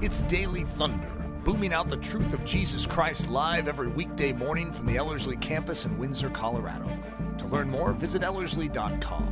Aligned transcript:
It's 0.00 0.20
Daily 0.22 0.62
Thunder, 0.62 1.10
booming 1.42 1.72
out 1.72 1.90
the 1.90 1.96
truth 1.96 2.32
of 2.32 2.44
Jesus 2.44 2.86
Christ 2.86 3.28
live 3.28 3.66
every 3.66 3.88
weekday 3.88 4.32
morning 4.32 4.72
from 4.72 4.86
the 4.86 4.96
Ellerslie 4.96 5.36
campus 5.38 5.86
in 5.86 5.98
Windsor, 5.98 6.30
Colorado. 6.30 6.88
To 7.38 7.46
learn 7.48 7.68
more, 7.68 7.92
visit 7.92 8.22
Ellerslie.com. 8.22 9.26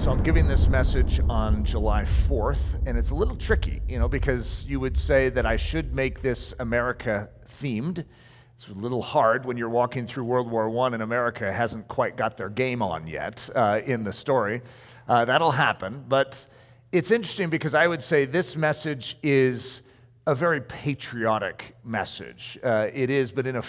So 0.00 0.10
I'm 0.10 0.22
giving 0.22 0.48
this 0.48 0.66
message 0.66 1.20
on 1.28 1.62
July 1.62 2.04
4th, 2.04 2.80
and 2.86 2.96
it's 2.96 3.10
a 3.10 3.14
little 3.14 3.36
tricky, 3.36 3.82
you 3.86 3.98
know, 3.98 4.08
because 4.08 4.64
you 4.66 4.80
would 4.80 4.96
say 4.96 5.28
that 5.28 5.44
I 5.44 5.56
should 5.56 5.94
make 5.94 6.22
this 6.22 6.54
America 6.58 7.28
themed. 7.52 8.06
It's 8.54 8.66
a 8.68 8.72
little 8.72 9.02
hard 9.02 9.44
when 9.44 9.58
you're 9.58 9.68
walking 9.68 10.06
through 10.06 10.24
World 10.24 10.50
War 10.50 10.70
I 10.86 10.94
and 10.94 11.02
America 11.02 11.52
hasn't 11.52 11.86
quite 11.88 12.16
got 12.16 12.38
their 12.38 12.48
game 12.48 12.80
on 12.80 13.06
yet 13.06 13.50
uh, 13.54 13.82
in 13.84 14.04
the 14.04 14.12
story. 14.12 14.62
Uh, 15.06 15.26
that'll 15.26 15.50
happen, 15.50 16.06
but 16.08 16.46
it's 16.92 17.10
interesting 17.10 17.50
because 17.50 17.74
I 17.74 17.86
would 17.86 18.02
say 18.02 18.24
this 18.24 18.56
message 18.56 19.16
is 19.22 19.80
a 20.26 20.34
very 20.34 20.60
patriotic 20.60 21.76
message. 21.84 22.58
Uh, 22.62 22.88
it 22.92 23.10
is, 23.10 23.30
but 23.30 23.46
in 23.46 23.56
a 23.56 23.62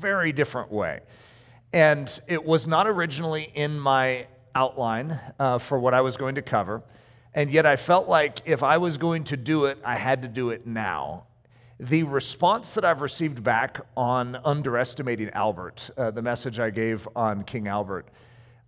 very 0.00 0.32
different 0.32 0.70
way. 0.70 1.00
And 1.72 2.08
it 2.28 2.44
was 2.44 2.66
not 2.66 2.86
originally 2.86 3.50
in 3.54 3.78
my 3.78 4.26
outline 4.54 5.18
uh, 5.38 5.58
for 5.58 5.78
what 5.78 5.92
I 5.92 6.00
was 6.00 6.16
going 6.16 6.36
to 6.36 6.42
cover. 6.42 6.82
And 7.34 7.50
yet 7.50 7.66
I 7.66 7.76
felt 7.76 8.08
like 8.08 8.42
if 8.46 8.62
I 8.62 8.78
was 8.78 8.96
going 8.96 9.24
to 9.24 9.36
do 9.36 9.66
it, 9.66 9.78
I 9.84 9.96
had 9.96 10.22
to 10.22 10.28
do 10.28 10.50
it 10.50 10.66
now. 10.66 11.24
The 11.80 12.04
response 12.04 12.74
that 12.74 12.84
I've 12.84 13.00
received 13.00 13.42
back 13.44 13.80
on 13.96 14.36
underestimating 14.44 15.30
Albert, 15.30 15.90
uh, 15.96 16.10
the 16.10 16.22
message 16.22 16.58
I 16.58 16.70
gave 16.70 17.06
on 17.14 17.44
King 17.44 17.68
Albert, 17.68 18.08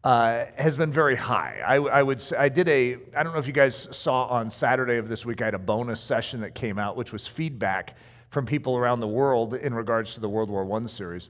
uh, 0.02 0.46
has 0.56 0.76
been 0.76 0.92
very 0.92 1.16
high. 1.16 1.60
I, 1.66 1.74
I, 1.76 2.02
would 2.02 2.20
say, 2.20 2.36
I 2.36 2.48
did 2.48 2.68
a, 2.68 2.96
I 3.14 3.22
don't 3.22 3.32
know 3.32 3.38
if 3.38 3.46
you 3.46 3.52
guys 3.52 3.88
saw 3.90 4.26
on 4.26 4.50
Saturday 4.50 4.96
of 4.96 5.08
this 5.08 5.26
week, 5.26 5.42
I 5.42 5.46
had 5.46 5.54
a 5.54 5.58
bonus 5.58 6.00
session 6.00 6.40
that 6.40 6.54
came 6.54 6.78
out, 6.78 6.96
which 6.96 7.12
was 7.12 7.26
feedback 7.26 7.96
from 8.30 8.46
people 8.46 8.76
around 8.76 9.00
the 9.00 9.08
world 9.08 9.54
in 9.54 9.74
regards 9.74 10.14
to 10.14 10.20
the 10.20 10.28
World 10.28 10.48
War 10.48 10.80
I 10.80 10.86
series. 10.86 11.28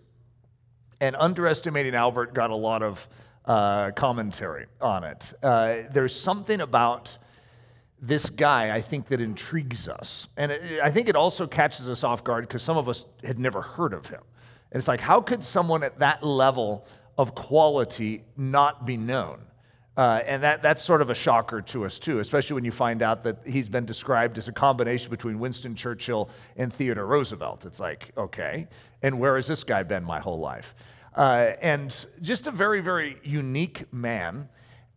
And 1.00 1.16
underestimating 1.16 1.94
Albert 1.94 2.34
got 2.34 2.50
a 2.50 2.56
lot 2.56 2.82
of 2.82 3.08
uh, 3.44 3.90
commentary 3.92 4.66
on 4.80 5.02
it. 5.02 5.32
Uh, 5.42 5.78
there's 5.90 6.14
something 6.14 6.60
about 6.60 7.18
this 8.00 8.30
guy, 8.30 8.74
I 8.74 8.80
think, 8.80 9.08
that 9.08 9.20
intrigues 9.20 9.88
us. 9.88 10.28
And 10.36 10.52
it, 10.52 10.80
I 10.82 10.90
think 10.90 11.08
it 11.08 11.16
also 11.16 11.46
catches 11.46 11.88
us 11.88 12.04
off 12.04 12.22
guard 12.22 12.46
because 12.46 12.62
some 12.62 12.76
of 12.76 12.88
us 12.88 13.04
had 13.24 13.38
never 13.38 13.62
heard 13.62 13.94
of 13.94 14.06
him. 14.06 14.20
And 14.70 14.78
it's 14.78 14.88
like, 14.88 15.00
how 15.00 15.20
could 15.20 15.42
someone 15.42 15.82
at 15.82 15.98
that 15.98 16.22
level 16.22 16.86
of 17.20 17.34
quality 17.34 18.24
not 18.34 18.86
be 18.86 18.96
known? 18.96 19.40
Uh, 19.94 20.22
and 20.24 20.42
that, 20.42 20.62
that's 20.62 20.82
sort 20.82 21.02
of 21.02 21.10
a 21.10 21.14
shocker 21.14 21.60
to 21.60 21.84
us, 21.84 21.98
too, 21.98 22.18
especially 22.20 22.54
when 22.54 22.64
you 22.64 22.72
find 22.72 23.02
out 23.02 23.24
that 23.24 23.36
he's 23.44 23.68
been 23.68 23.84
described 23.84 24.38
as 24.38 24.48
a 24.48 24.52
combination 24.52 25.10
between 25.10 25.38
Winston 25.38 25.74
Churchill 25.74 26.30
and 26.56 26.72
Theodore 26.72 27.04
Roosevelt. 27.04 27.66
It's 27.66 27.78
like, 27.78 28.10
okay, 28.16 28.68
and 29.02 29.20
where 29.20 29.36
has 29.36 29.46
this 29.46 29.64
guy 29.64 29.82
been 29.82 30.02
my 30.02 30.18
whole 30.18 30.38
life? 30.38 30.74
Uh, 31.14 31.52
and 31.60 32.06
just 32.22 32.46
a 32.46 32.50
very, 32.50 32.80
very 32.80 33.18
unique 33.22 33.92
man. 33.92 34.48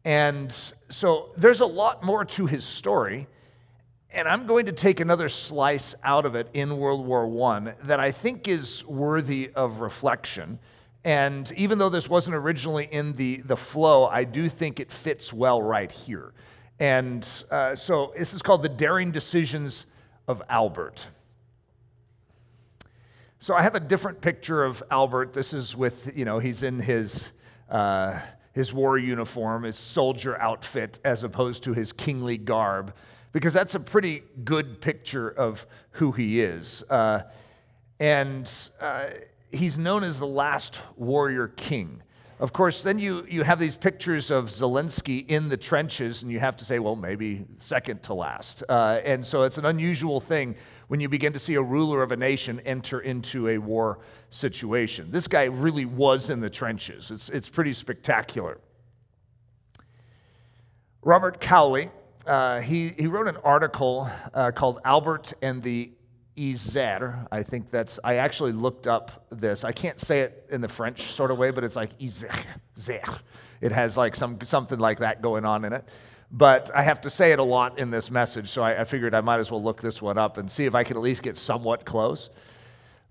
And 0.06 0.56
so 0.90 1.32
there's 1.36 1.60
a 1.60 1.66
lot 1.66 2.04
more 2.04 2.24
to 2.24 2.46
his 2.46 2.64
story. 2.64 3.28
And 4.12 4.30
I'm 4.30 4.48
going 4.48 4.68
to 4.68 4.72
take 4.72 5.02
another 5.02 5.28
slice 5.28 5.96
out 6.04 6.26
of 6.26 6.36
it 6.36 6.48
in 6.54 6.78
World 6.78 7.06
War 7.06 7.26
I 7.52 7.74
that 7.84 8.00
I 8.00 8.12
think 8.12 8.48
is 8.48 8.86
worthy 8.86 9.52
of 9.54 9.82
reflection. 9.82 10.60
And 11.06 11.52
even 11.58 11.80
though 11.80 11.90
this 11.90 12.08
wasn't 12.08 12.36
originally 12.36 12.88
in 12.90 13.14
the, 13.14 13.42
the 13.46 13.58
flow, 13.58 14.06
I 14.06 14.24
do 14.24 14.48
think 14.48 14.80
it 14.80 14.92
fits 14.92 15.34
well 15.34 15.62
right 15.62 15.92
here. 15.92 16.34
And 16.80 17.28
uh, 17.52 17.76
so 17.76 18.14
this 18.18 18.34
is 18.34 18.42
called 18.42 18.64
The 18.64 18.70
Daring 18.70 19.12
Decisions 19.12 19.86
of 20.28 20.42
Albert. 20.50 21.08
So 23.40 23.54
I 23.54 23.62
have 23.62 23.76
a 23.76 23.80
different 23.82 24.22
picture 24.22 24.64
of 24.64 24.82
Albert. 24.90 25.34
This 25.34 25.54
is 25.54 25.76
with, 25.76 26.12
you 26.16 26.24
know, 26.24 26.40
he's 26.40 26.64
in 26.64 26.80
his, 26.80 27.32
uh, 27.70 28.20
his 28.54 28.74
war 28.74 28.98
uniform, 28.98 29.64
his 29.64 29.76
soldier 29.76 30.40
outfit, 30.40 31.02
as 31.04 31.26
opposed 31.26 31.64
to 31.64 31.74
his 31.74 31.92
kingly 31.92 32.38
garb, 32.38 32.94
because 33.34 33.52
that's 33.52 33.76
a 33.76 33.82
pretty 33.82 34.24
good 34.46 34.80
picture 34.80 35.28
of 35.28 35.68
who 35.92 36.14
he 36.14 36.40
is. 36.40 36.84
Uh, 36.90 37.24
and 38.00 38.50
uh, 38.80 39.08
he's 39.54 39.78
known 39.78 40.04
as 40.04 40.20
the 40.20 40.28
last 40.28 40.82
warrior 40.98 41.48
king. 41.48 42.02
Of 42.40 42.52
course, 42.52 42.82
then 42.82 43.00
you, 43.00 43.26
you 43.30 43.44
have 43.44 43.60
these 43.60 43.76
pictures 43.76 44.32
of 44.32 44.46
Zelensky 44.46 45.26
in 45.28 45.48
the 45.48 45.56
trenches, 45.56 46.24
and 46.24 46.32
you 46.32 46.40
have 46.40 46.58
to 46.58 46.66
say, 46.66 46.80
well, 46.80 46.96
maybe 46.96 47.46
second 47.60 48.04
to 48.04 48.14
last. 48.14 48.64
Uh, 48.68 49.00
and 49.06 49.26
so 49.26 49.44
it's 49.44 49.58
an 49.58 49.66
unusual 49.66 50.20
thing 50.20 50.56
when 50.88 51.00
you 51.00 51.08
begin 51.08 51.32
to 51.34 51.40
see 51.40 51.54
a 51.54 51.62
ruler 51.62 52.04
of 52.04 52.12
a 52.12 52.18
nation 52.18 52.60
enter 52.66 53.00
into 53.00 53.48
a 53.48 53.58
war 53.58 54.00
situation. 54.30 55.10
This 55.12 55.28
guy 55.28 55.44
really 55.44 55.86
was 55.86 56.30
in 56.30 56.42
the 56.42 56.50
trenches, 56.50 57.12
it's, 57.12 57.30
it's 57.30 57.50
pretty 57.50 57.74
spectacular. 57.74 58.60
Robert 61.02 61.40
Cowley, 61.40 61.92
uh, 62.26 62.62
he, 62.62 62.94
he 62.98 63.08
wrote 63.08 63.28
an 63.28 63.38
article 63.38 64.10
uh, 64.34 64.52
called 64.52 64.80
Albert 64.86 65.34
and 65.42 65.62
the 65.62 65.92
Yser. 66.38 67.28
I 67.32 67.44
think 67.44 67.72
that's, 67.72 68.00
I 68.04 68.16
actually 68.16 68.52
looked 68.52 68.88
up 68.88 69.26
this. 69.30 69.64
I 69.64 69.72
can't 69.72 70.00
say 70.00 70.22
it 70.22 70.48
in 70.50 70.62
the 70.62 70.68
French 70.68 71.12
sort 71.12 71.32
of 71.32 71.38
way, 71.38 71.52
but 71.52 71.64
it's 71.64 71.76
like 71.76 71.98
Yser. 72.00 73.20
It 73.62 73.72
has 73.72 73.96
like 73.96 74.16
some, 74.16 74.40
something 74.42 74.80
like 74.80 75.00
that 75.00 75.22
going 75.22 75.46
on 75.46 75.64
in 75.64 75.74
it. 75.74 75.86
But 76.32 76.72
I 76.74 76.82
have 76.82 77.02
to 77.02 77.10
say 77.10 77.32
it 77.32 77.40
a 77.40 77.44
lot 77.44 77.78
in 77.78 77.92
this 77.92 78.10
message, 78.10 78.50
so 78.50 78.64
I, 78.64 78.82
I 78.82 78.84
figured 78.84 79.14
I 79.14 79.22
might 79.22 79.40
as 79.40 79.52
well 79.52 79.64
look 79.64 79.82
this 79.82 80.02
one 80.02 80.18
up 80.18 80.38
and 80.38 80.50
see 80.50 80.66
if 80.66 80.74
I 80.74 80.84
can 80.84 80.98
at 80.98 81.04
least 81.04 81.22
get 81.22 81.38
somewhat 81.38 81.86
close. 81.86 82.30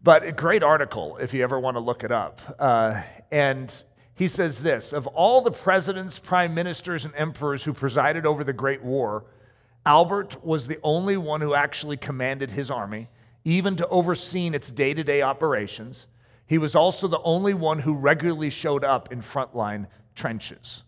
But 0.02 0.24
a 0.24 0.32
great 0.32 0.64
article 0.64 1.16
if 1.18 1.32
you 1.32 1.44
ever 1.44 1.60
want 1.60 1.76
to 1.76 1.80
look 1.80 2.02
it 2.02 2.10
up. 2.10 2.40
Uh, 2.58 3.02
and 3.30 3.72
he 4.14 4.26
says 4.28 4.62
this 4.62 4.92
Of 4.92 5.06
all 5.06 5.40
the 5.40 5.52
presidents, 5.52 6.18
prime 6.18 6.54
ministers, 6.54 7.04
and 7.04 7.14
emperors 7.14 7.62
who 7.62 7.72
presided 7.72 8.26
over 8.26 8.42
the 8.42 8.52
Great 8.52 8.82
War, 8.82 9.24
Albert 9.84 10.44
was 10.44 10.66
the 10.66 10.78
only 10.82 11.16
one 11.16 11.41
who 11.41 11.54
actually 11.54 11.97
commanded 11.97 12.53
his 12.53 12.70
army, 12.70 13.09
even 13.44 13.76
to 13.76 13.88
overseeing 13.88 14.54
its 14.54 14.70
day 14.70 14.94
to 14.94 15.03
day 15.03 15.22
operations. 15.22 16.06
He 16.47 16.59
was 16.59 16.75
also 16.75 17.09
the 17.09 17.20
only 17.22 17.54
one 17.54 17.81
who 17.81 17.94
regularly 17.94 18.50
showed 18.50 18.84
up 18.84 19.10
in 19.10 19.22
frontline 19.22 19.87
trenches. 20.15 20.82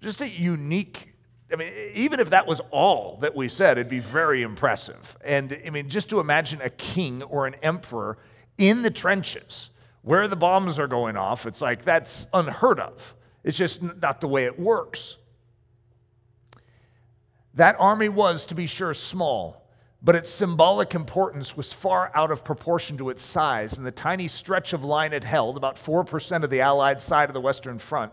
Just 0.00 0.20
a 0.20 0.28
unique, 0.28 1.14
I 1.52 1.56
mean, 1.56 1.72
even 1.94 2.20
if 2.20 2.30
that 2.30 2.46
was 2.46 2.60
all 2.70 3.18
that 3.22 3.34
we 3.34 3.48
said, 3.48 3.78
it'd 3.78 3.88
be 3.88 3.98
very 3.98 4.42
impressive. 4.42 5.16
And 5.24 5.58
I 5.66 5.70
mean, 5.70 5.88
just 5.88 6.08
to 6.10 6.20
imagine 6.20 6.60
a 6.60 6.70
king 6.70 7.22
or 7.22 7.46
an 7.46 7.54
emperor 7.62 8.18
in 8.58 8.82
the 8.82 8.90
trenches 8.90 9.70
where 10.02 10.28
the 10.28 10.36
bombs 10.36 10.78
are 10.78 10.88
going 10.88 11.16
off, 11.16 11.46
it's 11.46 11.60
like 11.60 11.84
that's 11.84 12.26
unheard 12.32 12.78
of. 12.78 13.14
It's 13.44 13.56
just 13.56 13.82
not 13.82 14.20
the 14.20 14.28
way 14.28 14.44
it 14.44 14.58
works. 14.58 15.16
That 17.54 17.76
army 17.78 18.08
was, 18.08 18.46
to 18.46 18.54
be 18.54 18.66
sure, 18.66 18.94
small, 18.94 19.68
but 20.02 20.16
its 20.16 20.30
symbolic 20.30 20.94
importance 20.94 21.56
was 21.56 21.72
far 21.72 22.10
out 22.14 22.30
of 22.30 22.44
proportion 22.44 22.96
to 22.98 23.10
its 23.10 23.22
size, 23.22 23.76
and 23.76 23.86
the 23.86 23.92
tiny 23.92 24.26
stretch 24.26 24.72
of 24.72 24.82
line 24.82 25.12
it 25.12 25.22
held, 25.22 25.56
about 25.56 25.76
4% 25.76 26.44
of 26.44 26.50
the 26.50 26.60
Allied 26.60 27.00
side 27.00 27.28
of 27.28 27.34
the 27.34 27.40
Western 27.40 27.78
Front, 27.78 28.12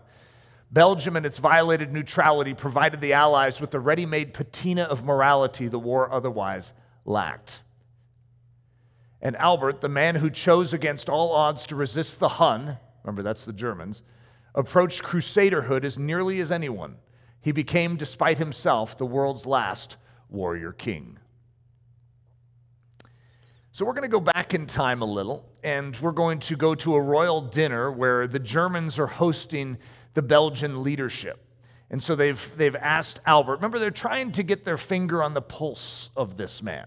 Belgium 0.70 1.16
and 1.16 1.26
its 1.26 1.38
violated 1.38 1.92
neutrality 1.92 2.54
provided 2.54 3.00
the 3.00 3.12
Allies 3.12 3.60
with 3.60 3.72
the 3.72 3.80
ready 3.80 4.06
made 4.06 4.32
patina 4.32 4.82
of 4.82 5.04
morality 5.04 5.66
the 5.66 5.80
war 5.80 6.12
otherwise 6.12 6.72
lacked. 7.04 7.62
And 9.20 9.36
Albert, 9.36 9.80
the 9.80 9.88
man 9.88 10.16
who 10.16 10.30
chose 10.30 10.72
against 10.72 11.08
all 11.08 11.32
odds 11.32 11.66
to 11.66 11.76
resist 11.76 12.20
the 12.20 12.28
Hun, 12.28 12.78
remember 13.02 13.22
that's 13.22 13.44
the 13.44 13.52
Germans, 13.52 14.02
approached 14.54 15.02
crusaderhood 15.02 15.84
as 15.84 15.98
nearly 15.98 16.40
as 16.40 16.52
anyone 16.52 16.96
he 17.40 17.52
became, 17.52 17.96
despite 17.96 18.38
himself, 18.38 18.96
the 18.98 19.06
world's 19.06 19.46
last 19.46 19.96
warrior 20.28 20.72
king. 20.72 21.18
So, 23.72 23.84
we're 23.84 23.92
going 23.92 24.02
to 24.02 24.08
go 24.08 24.20
back 24.20 24.52
in 24.52 24.66
time 24.66 25.00
a 25.00 25.06
little, 25.06 25.48
and 25.62 25.96
we're 25.98 26.12
going 26.12 26.40
to 26.40 26.56
go 26.56 26.74
to 26.74 26.94
a 26.94 27.00
royal 27.00 27.40
dinner 27.40 27.90
where 27.90 28.26
the 28.26 28.38
Germans 28.38 28.98
are 28.98 29.06
hosting 29.06 29.78
the 30.14 30.22
Belgian 30.22 30.82
leadership. 30.82 31.40
And 31.90 32.02
so 32.02 32.14
they've, 32.14 32.50
they've 32.56 32.76
asked 32.76 33.20
Albert. 33.26 33.56
Remember, 33.56 33.78
they're 33.78 33.90
trying 33.90 34.32
to 34.32 34.42
get 34.42 34.64
their 34.64 34.76
finger 34.76 35.22
on 35.22 35.34
the 35.34 35.42
pulse 35.42 36.10
of 36.16 36.36
this 36.36 36.62
man. 36.62 36.86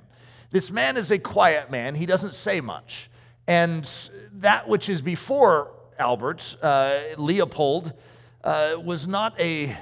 This 0.51 0.71
man 0.71 0.97
is 0.97 1.11
a 1.11 1.17
quiet 1.17 1.69
man, 1.69 1.95
he 1.95 2.05
doesn't 2.05 2.35
say 2.35 2.61
much. 2.61 3.09
And 3.47 3.89
that 4.33 4.69
which 4.69 4.87
is 4.87 5.01
before 5.01 5.71
Albert, 5.99 6.55
uh, 6.61 6.99
Leopold, 7.17 7.93
uh, 8.43 8.75
was 8.83 9.07
not 9.07 9.39
a 9.39 9.75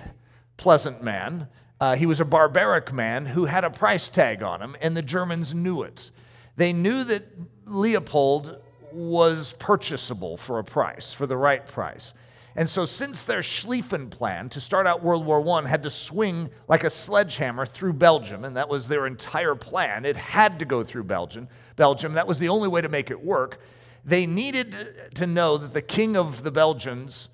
pleasant 0.62 1.02
man. 1.02 1.48
Uh, 1.80 1.96
he 1.96 2.06
was 2.06 2.22
a 2.22 2.26
barbaric 2.26 2.94
man 2.94 3.26
who 3.26 3.46
had 3.46 3.64
a 3.64 3.70
price 3.72 4.10
tag 4.10 4.44
on 4.44 4.62
him, 4.62 4.76
and 4.80 4.96
the 4.96 5.02
Germans 5.02 5.56
knew 5.56 5.82
it. 5.82 6.12
They 6.56 6.72
knew 6.72 7.04
that 7.06 7.26
Leopold 7.66 8.62
was 8.94 9.56
purchasable 9.58 10.38
for 10.38 10.60
a 10.60 10.64
price, 10.64 11.14
for 11.14 11.26
the 11.26 11.36
right 11.36 11.68
price. 11.68 12.14
And 12.56 12.70
so, 12.70 12.86
since 12.86 13.24
their 13.24 13.40
Schlieffen 13.40 14.12
plan 14.12 14.50
to 14.50 14.62
start 14.62 14.86
out 14.86 15.02
World 15.02 15.26
War 15.26 15.42
I 15.58 15.68
had 15.68 15.82
to 15.82 15.90
swing 15.90 16.52
like 16.68 16.84
a 16.84 16.92
sledgehammer 16.92 17.66
through 17.66 17.94
Belgium, 17.94 18.46
and 18.46 18.56
that 18.56 18.70
was 18.70 18.88
their 18.88 19.08
entire 19.08 19.56
plan, 19.56 20.06
it 20.06 20.16
had 20.16 20.60
to 20.60 20.66
go 20.66 20.84
through 20.84 21.06
Belgium. 21.06 21.48
Belgium, 21.76 22.14
that 22.14 22.28
was 22.28 22.38
the 22.38 22.50
only 22.50 22.68
way 22.68 22.82
to 22.82 22.90
make 22.90 23.10
it 23.10 23.24
work. 23.24 23.60
They 24.06 24.28
needed 24.28 25.12
to 25.16 25.26
know 25.26 25.58
that 25.58 25.74
the 25.74 25.82
king 25.82 26.16
of 26.16 26.44
the 26.44 26.52
Belgians 26.52 27.30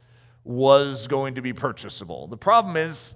was 0.47 1.07
going 1.07 1.35
to 1.35 1.41
be 1.41 1.53
purchasable. 1.53 2.27
The 2.27 2.37
problem 2.37 2.77
is, 2.77 3.15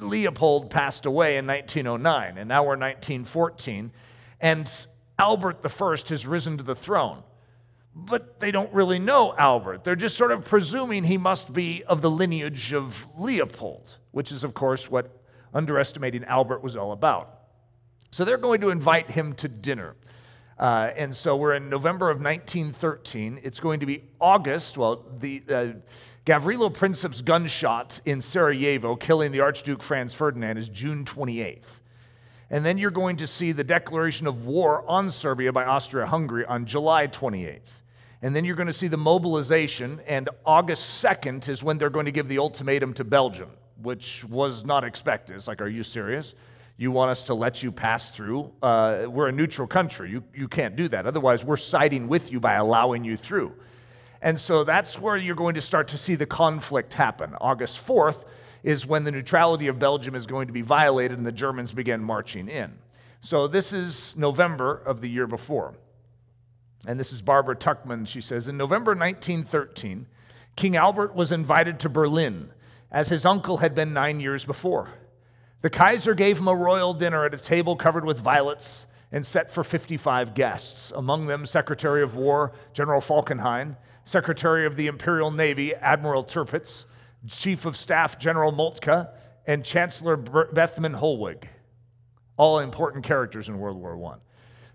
Leopold 0.00 0.70
passed 0.70 1.06
away 1.06 1.36
in 1.36 1.46
1909, 1.46 2.38
and 2.38 2.48
now 2.48 2.62
we're 2.62 2.70
1914, 2.70 3.92
and 4.40 4.86
Albert 5.18 5.60
I 5.64 5.96
has 6.08 6.26
risen 6.26 6.58
to 6.58 6.64
the 6.64 6.74
throne 6.74 7.22
but 7.94 8.40
they 8.40 8.50
don't 8.50 8.72
really 8.72 8.98
know 8.98 9.34
Albert. 9.36 9.84
They're 9.84 9.96
just 9.96 10.16
sort 10.16 10.32
of 10.32 10.44
presuming 10.44 11.04
he 11.04 11.18
must 11.18 11.52
be 11.52 11.84
of 11.84 12.00
the 12.00 12.10
lineage 12.10 12.72
of 12.72 13.06
Leopold, 13.18 13.96
which 14.12 14.32
is, 14.32 14.44
of 14.44 14.54
course, 14.54 14.90
what 14.90 15.22
underestimating 15.52 16.24
Albert 16.24 16.62
was 16.62 16.76
all 16.76 16.92
about. 16.92 17.40
So 18.10 18.24
they're 18.24 18.38
going 18.38 18.60
to 18.62 18.70
invite 18.70 19.10
him 19.10 19.34
to 19.34 19.48
dinner. 19.48 19.96
Uh, 20.58 20.90
and 20.96 21.14
so 21.14 21.36
we're 21.36 21.54
in 21.54 21.68
November 21.68 22.10
of 22.10 22.18
1913. 22.18 23.40
It's 23.42 23.60
going 23.60 23.80
to 23.80 23.86
be 23.86 24.04
August. 24.20 24.78
Well, 24.78 25.04
the 25.18 25.42
uh, 25.50 25.66
Gavrilo 26.24 26.72
Princip's 26.72 27.20
gunshot 27.20 28.00
in 28.04 28.22
Sarajevo, 28.22 28.94
killing 28.94 29.32
the 29.32 29.40
Archduke 29.40 29.82
Franz 29.82 30.14
Ferdinand, 30.14 30.56
is 30.56 30.68
June 30.68 31.04
28th. 31.04 31.80
And 32.48 32.64
then 32.64 32.78
you're 32.78 32.92
going 32.92 33.16
to 33.16 33.26
see 33.26 33.50
the 33.50 33.64
declaration 33.64 34.28
of 34.28 34.46
war 34.46 34.84
on 34.86 35.10
Serbia 35.10 35.52
by 35.52 35.64
Austria 35.64 36.06
Hungary 36.06 36.44
on 36.44 36.64
July 36.64 37.08
28th. 37.08 37.72
And 38.20 38.36
then 38.36 38.44
you're 38.44 38.54
going 38.54 38.68
to 38.68 38.72
see 38.72 38.86
the 38.86 38.96
mobilization, 38.96 40.00
and 40.06 40.28
August 40.46 41.02
2nd 41.02 41.48
is 41.48 41.64
when 41.64 41.76
they're 41.76 41.90
going 41.90 42.06
to 42.06 42.12
give 42.12 42.28
the 42.28 42.38
ultimatum 42.38 42.94
to 42.94 43.04
Belgium, 43.04 43.50
which 43.82 44.22
was 44.26 44.64
not 44.64 44.84
expected. 44.84 45.34
It's 45.34 45.48
like, 45.48 45.60
are 45.60 45.68
you 45.68 45.82
serious? 45.82 46.36
You 46.76 46.92
want 46.92 47.10
us 47.10 47.24
to 47.24 47.34
let 47.34 47.64
you 47.64 47.72
pass 47.72 48.10
through? 48.10 48.52
Uh, 48.62 49.06
we're 49.08 49.26
a 49.26 49.32
neutral 49.32 49.66
country. 49.66 50.12
You, 50.12 50.22
you 50.32 50.46
can't 50.46 50.76
do 50.76 50.88
that. 50.90 51.04
Otherwise, 51.04 51.44
we're 51.44 51.56
siding 51.56 52.06
with 52.06 52.30
you 52.30 52.38
by 52.38 52.54
allowing 52.54 53.02
you 53.02 53.16
through. 53.16 53.56
And 54.22 54.38
so 54.38 54.62
that's 54.62 55.00
where 55.00 55.16
you're 55.16 55.34
going 55.34 55.56
to 55.56 55.60
start 55.60 55.88
to 55.88 55.98
see 55.98 56.14
the 56.14 56.26
conflict 56.26 56.94
happen. 56.94 57.34
August 57.40 57.84
4th 57.84 58.24
is 58.62 58.86
when 58.86 59.02
the 59.02 59.10
neutrality 59.10 59.66
of 59.66 59.80
Belgium 59.80 60.14
is 60.14 60.26
going 60.26 60.46
to 60.46 60.52
be 60.52 60.62
violated 60.62 61.18
and 61.18 61.26
the 61.26 61.32
Germans 61.32 61.72
begin 61.72 62.02
marching 62.02 62.48
in. 62.48 62.78
So 63.20 63.48
this 63.48 63.72
is 63.72 64.16
November 64.16 64.76
of 64.76 65.00
the 65.00 65.08
year 65.08 65.26
before. 65.26 65.74
And 66.86 66.98
this 67.00 67.12
is 67.12 67.20
Barbara 67.20 67.56
Tuchman. 67.56 68.06
She 68.06 68.20
says 68.20 68.46
In 68.46 68.56
November 68.56 68.92
1913, 68.92 70.06
King 70.54 70.76
Albert 70.76 71.14
was 71.14 71.32
invited 71.32 71.80
to 71.80 71.88
Berlin, 71.88 72.50
as 72.90 73.08
his 73.08 73.26
uncle 73.26 73.58
had 73.58 73.74
been 73.74 73.92
nine 73.92 74.20
years 74.20 74.44
before. 74.44 74.90
The 75.62 75.70
Kaiser 75.70 76.14
gave 76.14 76.38
him 76.38 76.48
a 76.48 76.54
royal 76.54 76.94
dinner 76.94 77.24
at 77.24 77.34
a 77.34 77.38
table 77.38 77.74
covered 77.74 78.04
with 78.04 78.20
violets 78.20 78.86
and 79.10 79.24
set 79.24 79.52
for 79.52 79.64
55 79.64 80.34
guests, 80.34 80.92
among 80.94 81.26
them 81.26 81.46
Secretary 81.46 82.02
of 82.02 82.16
War 82.16 82.52
General 82.72 83.00
Falkenhayn, 83.00 83.76
Secretary 84.04 84.66
of 84.66 84.76
the 84.76 84.86
Imperial 84.86 85.30
Navy 85.30 85.74
Admiral 85.74 86.24
Tirpitz, 86.24 86.84
Chief 87.28 87.64
of 87.64 87.76
Staff 87.76 88.18
General 88.18 88.52
Moltke, 88.52 89.08
and 89.46 89.64
Chancellor 89.64 90.16
Bethmann 90.16 90.94
Hollweg, 90.94 91.44
all 92.36 92.58
important 92.58 93.04
characters 93.04 93.48
in 93.48 93.58
World 93.58 93.76
War 93.76 94.12
I. 94.12 94.18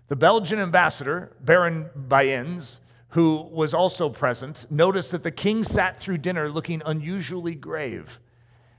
The 0.08 0.16
Belgian 0.16 0.58
ambassador, 0.58 1.36
Baron 1.40 1.90
Beyens, 1.96 2.80
who 3.10 3.48
was 3.50 3.74
also 3.74 4.08
present, 4.08 4.66
noticed 4.70 5.10
that 5.12 5.22
the 5.22 5.30
king 5.30 5.64
sat 5.64 6.00
through 6.00 6.18
dinner 6.18 6.50
looking 6.50 6.82
unusually 6.84 7.54
grave. 7.54 8.20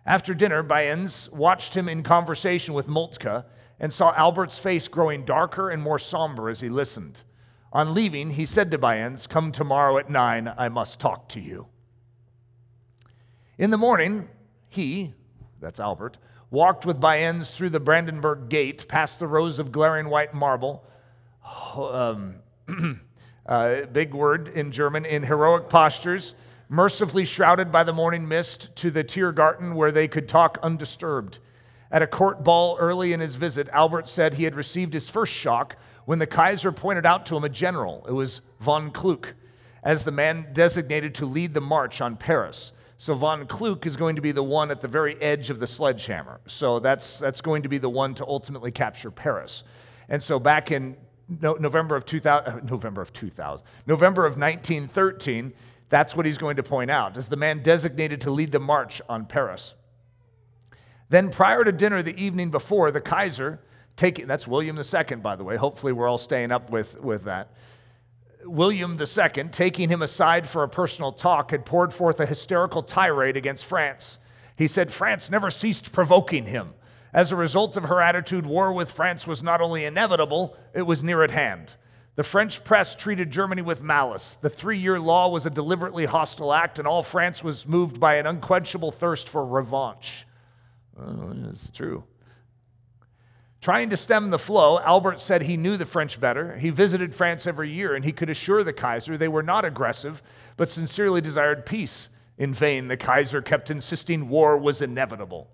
After 0.05 0.33
dinner, 0.33 0.63
Beyens 0.63 1.31
watched 1.31 1.75
him 1.75 1.87
in 1.87 2.03
conversation 2.03 2.73
with 2.73 2.87
Moltke 2.87 3.45
and 3.79 3.93
saw 3.93 4.13
Albert's 4.15 4.57
face 4.57 4.87
growing 4.87 5.25
darker 5.25 5.69
and 5.69 5.81
more 5.81 5.99
somber 5.99 6.49
as 6.49 6.61
he 6.61 6.69
listened. 6.69 7.23
On 7.71 7.93
leaving, 7.93 8.31
he 8.31 8.45
said 8.45 8.71
to 8.71 8.77
Beyens, 8.77 9.27
Come 9.27 9.51
tomorrow 9.51 9.97
at 9.97 10.09
nine, 10.09 10.51
I 10.57 10.69
must 10.69 10.99
talk 10.99 11.29
to 11.29 11.39
you. 11.39 11.67
In 13.57 13.69
the 13.69 13.77
morning, 13.77 14.27
he, 14.67 15.13
that's 15.59 15.79
Albert, 15.79 16.17
walked 16.49 16.85
with 16.85 16.99
Beyens 16.99 17.51
through 17.51 17.69
the 17.69 17.79
Brandenburg 17.79 18.49
Gate, 18.49 18.87
past 18.87 19.19
the 19.19 19.27
rows 19.27 19.59
of 19.59 19.71
glaring 19.71 20.09
white 20.09 20.33
marble 20.33 20.83
um, 21.75 22.35
uh, 23.45 23.81
big 23.91 24.13
word 24.13 24.47
in 24.49 24.71
German, 24.71 25.05
in 25.05 25.23
heroic 25.23 25.69
postures, 25.69 26.33
mercifully 26.69 27.25
shrouded 27.25 27.71
by 27.71 27.83
the 27.83 27.93
morning 27.93 28.27
mist 28.27 28.75
to 28.77 28.91
the 28.91 29.03
Tiergarten 29.03 29.75
where 29.75 29.91
they 29.91 30.07
could 30.07 30.27
talk 30.27 30.57
undisturbed. 30.63 31.39
At 31.91 32.01
a 32.01 32.07
court 32.07 32.43
ball 32.43 32.77
early 32.79 33.13
in 33.13 33.19
his 33.19 33.35
visit, 33.35 33.67
Albert 33.69 34.09
said 34.09 34.35
he 34.35 34.43
had 34.43 34.55
received 34.55 34.93
his 34.93 35.09
first 35.09 35.33
shock 35.33 35.75
when 36.09 36.17
the 36.17 36.25
Kaiser 36.25 36.71
pointed 36.71 37.05
out 37.05 37.27
to 37.27 37.37
him 37.37 37.43
a 37.43 37.49
general. 37.49 38.03
It 38.09 38.13
was 38.13 38.41
von 38.59 38.89
Kluck, 38.89 39.35
as 39.83 40.05
the 40.05 40.11
man 40.11 40.47
designated 40.53 41.13
to 41.13 41.27
lead 41.27 41.53
the 41.53 41.61
march 41.61 42.01
on 42.01 42.17
Paris. 42.17 42.71
So 42.97 43.13
von 43.13 43.45
Kluck 43.45 43.85
is 43.85 43.95
going 43.95 44.15
to 44.15 44.21
be 44.23 44.31
the 44.31 44.41
one 44.41 44.71
at 44.71 44.81
the 44.81 44.87
very 44.87 45.21
edge 45.21 45.51
of 45.51 45.59
the 45.59 45.67
sledgehammer. 45.67 46.39
So 46.47 46.79
that's, 46.79 47.19
that's 47.19 47.41
going 47.41 47.61
to 47.61 47.69
be 47.69 47.77
the 47.77 47.91
one 47.91 48.15
to 48.15 48.25
ultimately 48.25 48.71
capture 48.71 49.11
Paris. 49.11 49.61
And 50.09 50.23
so 50.23 50.39
back 50.39 50.71
in 50.71 50.97
no, 51.27 51.53
November 51.53 51.95
of 51.95 52.07
2000, 52.07 52.53
uh, 52.53 52.59
November 52.63 53.03
of 53.03 53.13
2000, 53.13 53.63
November 53.85 54.25
of 54.25 54.31
1913, 54.31 55.53
that's 55.89 56.15
what 56.15 56.25
he's 56.25 56.39
going 56.39 56.55
to 56.55 56.63
point 56.63 56.89
out 56.89 57.17
as 57.17 57.27
the 57.27 57.37
man 57.37 57.61
designated 57.61 58.19
to 58.21 58.31
lead 58.31 58.51
the 58.51 58.59
march 58.59 58.99
on 59.07 59.27
Paris. 59.27 59.75
Then, 61.09 61.29
prior 61.29 61.63
to 61.63 61.71
dinner 61.71 62.01
the 62.01 62.19
evening 62.19 62.49
before, 62.49 62.89
the 62.89 62.99
Kaiser, 62.99 63.59
taking, 63.99 64.27
that's 64.27 64.47
William 64.47 64.77
II, 64.77 65.17
by 65.17 65.35
the 65.35 65.43
way, 65.43 65.57
hopefully 65.57 65.91
we're 65.91 66.07
all 66.07 66.17
staying 66.17 66.51
up 66.51 66.69
with, 66.69 66.99
with 67.01 67.25
that. 67.25 67.51
William 68.45 68.97
II, 68.99 69.43
taking 69.51 69.89
him 69.89 70.01
aside 70.01 70.47
for 70.47 70.63
a 70.63 70.69
personal 70.69 71.11
talk, 71.11 71.51
had 71.51 71.65
poured 71.65 71.93
forth 71.93 72.19
a 72.21 72.25
hysterical 72.25 72.81
tirade 72.81 73.35
against 73.35 73.65
France. 73.65 74.17
He 74.55 74.67
said 74.67 74.91
France 74.91 75.29
never 75.29 75.49
ceased 75.49 75.91
provoking 75.91 76.45
him. 76.45 76.73
As 77.13 77.31
a 77.31 77.35
result 77.35 77.75
of 77.75 77.85
her 77.85 78.01
attitude, 78.01 78.45
war 78.45 78.71
with 78.71 78.91
France 78.91 79.27
was 79.27 79.43
not 79.43 79.61
only 79.61 79.83
inevitable, 79.83 80.55
it 80.73 80.83
was 80.83 81.03
near 81.03 81.23
at 81.23 81.31
hand. 81.31 81.73
The 82.15 82.23
French 82.23 82.63
press 82.63 82.95
treated 82.95 83.31
Germany 83.31 83.61
with 83.61 83.81
malice. 83.81 84.37
The 84.41 84.49
three 84.49 84.77
year 84.77 84.99
law 84.99 85.29
was 85.29 85.45
a 85.45 85.49
deliberately 85.49 86.05
hostile 86.05 86.53
act, 86.53 86.79
and 86.79 86.87
all 86.87 87.03
France 87.03 87.43
was 87.43 87.67
moved 87.67 87.99
by 87.99 88.15
an 88.15 88.25
unquenchable 88.25 88.91
thirst 88.91 89.27
for 89.27 89.45
revanche. 89.45 90.25
It's 91.49 91.69
true. 91.71 92.03
Trying 93.61 93.89
to 93.89 93.97
stem 93.97 94.29
the 94.29 94.39
flow, 94.39 94.79
Albert 94.79 95.19
said 95.19 95.41
he 95.41 95.57
knew 95.57 95.75
the 95.75 95.85
French 95.85 96.19
better. 96.19 96.57
He 96.57 96.69
visited 96.69 97.13
France 97.13 97.45
every 97.45 97.69
year, 97.69 97.93
and 97.93 98.05
he 98.05 98.13
could 98.13 98.29
assure 98.29 98.63
the 98.63 98.71
Kaiser 98.71 99.17
they 99.17 99.27
were 99.27 99.43
not 99.43 99.65
aggressive, 99.65 100.23
but 100.55 100.69
sincerely 100.69 101.19
desired 101.19 101.65
peace. 101.65 102.07
In 102.37 102.53
vain, 102.53 102.87
the 102.87 102.95
Kaiser 102.95 103.41
kept 103.41 103.69
insisting 103.69 104.29
war 104.29 104.57
was 104.57 104.81
inevitable. 104.81 105.49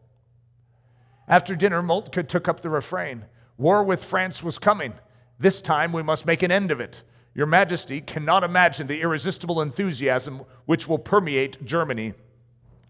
After 1.28 1.56
dinner, 1.56 1.82
Moltke 1.82 2.22
took 2.28 2.48
up 2.48 2.62
the 2.62 2.70
refrain 2.70 3.26
War 3.58 3.84
with 3.84 4.04
France 4.04 4.44
was 4.44 4.60
coming. 4.60 4.94
This 5.40 5.62
time 5.62 5.92
we 5.92 6.04
must 6.04 6.26
make 6.26 6.44
an 6.44 6.52
end 6.52 6.72
of 6.72 6.80
it. 6.80 7.04
Your 7.34 7.48
Majesty 7.48 8.02
cannot 8.02 8.44
imagine 8.44 8.88
the 8.88 9.02
irresistible 9.02 9.62
enthusiasm 9.62 10.42
which 10.66 10.88
will 10.88 11.00
permeate 11.00 11.66
Germany 11.66 12.14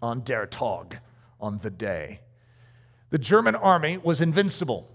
on 0.02 0.24
Der 0.24 0.46
Tag, 0.46 1.00
on 1.40 1.60
the 1.60 1.70
day. 1.70 2.20
The 3.12 3.18
German 3.18 3.56
army 3.56 3.98
was 3.98 4.22
invincible. 4.22 4.92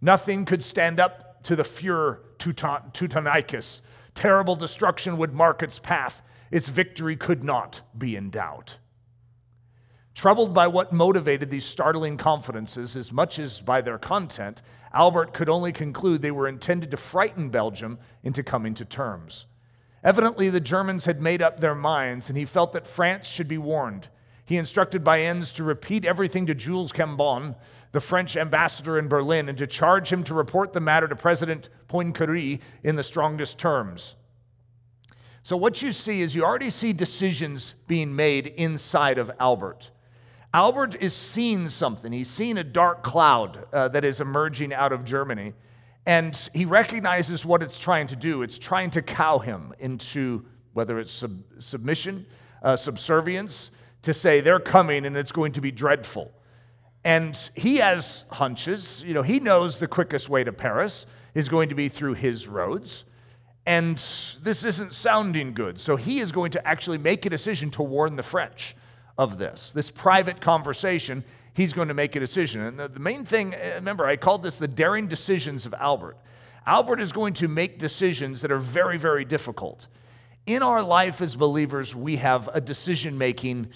Nothing 0.00 0.44
could 0.44 0.64
stand 0.64 0.98
up 0.98 1.42
to 1.44 1.56
the 1.56 1.64
Furor 1.64 2.22
Teutonicus. 2.38 3.80
Terrible 4.14 4.56
destruction 4.56 5.18
would 5.18 5.34
mark 5.34 5.62
its 5.62 5.78
path. 5.78 6.22
Its 6.50 6.68
victory 6.68 7.16
could 7.16 7.44
not 7.44 7.82
be 7.96 8.16
in 8.16 8.30
doubt. 8.30 8.78
Troubled 10.14 10.52
by 10.52 10.66
what 10.66 10.92
motivated 10.92 11.50
these 11.50 11.64
startling 11.64 12.16
confidences 12.16 12.96
as 12.96 13.12
much 13.12 13.38
as 13.38 13.60
by 13.60 13.80
their 13.80 13.98
content, 13.98 14.60
Albert 14.92 15.32
could 15.32 15.48
only 15.48 15.72
conclude 15.72 16.20
they 16.20 16.30
were 16.30 16.48
intended 16.48 16.90
to 16.90 16.96
frighten 16.96 17.48
Belgium 17.48 17.98
into 18.22 18.42
coming 18.42 18.74
to 18.74 18.84
terms. 18.84 19.46
Evidently, 20.02 20.50
the 20.50 20.60
Germans 20.60 21.04
had 21.04 21.20
made 21.20 21.40
up 21.40 21.60
their 21.60 21.74
minds, 21.74 22.28
and 22.28 22.36
he 22.36 22.44
felt 22.44 22.72
that 22.72 22.86
France 22.86 23.28
should 23.28 23.48
be 23.48 23.58
warned. 23.58 24.08
He 24.44 24.56
instructed 24.56 25.04
Beyens 25.04 25.52
to 25.54 25.62
repeat 25.62 26.04
everything 26.04 26.46
to 26.46 26.54
Jules 26.54 26.90
Cambon, 26.90 27.54
the 27.92 28.00
French 28.00 28.36
ambassador 28.36 28.98
in 28.98 29.08
Berlin, 29.08 29.48
and 29.48 29.58
to 29.58 29.66
charge 29.66 30.12
him 30.12 30.22
to 30.24 30.34
report 30.34 30.72
the 30.72 30.80
matter 30.80 31.08
to 31.08 31.16
President 31.16 31.68
Poincaré 31.88 32.60
in 32.84 32.96
the 32.96 33.02
strongest 33.02 33.58
terms. 33.58 34.14
So, 35.42 35.56
what 35.56 35.82
you 35.82 35.90
see 35.90 36.20
is 36.20 36.34
you 36.34 36.44
already 36.44 36.70
see 36.70 36.92
decisions 36.92 37.74
being 37.86 38.14
made 38.14 38.46
inside 38.46 39.18
of 39.18 39.30
Albert. 39.40 39.90
Albert 40.52 40.96
is 41.00 41.14
seeing 41.14 41.68
something. 41.68 42.12
He's 42.12 42.28
seeing 42.28 42.58
a 42.58 42.64
dark 42.64 43.02
cloud 43.02 43.66
uh, 43.72 43.88
that 43.88 44.04
is 44.04 44.20
emerging 44.20 44.72
out 44.72 44.92
of 44.92 45.04
Germany, 45.04 45.54
and 46.06 46.36
he 46.52 46.64
recognizes 46.64 47.44
what 47.44 47.62
it's 47.62 47.78
trying 47.78 48.08
to 48.08 48.16
do. 48.16 48.42
It's 48.42 48.58
trying 48.58 48.90
to 48.90 49.02
cow 49.02 49.38
him 49.38 49.72
into 49.78 50.44
whether 50.72 50.98
it's 50.98 51.12
sub- 51.12 51.42
submission, 51.58 52.26
uh, 52.62 52.76
subservience, 52.76 53.70
to 54.02 54.14
say 54.14 54.40
they're 54.40 54.60
coming 54.60 55.04
and 55.04 55.16
it's 55.16 55.32
going 55.32 55.52
to 55.52 55.60
be 55.60 55.70
dreadful. 55.70 56.32
And 57.04 57.38
he 57.54 57.78
has 57.78 58.24
hunches. 58.30 59.02
You 59.06 59.14
know, 59.14 59.22
he 59.22 59.40
knows 59.40 59.78
the 59.78 59.88
quickest 59.88 60.28
way 60.28 60.44
to 60.44 60.52
Paris 60.52 61.06
is 61.34 61.48
going 61.48 61.68
to 61.68 61.74
be 61.74 61.88
through 61.88 62.14
his 62.14 62.46
roads. 62.46 63.04
And 63.66 63.96
this 64.42 64.64
isn't 64.64 64.92
sounding 64.92 65.54
good. 65.54 65.80
So 65.80 65.96
he 65.96 66.20
is 66.20 66.32
going 66.32 66.50
to 66.52 66.66
actually 66.66 66.98
make 66.98 67.24
a 67.26 67.30
decision 67.30 67.70
to 67.72 67.82
warn 67.82 68.16
the 68.16 68.22
French 68.22 68.74
of 69.16 69.38
this. 69.38 69.70
This 69.70 69.90
private 69.90 70.40
conversation, 70.40 71.24
he's 71.54 71.72
going 71.72 71.88
to 71.88 71.94
make 71.94 72.16
a 72.16 72.20
decision. 72.20 72.62
And 72.62 72.78
the, 72.78 73.00
main 73.00 73.24
thing, 73.24 73.54
uh, 73.54 73.72
remember, 73.74 74.06
I 74.06 74.16
called 74.16 74.42
this 74.42 74.56
the 74.56 74.68
daring 74.68 75.08
decisions 75.08 75.66
of 75.66 75.74
Albert. 75.74 76.16
Albert 76.66 77.00
is 77.00 77.12
going 77.12 77.34
to 77.34 77.48
make 77.48 77.78
decisions 77.78 78.42
that 78.42 78.50
are 78.50 78.58
very, 78.58 78.98
very 78.98 79.24
difficult. 79.24 79.86
In 80.46 80.62
our 80.62 80.82
life 80.82 81.20
as 81.20 81.36
believers, 81.36 81.94
we 81.94 82.16
have 82.16 82.48
a 82.52 82.60
decision 82.60 83.18
making 83.18 83.68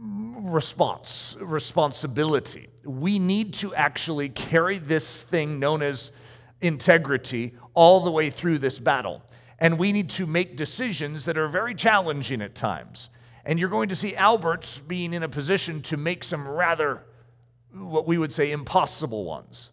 response, 0.00 1.36
responsibility. 1.40 2.68
We 2.84 3.18
need 3.18 3.54
to 3.54 3.74
actually 3.74 4.28
carry 4.28 4.78
this 4.78 5.24
thing 5.24 5.58
known 5.58 5.82
as 5.82 6.12
integrity 6.60 7.54
all 7.74 8.00
the 8.00 8.10
way 8.10 8.30
through 8.30 8.58
this 8.58 8.78
battle. 8.78 9.22
And 9.58 9.78
we 9.78 9.92
need 9.92 10.10
to 10.10 10.26
make 10.26 10.56
decisions 10.56 11.24
that 11.24 11.36
are 11.36 11.48
very 11.48 11.74
challenging 11.74 12.42
at 12.42 12.54
times. 12.54 13.10
And 13.44 13.58
you're 13.58 13.68
going 13.68 13.88
to 13.88 13.96
see 13.96 14.14
Alberts 14.14 14.78
being 14.78 15.12
in 15.12 15.22
a 15.22 15.28
position 15.28 15.82
to 15.82 15.96
make 15.96 16.22
some 16.22 16.46
rather, 16.46 17.02
what 17.72 18.06
we 18.06 18.18
would 18.18 18.32
say, 18.32 18.52
impossible 18.52 19.24
ones. 19.24 19.70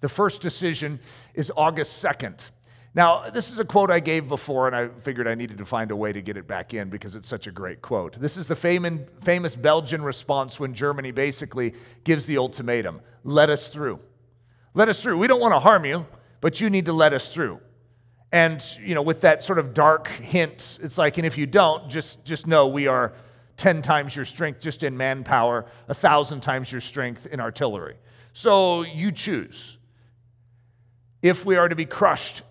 The 0.00 0.08
first 0.08 0.42
decision 0.42 1.00
is 1.34 1.52
August 1.56 2.02
2nd. 2.02 2.50
Now, 2.94 3.30
this 3.30 3.50
is 3.50 3.58
a 3.58 3.64
quote 3.64 3.90
I 3.90 4.00
gave 4.00 4.28
before, 4.28 4.66
and 4.66 4.76
I 4.76 4.88
figured 5.00 5.26
I 5.26 5.34
needed 5.34 5.58
to 5.58 5.64
find 5.64 5.90
a 5.90 5.96
way 5.96 6.12
to 6.12 6.20
get 6.20 6.36
it 6.36 6.46
back 6.46 6.74
in 6.74 6.90
because 6.90 7.16
it's 7.16 7.28
such 7.28 7.46
a 7.46 7.50
great 7.50 7.80
quote. 7.80 8.20
This 8.20 8.36
is 8.36 8.48
the 8.48 8.56
famous 8.56 9.56
Belgian 9.56 10.02
response 10.02 10.60
when 10.60 10.74
Germany 10.74 11.10
basically 11.10 11.72
gives 12.04 12.26
the 12.26 12.36
ultimatum 12.36 13.00
let 13.24 13.48
us 13.48 13.68
through. 13.68 13.98
Let 14.74 14.88
us 14.88 15.02
through. 15.02 15.16
We 15.16 15.26
don't 15.26 15.40
want 15.40 15.54
to 15.54 15.60
harm 15.60 15.84
you, 15.84 16.06
but 16.40 16.60
you 16.60 16.68
need 16.68 16.86
to 16.86 16.92
let 16.92 17.14
us 17.14 17.32
through. 17.32 17.60
And, 18.30 18.62
you 18.82 18.94
know, 18.94 19.02
with 19.02 19.20
that 19.22 19.42
sort 19.42 19.58
of 19.58 19.74
dark 19.74 20.08
hint, 20.08 20.78
it's 20.82 20.98
like, 20.98 21.18
and 21.18 21.26
if 21.26 21.38
you 21.38 21.46
don't, 21.46 21.88
just, 21.88 22.24
just 22.24 22.46
know 22.46 22.66
we 22.66 22.86
are 22.86 23.12
10 23.58 23.82
times 23.82 24.16
your 24.16 24.24
strength 24.24 24.60
just 24.60 24.82
in 24.82 24.96
manpower, 24.96 25.66
a 25.88 25.94
thousand 25.94 26.40
times 26.40 26.72
your 26.72 26.80
strength 26.80 27.26
in 27.26 27.40
artillery. 27.40 27.96
So 28.32 28.82
you 28.82 29.12
choose. 29.12 29.78
If 31.20 31.44
we 31.44 31.56
are 31.56 31.68
to 31.68 31.76
be 31.76 31.84
crushed, 31.84 32.42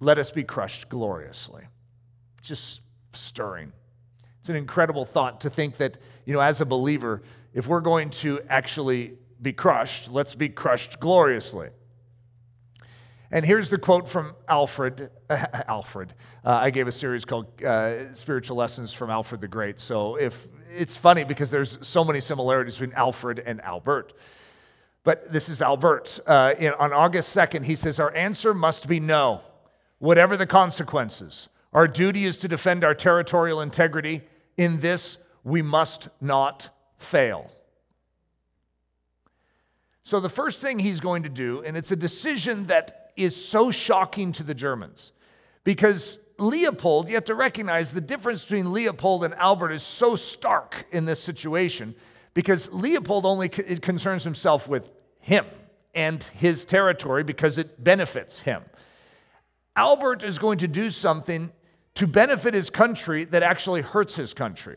let 0.00 0.18
us 0.18 0.30
be 0.30 0.42
crushed 0.42 0.88
gloriously. 0.88 1.64
Just 2.42 2.80
stirring. 3.12 3.72
It's 4.40 4.48
an 4.48 4.56
incredible 4.56 5.04
thought 5.04 5.42
to 5.42 5.50
think 5.50 5.76
that, 5.76 5.98
you 6.24 6.32
know, 6.32 6.40
as 6.40 6.60
a 6.60 6.64
believer, 6.64 7.22
if 7.52 7.66
we're 7.66 7.80
going 7.80 8.10
to 8.10 8.40
actually 8.48 9.18
be 9.40 9.52
crushed, 9.52 10.10
let's 10.10 10.34
be 10.34 10.48
crushed 10.48 10.98
gloriously. 10.98 11.68
And 13.30 13.46
here's 13.46 13.68
the 13.68 13.78
quote 13.78 14.08
from 14.08 14.34
Alfred. 14.48 15.10
Alfred. 15.30 16.14
Uh, 16.44 16.50
I 16.50 16.70
gave 16.70 16.88
a 16.88 16.92
series 16.92 17.24
called 17.24 17.62
uh, 17.62 18.12
Spiritual 18.14 18.56
Lessons 18.56 18.92
from 18.92 19.10
Alfred 19.10 19.40
the 19.40 19.48
Great. 19.48 19.78
So 19.78 20.16
if 20.16 20.48
it's 20.68 20.96
funny 20.96 21.24
because 21.24 21.50
there's 21.50 21.78
so 21.82 22.04
many 22.04 22.20
similarities 22.20 22.74
between 22.74 22.96
Alfred 22.96 23.38
and 23.38 23.60
Albert. 23.60 24.14
But 25.04 25.32
this 25.32 25.48
is 25.48 25.62
Albert. 25.62 26.18
Uh, 26.26 26.54
in, 26.58 26.72
on 26.72 26.92
August 26.92 27.34
2nd, 27.36 27.64
he 27.64 27.74
says, 27.76 28.00
Our 28.00 28.14
answer 28.14 28.52
must 28.52 28.88
be 28.88 29.00
no, 29.00 29.42
whatever 30.00 30.36
the 30.36 30.46
consequences. 30.46 31.48
Our 31.72 31.86
duty 31.86 32.24
is 32.24 32.36
to 32.38 32.48
defend 32.48 32.82
our 32.82 32.94
territorial 32.94 33.60
integrity. 33.60 34.22
In 34.56 34.80
this, 34.80 35.18
we 35.44 35.62
must 35.62 36.08
not 36.20 36.70
fail. 36.98 37.52
So, 40.02 40.18
the 40.18 40.28
first 40.28 40.60
thing 40.60 40.80
he's 40.80 40.98
going 40.98 41.22
to 41.22 41.28
do, 41.28 41.62
and 41.62 41.76
it's 41.76 41.92
a 41.92 41.96
decision 41.96 42.66
that 42.66 43.12
is 43.16 43.36
so 43.36 43.70
shocking 43.70 44.32
to 44.32 44.42
the 44.42 44.54
Germans, 44.54 45.12
because 45.62 46.18
Leopold, 46.38 47.08
you 47.08 47.14
have 47.14 47.26
to 47.26 47.34
recognize 47.34 47.92
the 47.92 48.00
difference 48.00 48.42
between 48.42 48.72
Leopold 48.72 49.22
and 49.22 49.34
Albert 49.34 49.72
is 49.72 49.82
so 49.82 50.16
stark 50.16 50.86
in 50.90 51.04
this 51.04 51.22
situation, 51.22 51.94
because 52.34 52.72
Leopold 52.72 53.26
only 53.26 53.48
concerns 53.48 54.24
himself 54.24 54.66
with 54.66 54.90
him 55.20 55.44
and 55.94 56.22
his 56.34 56.64
territory 56.64 57.22
because 57.22 57.58
it 57.58 57.82
benefits 57.82 58.40
him. 58.40 58.62
Albert 59.76 60.24
is 60.24 60.38
going 60.38 60.58
to 60.58 60.68
do 60.68 60.90
something 60.90 61.52
to 61.94 62.06
benefit 62.06 62.54
his 62.54 62.70
country 62.70 63.24
that 63.24 63.42
actually 63.42 63.82
hurts 63.82 64.16
his 64.16 64.34
country. 64.34 64.76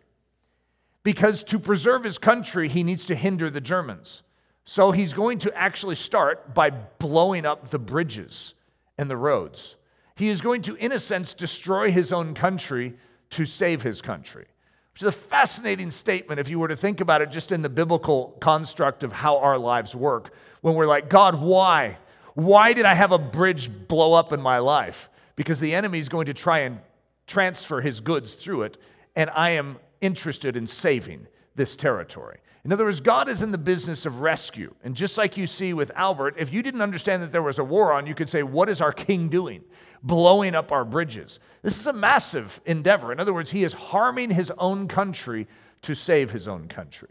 Because 1.04 1.44
to 1.44 1.60
preserve 1.60 2.04
his 2.04 2.18
country, 2.18 2.70
he 2.70 2.84
needs 2.84 3.06
to 3.06 3.16
hinder 3.16 3.50
the 3.50 3.62
Germans. 3.62 4.24
So 4.66 4.92
he's 4.92 5.14
going 5.14 5.40
to 5.40 5.54
actually 5.56 5.96
start 5.96 6.54
by 6.54 6.70
blowing 6.70 7.46
up 7.46 7.70
the 7.70 7.80
bridges 7.80 8.54
and 8.98 9.10
the 9.10 9.18
roads. 9.18 9.76
He 10.16 10.30
is 10.30 10.42
going 10.42 10.62
to, 10.64 10.76
in 10.76 10.92
a 10.92 11.00
sense, 11.00 11.34
destroy 11.34 11.92
his 11.92 12.14
own 12.14 12.34
country 12.34 12.94
to 13.32 13.46
save 13.46 13.82
his 13.82 14.02
country, 14.02 14.46
which 14.94 15.02
is 15.02 15.08
a 15.08 15.12
fascinating 15.12 15.92
statement 15.92 16.40
if 16.40 16.50
you 16.50 16.60
were 16.60 16.68
to 16.68 16.76
think 16.78 17.02
about 17.02 17.22
it 17.22 17.32
just 17.32 17.52
in 17.52 17.62
the 17.62 17.70
biblical 17.70 18.38
construct 18.40 19.04
of 19.04 19.12
how 19.12 19.38
our 19.40 19.58
lives 19.58 19.96
work. 19.96 20.34
When 20.62 20.76
we're 20.76 20.88
like, 20.88 21.10
God, 21.10 21.42
why? 21.42 21.98
Why 22.34 22.74
did 22.74 22.86
I 22.86 22.94
have 22.94 23.12
a 23.12 23.18
bridge 23.18 23.70
blow 23.88 24.14
up 24.14 24.34
in 24.34 24.42
my 24.42 24.60
life? 24.60 25.10
Because 25.36 25.60
the 25.60 25.74
enemy 25.74 26.00
is 26.00 26.10
going 26.10 26.26
to 26.28 26.34
try 26.34 26.60
and 26.60 26.80
transfer 27.28 27.82
his 27.82 28.00
goods 28.00 28.34
through 28.34 28.64
it, 28.64 28.78
and 29.16 29.30
I 29.32 29.52
am 29.52 29.78
interested 30.02 30.56
in 30.56 30.68
saving 30.68 31.28
this 31.56 31.76
territory. 31.76 32.40
In 32.66 32.72
other 32.72 32.86
words, 32.86 33.02
God 33.02 33.28
is 33.28 33.42
in 33.42 33.52
the 33.52 33.58
business 33.58 34.06
of 34.06 34.22
rescue. 34.22 34.74
And 34.84 34.96
just 34.96 35.18
like 35.18 35.36
you 35.36 35.48
see 35.48 35.74
with 35.74 35.92
Albert, 35.96 36.36
if 36.38 36.54
you 36.54 36.64
didn't 36.64 36.82
understand 36.82 37.22
that 37.22 37.32
there 37.32 37.42
was 37.42 37.60
a 37.60 37.64
war 37.64 37.92
on, 37.92 38.08
you 38.08 38.16
could 38.16 38.30
say, 38.30 38.42
What 38.42 38.70
is 38.70 38.80
our 38.80 38.94
king 38.94 39.28
doing? 39.28 39.64
Blowing 40.02 40.56
up 40.56 40.72
our 40.72 40.86
bridges. 40.86 41.40
This 41.62 41.78
is 41.78 41.88
a 41.88 41.94
massive 41.94 42.62
endeavor. 42.66 43.12
In 43.12 43.20
other 43.20 43.34
words, 43.34 43.52
he 43.52 43.64
is 43.64 43.74
harming 43.74 44.32
his 44.32 44.52
own 44.58 44.88
country 44.88 45.48
to 45.82 45.94
save 45.94 46.32
his 46.32 46.48
own 46.48 46.68
country. 46.68 47.10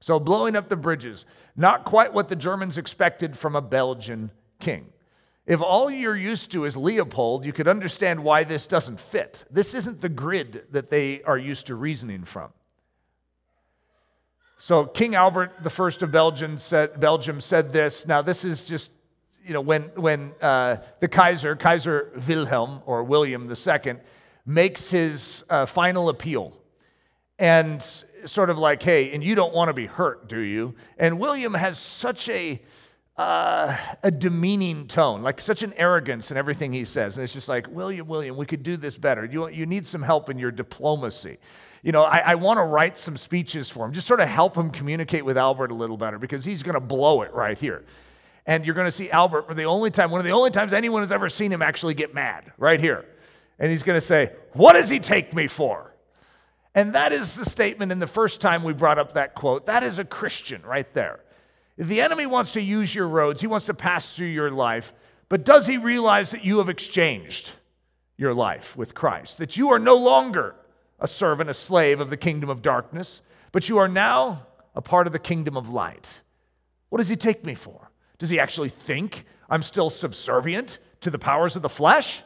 So, 0.00 0.20
blowing 0.20 0.56
up 0.56 0.68
the 0.68 0.76
bridges, 0.76 1.24
not 1.56 1.84
quite 1.84 2.12
what 2.12 2.28
the 2.28 2.36
Germans 2.36 2.76
expected 2.78 3.36
from 3.36 3.56
a 3.56 3.62
Belgian 3.62 4.30
king. 4.60 4.92
If 5.46 5.62
all 5.62 5.90
you're 5.90 6.16
used 6.16 6.50
to 6.52 6.64
is 6.64 6.76
Leopold, 6.76 7.46
you 7.46 7.52
could 7.52 7.68
understand 7.68 8.24
why 8.24 8.42
this 8.42 8.66
doesn't 8.66 9.00
fit. 9.00 9.44
This 9.50 9.74
isn't 9.74 10.00
the 10.00 10.08
grid 10.08 10.64
that 10.72 10.90
they 10.90 11.22
are 11.22 11.38
used 11.38 11.66
to 11.68 11.76
reasoning 11.76 12.24
from. 12.24 12.50
So 14.58 14.86
King 14.86 15.14
Albert 15.14 15.52
I 15.64 16.04
of 16.04 16.10
Belgium 16.10 16.58
said, 16.58 16.98
Belgium 16.98 17.40
said 17.40 17.72
this. 17.72 18.06
Now 18.06 18.22
this 18.22 18.44
is 18.44 18.64
just, 18.64 18.90
you 19.44 19.52
know, 19.52 19.60
when, 19.60 19.82
when 19.94 20.32
uh, 20.42 20.78
the 20.98 21.06
Kaiser, 21.06 21.54
Kaiser 21.54 22.10
Wilhelm 22.26 22.80
or 22.84 23.04
William 23.04 23.48
II, 23.48 23.96
makes 24.44 24.90
his 24.90 25.44
uh, 25.48 25.66
final 25.66 26.08
appeal. 26.08 26.58
And 27.38 27.82
sort 28.24 28.50
of 28.50 28.58
like, 28.58 28.82
hey, 28.82 29.12
and 29.12 29.22
you 29.22 29.34
don't 29.34 29.54
want 29.54 29.68
to 29.68 29.74
be 29.74 29.86
hurt, 29.86 30.28
do 30.28 30.40
you? 30.40 30.74
And 30.98 31.18
William 31.18 31.54
has 31.54 31.78
such 31.78 32.28
a, 32.28 32.60
uh, 33.16 33.76
a 34.02 34.10
demeaning 34.10 34.88
tone, 34.88 35.22
like 35.22 35.40
such 35.40 35.62
an 35.62 35.74
arrogance 35.74 36.30
in 36.30 36.36
everything 36.36 36.72
he 36.72 36.84
says. 36.84 37.16
And 37.16 37.24
it's 37.24 37.34
just 37.34 37.48
like, 37.48 37.68
William, 37.68 38.06
William, 38.08 38.36
we 38.36 38.46
could 38.46 38.62
do 38.62 38.76
this 38.76 38.96
better. 38.96 39.24
You, 39.24 39.48
you 39.48 39.66
need 39.66 39.86
some 39.86 40.02
help 40.02 40.30
in 40.30 40.38
your 40.38 40.50
diplomacy 40.50 41.38
you 41.86 41.92
know, 41.92 42.02
I, 42.02 42.18
I 42.18 42.34
want 42.34 42.58
to 42.58 42.64
write 42.64 42.98
some 42.98 43.16
speeches 43.16 43.70
for 43.70 43.86
him, 43.86 43.92
just 43.92 44.08
sort 44.08 44.18
of 44.18 44.26
help 44.26 44.56
him 44.56 44.70
communicate 44.70 45.24
with 45.24 45.38
Albert 45.38 45.70
a 45.70 45.74
little 45.74 45.96
better 45.96 46.18
because 46.18 46.44
he's 46.44 46.64
going 46.64 46.74
to 46.74 46.80
blow 46.80 47.22
it 47.22 47.32
right 47.32 47.56
here. 47.56 47.84
And 48.44 48.66
you're 48.66 48.74
going 48.74 48.88
to 48.88 48.90
see 48.90 49.08
Albert 49.08 49.46
for 49.46 49.54
the 49.54 49.66
only 49.66 49.92
time, 49.92 50.10
one 50.10 50.18
of 50.18 50.24
the 50.24 50.32
only 50.32 50.50
times 50.50 50.72
anyone 50.72 51.02
has 51.02 51.12
ever 51.12 51.28
seen 51.28 51.52
him 51.52 51.62
actually 51.62 51.94
get 51.94 52.12
mad, 52.12 52.52
right 52.58 52.80
here. 52.80 53.04
And 53.60 53.70
he's 53.70 53.84
going 53.84 53.96
to 53.96 54.04
say, 54.04 54.32
What 54.54 54.72
does 54.72 54.90
he 54.90 54.98
take 54.98 55.32
me 55.32 55.46
for? 55.46 55.94
And 56.76 56.94
that 56.94 57.10
is 57.10 57.34
the 57.34 57.46
statement 57.46 57.90
in 57.90 58.00
the 58.00 58.06
first 58.06 58.42
time 58.42 58.62
we 58.62 58.74
brought 58.74 58.98
up 58.98 59.14
that 59.14 59.34
quote. 59.34 59.64
That 59.64 59.82
is 59.82 59.98
a 59.98 60.04
Christian 60.04 60.60
right 60.60 60.92
there. 60.92 61.20
The 61.78 62.02
enemy 62.02 62.26
wants 62.26 62.52
to 62.52 62.60
use 62.60 62.94
your 62.94 63.08
roads, 63.08 63.40
he 63.40 63.46
wants 63.46 63.66
to 63.66 63.74
pass 63.74 64.14
through 64.14 64.28
your 64.28 64.50
life, 64.50 64.92
but 65.28 65.44
does 65.44 65.66
he 65.66 65.78
realize 65.78 66.30
that 66.30 66.44
you 66.44 66.58
have 66.58 66.68
exchanged 66.68 67.52
your 68.18 68.34
life 68.34 68.76
with 68.76 68.94
Christ? 68.94 69.38
That 69.38 69.56
you 69.56 69.70
are 69.70 69.78
no 69.78 69.96
longer 69.96 70.54
a 71.00 71.06
servant, 71.06 71.50
a 71.50 71.54
slave 71.54 71.98
of 71.98 72.10
the 72.10 72.16
kingdom 72.16 72.50
of 72.50 72.62
darkness, 72.62 73.22
but 73.52 73.68
you 73.68 73.78
are 73.78 73.88
now 73.88 74.46
a 74.74 74.82
part 74.82 75.06
of 75.06 75.12
the 75.12 75.18
kingdom 75.18 75.56
of 75.56 75.70
light. 75.70 76.20
What 76.90 76.98
does 76.98 77.08
he 77.08 77.16
take 77.16 77.44
me 77.44 77.54
for? 77.54 77.90
Does 78.18 78.30
he 78.30 78.38
actually 78.38 78.68
think 78.68 79.24
I'm 79.48 79.62
still 79.62 79.90
subservient 79.90 80.78
to 81.00 81.10
the 81.10 81.18
powers 81.18 81.56
of 81.56 81.62
the 81.62 81.68
flesh? 81.70 82.22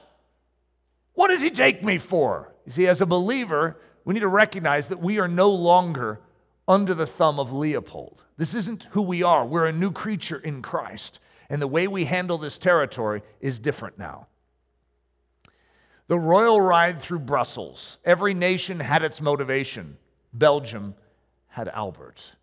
What 1.14 1.28
does 1.28 1.42
he 1.42 1.50
take 1.50 1.84
me 1.84 1.98
for? 1.98 2.52
You 2.66 2.72
see, 2.72 2.86
as 2.86 3.00
a 3.00 3.06
believer, 3.06 3.76
we 4.04 4.14
need 4.14 4.20
to 4.20 4.28
recognize 4.28 4.88
that 4.88 5.00
we 5.00 5.18
are 5.18 5.28
no 5.28 5.50
longer 5.50 6.20
under 6.66 6.94
the 6.94 7.06
thumb 7.06 7.38
of 7.38 7.52
Leopold. 7.52 8.22
This 8.36 8.54
isn't 8.54 8.84
who 8.90 9.02
we 9.02 9.22
are. 9.22 9.44
We're 9.44 9.66
a 9.66 9.72
new 9.72 9.90
creature 9.90 10.38
in 10.38 10.62
Christ. 10.62 11.20
And 11.48 11.60
the 11.60 11.66
way 11.66 11.88
we 11.88 12.04
handle 12.04 12.38
this 12.38 12.58
territory 12.58 13.22
is 13.40 13.58
different 13.58 13.98
now. 13.98 14.28
The 16.06 16.18
royal 16.18 16.60
ride 16.60 17.00
through 17.00 17.20
Brussels. 17.20 17.98
Every 18.04 18.34
nation 18.34 18.80
had 18.80 19.02
its 19.02 19.20
motivation. 19.20 19.96
Belgium 20.32 20.94
had 21.48 21.68
Albert. 21.68 22.34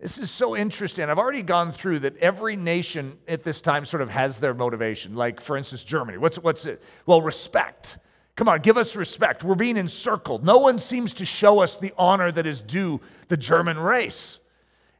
This 0.00 0.18
is 0.18 0.30
so 0.30 0.56
interesting. 0.56 1.08
I've 1.08 1.18
already 1.18 1.42
gone 1.42 1.72
through 1.72 2.00
that 2.00 2.16
every 2.18 2.54
nation 2.54 3.18
at 3.26 3.42
this 3.42 3.60
time 3.60 3.84
sort 3.84 4.00
of 4.00 4.10
has 4.10 4.38
their 4.38 4.54
motivation. 4.54 5.16
Like, 5.16 5.40
for 5.40 5.56
instance, 5.56 5.82
Germany. 5.82 6.18
What's, 6.18 6.38
what's 6.38 6.66
it? 6.66 6.82
Well, 7.04 7.20
respect. 7.20 7.98
Come 8.38 8.46
on, 8.46 8.60
give 8.60 8.76
us 8.76 8.94
respect. 8.94 9.42
We're 9.42 9.56
being 9.56 9.76
encircled. 9.76 10.44
No 10.44 10.58
one 10.58 10.78
seems 10.78 11.12
to 11.14 11.24
show 11.24 11.58
us 11.58 11.76
the 11.76 11.92
honor 11.98 12.30
that 12.30 12.46
is 12.46 12.60
due 12.60 13.00
the 13.26 13.36
German 13.36 13.76
race. 13.76 14.38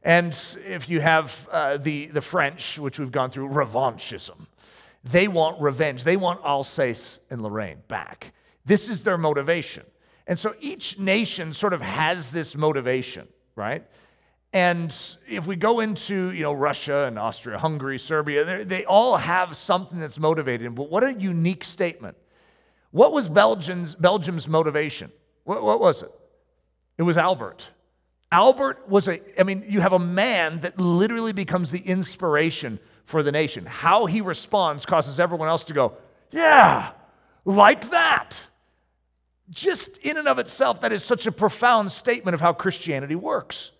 And 0.03 0.37
if 0.67 0.89
you 0.89 0.99
have 0.99 1.47
uh, 1.49 1.77
the, 1.77 2.07
the 2.07 2.19
French, 2.19 2.77
which 2.77 2.99
we've 2.99 3.13
gone 3.13 3.31
through, 3.31 3.47
revanchism, 3.47 4.47
they 5.05 5.29
want 5.29 5.61
revenge. 5.61 6.03
They 6.03 6.17
want 6.17 6.41
Alsace 6.43 7.19
and 7.29 7.41
Lorraine 7.41 7.77
back. 7.87 8.33
This 8.65 8.89
is 8.89 9.03
their 9.03 9.17
motivation. 9.17 9.85
And 10.27 10.37
so 10.37 10.53
each 10.59 10.99
nation 10.99 11.53
sort 11.53 11.71
of 11.71 11.79
has 11.81 12.31
this 12.31 12.57
motivation, 12.57 13.25
right? 13.55 13.85
And 14.51 14.93
if 15.29 15.47
we 15.47 15.55
go 15.55 15.79
into, 15.79 16.33
you 16.33 16.43
know, 16.43 16.51
Russia 16.51 17.05
and 17.05 17.17
Austria, 17.17 17.57
Hungary, 17.57 17.99
Serbia, 17.99 18.65
they 18.65 18.83
all 18.83 19.15
have 19.15 19.55
something 19.55 19.97
that's 19.97 20.19
motivating. 20.19 20.75
But 20.75 20.89
what 20.89 21.05
a 21.05 21.13
unique 21.13 21.63
statement. 21.63 22.17
What 22.91 23.11
was 23.13 23.29
Belgium's, 23.29 23.95
Belgium's 23.95 24.47
motivation? 24.47 25.11
What, 25.43 25.63
what 25.63 25.79
was 25.79 26.03
it? 26.03 26.11
It 26.97 27.03
was 27.03 27.17
Albert. 27.17 27.69
Albert 28.31 28.87
was 28.87 29.07
a, 29.07 29.19
I 29.39 29.43
mean, 29.43 29.65
you 29.67 29.81
have 29.81 29.93
a 29.93 29.99
man 29.99 30.59
that 30.61 30.79
literally 30.79 31.33
becomes 31.33 31.71
the 31.71 31.79
inspiration 31.79 32.79
for 33.05 33.23
the 33.23 33.31
nation. 33.31 33.65
How 33.65 34.05
he 34.05 34.21
responds 34.21 34.85
causes 34.85 35.19
everyone 35.19 35.47
else 35.47 35.63
to 35.65 35.73
go, 35.73 35.93
yeah, 36.31 36.91
like 37.45 37.89
that. 37.89 38.47
Just 39.49 39.97
in 39.97 40.17
and 40.17 40.27
of 40.27 40.37
itself, 40.37 40.81
that 40.81 40.91
is 40.91 41.03
such 41.03 41.25
a 41.25 41.31
profound 41.31 41.91
statement 41.91 42.35
of 42.35 42.41
how 42.41 42.53
Christianity 42.53 43.15
works. 43.15 43.71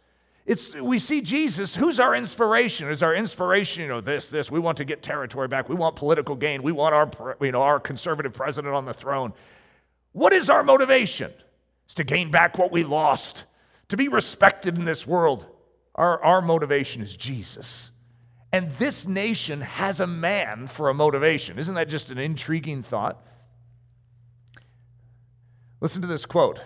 It's, 0.50 0.74
we 0.74 0.98
see 0.98 1.22
Jesus, 1.22 1.76
who's 1.76 2.00
our 2.00 2.16
inspiration? 2.16 2.90
Is 2.90 3.04
our 3.04 3.14
inspiration, 3.14 3.84
you 3.84 3.88
know, 3.88 4.02
this, 4.02 4.26
this, 4.30 4.50
we 4.50 4.60
want 4.60 4.80
to 4.80 4.84
get 4.84 5.04
territory 5.04 5.48
back, 5.48 5.70
we 5.70 5.76
want 5.76 5.96
political 5.96 6.36
gain, 6.36 6.64
we 6.64 6.72
want 6.72 6.96
our, 6.96 7.38
you 7.40 7.52
know, 7.52 7.62
our 7.62 7.80
conservative 7.80 8.34
president 8.34 8.74
on 8.74 8.84
the 8.84 8.94
throne. 8.94 9.34
What 10.12 10.34
is 10.34 10.50
our 10.50 10.64
motivation? 10.64 11.32
It's 11.86 11.94
to 11.94 12.04
gain 12.04 12.32
back 12.32 12.58
what 12.58 12.72
we 12.72 12.84
lost, 12.84 13.44
to 13.90 13.98
be 13.98 14.08
respected 14.08 14.76
in 14.76 14.86
this 14.86 15.06
world. 15.06 15.46
Our, 15.94 16.20
our 16.24 16.42
motivation 16.42 17.04
is 17.04 17.16
Jesus. 17.16 17.92
And 18.52 18.74
this 18.80 19.06
nation 19.06 19.62
has 19.62 20.00
a 20.00 20.08
man 20.08 20.66
for 20.66 20.90
a 20.90 20.96
motivation. 20.96 21.60
Isn't 21.60 21.76
that 21.76 21.90
just 21.90 22.10
an 22.10 22.18
intriguing 22.18 22.82
thought? 22.82 23.24
Listen 25.80 26.02
to 26.02 26.08
this 26.08 26.26
quote 26.26 26.60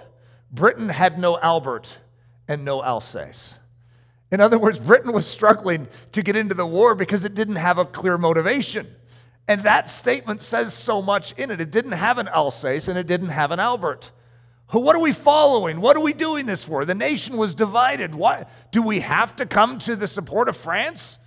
Britain 0.50 0.88
had 0.88 1.20
no 1.20 1.38
Albert 1.42 1.98
and 2.48 2.64
no 2.64 2.82
Alsace. 2.82 3.58
In 4.34 4.42
other 4.42 4.58
words, 4.58 4.80
Britain 4.80 5.14
was 5.14 5.28
struggling 5.28 5.88
to 6.12 6.24
get 6.24 6.36
into 6.36 6.56
the 6.56 6.66
war 6.66 6.96
because 6.96 7.24
it 7.24 7.36
didn't 7.36 7.58
have 7.58 7.78
a 7.78 7.86
clear 7.86 8.18
motivation. 8.18 8.88
And 9.48 9.62
that 9.62 9.88
statement 9.88 10.42
says 10.42 10.74
so 10.74 11.04
much 11.04 11.34
in 11.34 11.52
it. 11.52 11.62
It 11.62 11.70
didn't 11.70 11.92
have 11.92 12.18
an 12.18 12.28
Alsace 12.28 12.88
and 12.88 12.98
it 12.98 13.06
didn't 13.06 13.30
have 13.30 13.52
an 13.52 13.60
Albert. 13.60 14.10
What 14.70 14.96
are 14.96 15.02
we 15.02 15.12
following? 15.12 15.82
What 15.82 15.96
are 15.96 16.00
we 16.00 16.14
doing 16.14 16.48
this 16.48 16.64
for? 16.64 16.84
The 16.84 16.96
nation 16.96 17.38
was 17.38 17.54
divided. 17.54 18.16
Why 18.16 18.48
do 18.72 18.82
we 18.82 19.02
have 19.02 19.36
to 19.36 19.46
come 19.46 19.78
to 19.80 19.96
the 19.96 20.08
support 20.08 20.50
of 20.50 20.58
France? 20.58 21.20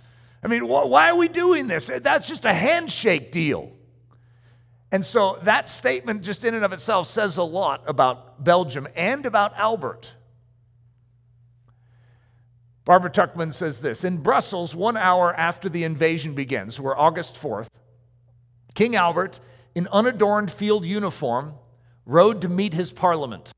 I 0.43 0.47
mean, 0.47 0.67
why 0.67 1.09
are 1.09 1.15
we 1.15 1.29
doing 1.29 1.67
this? 1.67 1.89
That's 2.01 2.27
just 2.27 2.43
a 2.43 2.51
handshake 2.51 3.31
deal. 3.31 3.71
And 4.91 5.05
so 5.05 5.39
that 5.43 5.69
statement, 5.69 6.23
just 6.23 6.43
in 6.43 6.53
and 6.55 6.65
of 6.65 6.73
itself, 6.73 7.07
says 7.07 7.37
a 7.37 7.43
lot 7.43 7.83
about 7.87 8.43
Belgium 8.43 8.85
and 8.97 9.25
about 9.25 9.53
Albert. 9.55 10.13
Barbara 12.87 13.11
Tuchman 13.11 13.53
says 13.53 13.81
this 13.81 14.05
In 14.05 14.19
Brussels, 14.19 14.73
one 14.73 14.95
hour 14.95 15.33
after 15.33 15.67
the 15.67 15.83
invasion 15.83 16.33
begins, 16.33 16.79
we're 16.79 16.97
August 16.97 17.35
4th, 17.35 17.67
King 18.75 18.95
Albert, 18.95 19.41
in 19.75 19.89
unadorned 19.91 20.49
field 20.49 20.85
uniform, 20.85 21.55
rode 22.05 22.41
to 22.43 22.47
meet 22.47 22.73
his 22.73 22.93
parliament. 22.93 23.51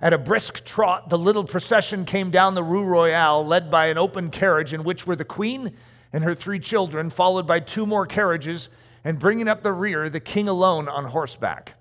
At 0.00 0.12
a 0.12 0.18
brisk 0.18 0.64
trot, 0.64 1.10
the 1.10 1.18
little 1.18 1.42
procession 1.42 2.04
came 2.04 2.30
down 2.30 2.54
the 2.54 2.62
Rue 2.62 2.84
Royale, 2.84 3.44
led 3.44 3.68
by 3.68 3.86
an 3.86 3.98
open 3.98 4.30
carriage 4.30 4.72
in 4.72 4.84
which 4.84 5.08
were 5.08 5.16
the 5.16 5.24
Queen 5.24 5.74
and 6.12 6.22
her 6.22 6.36
three 6.36 6.60
children, 6.60 7.10
followed 7.10 7.48
by 7.48 7.58
two 7.58 7.84
more 7.84 8.06
carriages, 8.06 8.68
and 9.02 9.18
bringing 9.18 9.48
up 9.48 9.64
the 9.64 9.72
rear, 9.72 10.08
the 10.08 10.20
king 10.20 10.48
alone 10.48 10.88
on 10.88 11.06
horseback. 11.06 11.74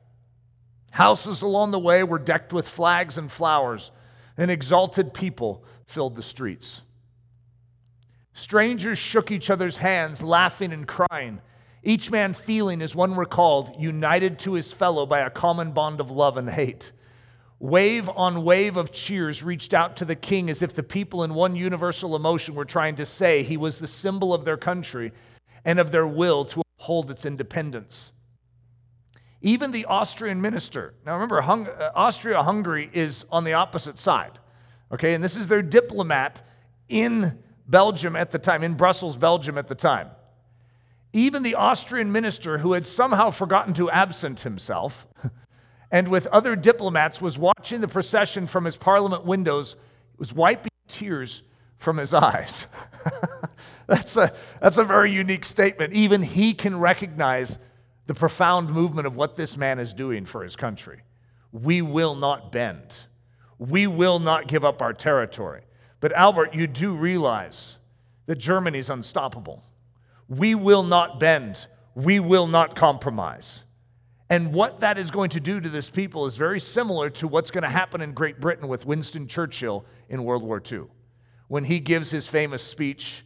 Houses 0.89 1.43
along 1.43 1.69
the 1.69 1.77
way 1.77 2.03
were 2.03 2.17
decked 2.17 2.53
with 2.53 2.67
flags 2.67 3.19
and 3.19 3.31
flowers. 3.31 3.91
An 4.35 4.49
exalted 4.49 5.13
people 5.13 5.63
filled 5.85 6.15
the 6.15 6.23
streets. 6.23 6.81
Strangers 8.37 8.99
shook 8.99 9.31
each 9.31 9.49
other's 9.49 9.77
hands, 9.77 10.21
laughing 10.21 10.71
and 10.71 10.87
crying, 10.87 11.41
each 11.81 12.11
man 12.11 12.35
feeling, 12.35 12.83
as 12.83 12.93
one 12.93 13.15
recalled, 13.15 13.75
united 13.79 14.37
to 14.37 14.53
his 14.53 14.71
fellow 14.71 15.07
by 15.07 15.21
a 15.21 15.29
common 15.31 15.71
bond 15.71 15.99
of 15.99 16.11
love 16.11 16.37
and 16.37 16.47
hate. 16.47 16.91
Wave 17.57 18.07
on 18.09 18.43
wave 18.43 18.77
of 18.77 18.91
cheers 18.91 19.41
reached 19.41 19.73
out 19.73 19.97
to 19.97 20.05
the 20.05 20.15
king 20.15 20.51
as 20.51 20.61
if 20.61 20.75
the 20.75 20.83
people 20.83 21.23
in 21.23 21.33
one 21.33 21.55
universal 21.55 22.15
emotion 22.15 22.53
were 22.53 22.63
trying 22.63 22.95
to 22.95 23.07
say 23.07 23.41
he 23.41 23.57
was 23.57 23.79
the 23.79 23.87
symbol 23.87 24.35
of 24.35 24.45
their 24.45 24.55
country 24.55 25.11
and 25.65 25.79
of 25.79 25.89
their 25.89 26.05
will 26.05 26.45
to 26.45 26.61
uphold 26.77 27.09
its 27.09 27.25
independence. 27.25 28.11
Even 29.41 29.71
the 29.71 29.85
Austrian 29.85 30.39
minister, 30.39 30.93
now 31.07 31.13
remember, 31.13 31.41
Hung- 31.41 31.65
uh, 31.65 31.89
Austria 31.95 32.43
Hungary 32.43 32.91
is 32.93 33.25
on 33.31 33.45
the 33.45 33.53
opposite 33.53 33.97
side, 33.97 34.37
okay, 34.91 35.15
and 35.15 35.23
this 35.23 35.35
is 35.35 35.47
their 35.47 35.63
diplomat 35.63 36.43
in 36.87 37.39
Belgium 37.67 38.15
at 38.15 38.31
the 38.31 38.39
time, 38.39 38.63
in 38.63 38.75
Brussels, 38.75 39.17
Belgium 39.17 39.57
at 39.57 39.67
the 39.67 39.75
time. 39.75 40.09
Even 41.13 41.43
the 41.43 41.55
Austrian 41.55 42.11
minister, 42.11 42.59
who 42.59 42.73
had 42.73 42.85
somehow 42.85 43.29
forgotten 43.29 43.73
to 43.75 43.89
absent 43.89 44.41
himself, 44.41 45.07
and 45.91 46.07
with 46.07 46.27
other 46.27 46.55
diplomats 46.55 47.21
was 47.21 47.37
watching 47.37 47.81
the 47.81 47.87
procession 47.87 48.47
from 48.47 48.65
his 48.65 48.75
parliament 48.75 49.25
windows, 49.25 49.75
was 50.17 50.33
wiping 50.33 50.71
tears 50.87 51.43
from 51.77 51.97
his 51.97 52.13
eyes. 52.13 52.67
that's, 53.87 54.17
a, 54.17 54.33
that's 54.61 54.77
a 54.77 54.83
very 54.83 55.11
unique 55.11 55.45
statement. 55.45 55.93
Even 55.93 56.23
he 56.23 56.53
can 56.53 56.79
recognize 56.79 57.57
the 58.07 58.13
profound 58.13 58.69
movement 58.69 59.05
of 59.05 59.15
what 59.15 59.35
this 59.35 59.57
man 59.57 59.79
is 59.79 59.93
doing 59.93 60.25
for 60.25 60.43
his 60.43 60.55
country. 60.55 61.01
We 61.51 61.81
will 61.81 62.15
not 62.15 62.51
bend. 62.51 63.05
We 63.59 63.87
will 63.87 64.19
not 64.19 64.47
give 64.47 64.63
up 64.63 64.81
our 64.81 64.93
territory. 64.93 65.61
But 65.99 66.13
Albert, 66.13 66.53
you 66.53 66.67
do 66.67 66.93
realize 66.93 67.77
that 68.27 68.37
Germany 68.37 68.79
is 68.79 68.89
unstoppable. 68.89 69.63
We 70.27 70.55
will 70.55 70.83
not 70.83 71.19
bend. 71.19 71.67
We 71.95 72.19
will 72.19 72.47
not 72.47 72.75
compromise. 72.75 73.63
And 74.29 74.53
what 74.53 74.81
that 74.81 74.97
is 74.97 75.09
going 75.09 75.29
to 75.31 75.39
do 75.39 75.61
to 75.61 75.69
this 75.69 75.89
people 75.89 76.25
is 76.25 76.35
very 76.35 76.59
similar 76.59 77.09
to 77.11 77.27
what's 77.27 77.49
going 77.49 77.63
to 77.63 77.69
happen 77.69 78.01
in 78.01 78.11
Great 78.11 78.41
Britain 78.41 78.67
with 78.67 78.85
Winston 78.85 79.27
Churchill 79.27 79.85
in 80.09 80.23
World 80.23 80.43
War 80.43 80.61
II. 80.69 80.83
When 81.47 81.63
he 81.63 81.79
gives 81.79 82.11
his 82.11 82.27
famous 82.27 82.61
speech, 82.61 83.23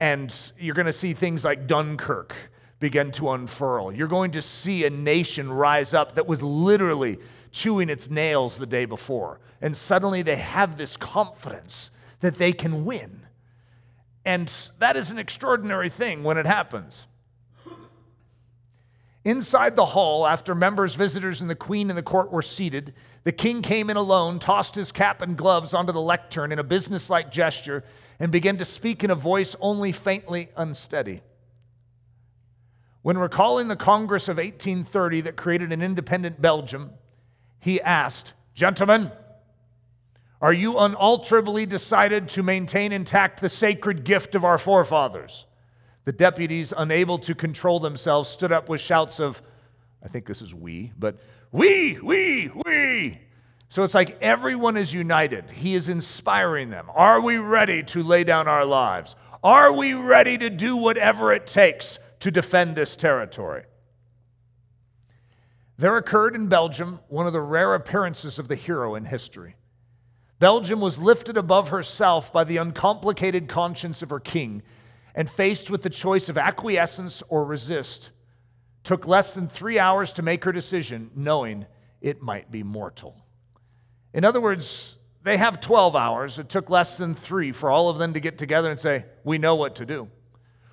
and 0.00 0.34
you're 0.58 0.74
going 0.74 0.86
to 0.86 0.92
see 0.92 1.12
things 1.12 1.44
like 1.44 1.66
Dunkirk 1.66 2.34
begin 2.82 3.12
to 3.12 3.30
unfurl. 3.30 3.92
You're 3.92 4.08
going 4.08 4.32
to 4.32 4.42
see 4.42 4.84
a 4.84 4.90
nation 4.90 5.52
rise 5.52 5.94
up 5.94 6.16
that 6.16 6.26
was 6.26 6.42
literally 6.42 7.16
chewing 7.52 7.88
its 7.88 8.10
nails 8.10 8.58
the 8.58 8.66
day 8.66 8.86
before. 8.86 9.38
And 9.60 9.76
suddenly 9.76 10.22
they 10.22 10.34
have 10.34 10.76
this 10.76 10.96
confidence 10.96 11.92
that 12.20 12.38
they 12.38 12.52
can 12.52 12.84
win. 12.84 13.20
And 14.24 14.52
that 14.80 14.96
is 14.96 15.12
an 15.12 15.18
extraordinary 15.20 15.88
thing 15.90 16.24
when 16.24 16.36
it 16.36 16.44
happens. 16.44 17.06
Inside 19.24 19.76
the 19.76 19.86
hall, 19.86 20.26
after 20.26 20.52
members, 20.52 20.96
visitors, 20.96 21.40
and 21.40 21.48
the 21.48 21.54
queen 21.54 21.88
and 21.88 21.96
the 21.96 22.02
court 22.02 22.32
were 22.32 22.42
seated, 22.42 22.94
the 23.22 23.30
king 23.30 23.62
came 23.62 23.90
in 23.90 23.96
alone, 23.96 24.40
tossed 24.40 24.74
his 24.74 24.90
cap 24.90 25.22
and 25.22 25.36
gloves 25.36 25.72
onto 25.72 25.92
the 25.92 26.00
lectern 26.00 26.50
in 26.50 26.58
a 26.58 26.64
businesslike 26.64 27.30
gesture, 27.30 27.84
and 28.18 28.32
began 28.32 28.58
to 28.58 28.64
speak 28.64 29.04
in 29.04 29.10
a 29.12 29.14
voice 29.14 29.54
only 29.60 29.92
faintly 29.92 30.48
unsteady. 30.56 31.22
When 33.02 33.18
recalling 33.18 33.68
the 33.68 33.76
Congress 33.76 34.28
of 34.28 34.36
1830 34.36 35.22
that 35.22 35.36
created 35.36 35.72
an 35.72 35.82
independent 35.82 36.40
Belgium, 36.40 36.92
he 37.58 37.80
asked, 37.80 38.32
Gentlemen, 38.54 39.10
are 40.40 40.52
you 40.52 40.78
unalterably 40.78 41.66
decided 41.66 42.28
to 42.30 42.42
maintain 42.42 42.92
intact 42.92 43.40
the 43.40 43.48
sacred 43.48 44.04
gift 44.04 44.34
of 44.34 44.44
our 44.44 44.58
forefathers? 44.58 45.46
The 46.04 46.12
deputies, 46.12 46.72
unable 46.76 47.18
to 47.20 47.34
control 47.34 47.80
themselves, 47.80 48.28
stood 48.28 48.52
up 48.52 48.68
with 48.68 48.80
shouts 48.80 49.20
of, 49.20 49.40
I 50.04 50.08
think 50.08 50.26
this 50.26 50.42
is 50.42 50.54
we, 50.54 50.92
but 50.98 51.18
we, 51.52 51.98
we, 52.00 52.50
we. 52.64 53.20
So 53.68 53.84
it's 53.84 53.94
like 53.94 54.18
everyone 54.20 54.76
is 54.76 54.92
united. 54.92 55.50
He 55.50 55.74
is 55.74 55.88
inspiring 55.88 56.70
them. 56.70 56.88
Are 56.94 57.20
we 57.20 57.36
ready 57.36 57.82
to 57.84 58.02
lay 58.02 58.24
down 58.24 58.48
our 58.48 58.64
lives? 58.64 59.16
Are 59.42 59.72
we 59.72 59.94
ready 59.94 60.36
to 60.38 60.50
do 60.50 60.76
whatever 60.76 61.32
it 61.32 61.46
takes 61.46 61.98
to 62.22 62.30
defend 62.30 62.74
this 62.74 62.96
territory? 62.96 63.64
there 65.82 65.96
occurred 65.96 66.36
in 66.36 66.46
Belgium 66.46 67.00
one 67.08 67.26
of 67.26 67.32
the 67.32 67.40
rare 67.40 67.74
appearances 67.74 68.38
of 68.38 68.46
the 68.46 68.54
hero 68.54 68.94
in 68.94 69.04
history. 69.04 69.56
Belgium 70.38 70.80
was 70.80 70.96
lifted 70.96 71.36
above 71.36 71.70
herself 71.70 72.32
by 72.32 72.44
the 72.44 72.56
uncomplicated 72.56 73.48
conscience 73.48 74.00
of 74.00 74.10
her 74.10 74.20
king, 74.20 74.62
and 75.14 75.28
faced 75.28 75.70
with 75.70 75.82
the 75.82 75.90
choice 75.90 76.28
of 76.28 76.38
acquiescence 76.38 77.20
or 77.28 77.44
resist, 77.44 78.12
took 78.84 79.08
less 79.08 79.34
than 79.34 79.48
three 79.48 79.76
hours 79.76 80.12
to 80.12 80.22
make 80.22 80.44
her 80.44 80.52
decision, 80.52 81.10
knowing 81.16 81.66
it 82.00 82.22
might 82.22 82.48
be 82.50 82.62
mortal. 82.62 83.16
In 84.14 84.24
other 84.24 84.40
words, 84.40 84.98
they 85.24 85.36
have 85.36 85.60
12 85.60 85.96
hours. 85.96 86.38
It 86.38 86.48
took 86.48 86.70
less 86.70 86.96
than 86.96 87.16
three 87.16 87.50
for 87.50 87.70
all 87.70 87.88
of 87.88 87.98
them 87.98 88.14
to 88.14 88.20
get 88.20 88.38
together 88.38 88.70
and 88.70 88.78
say, 88.78 89.04
We 89.24 89.38
know 89.38 89.56
what 89.56 89.74
to 89.76 89.86
do. 89.86 90.08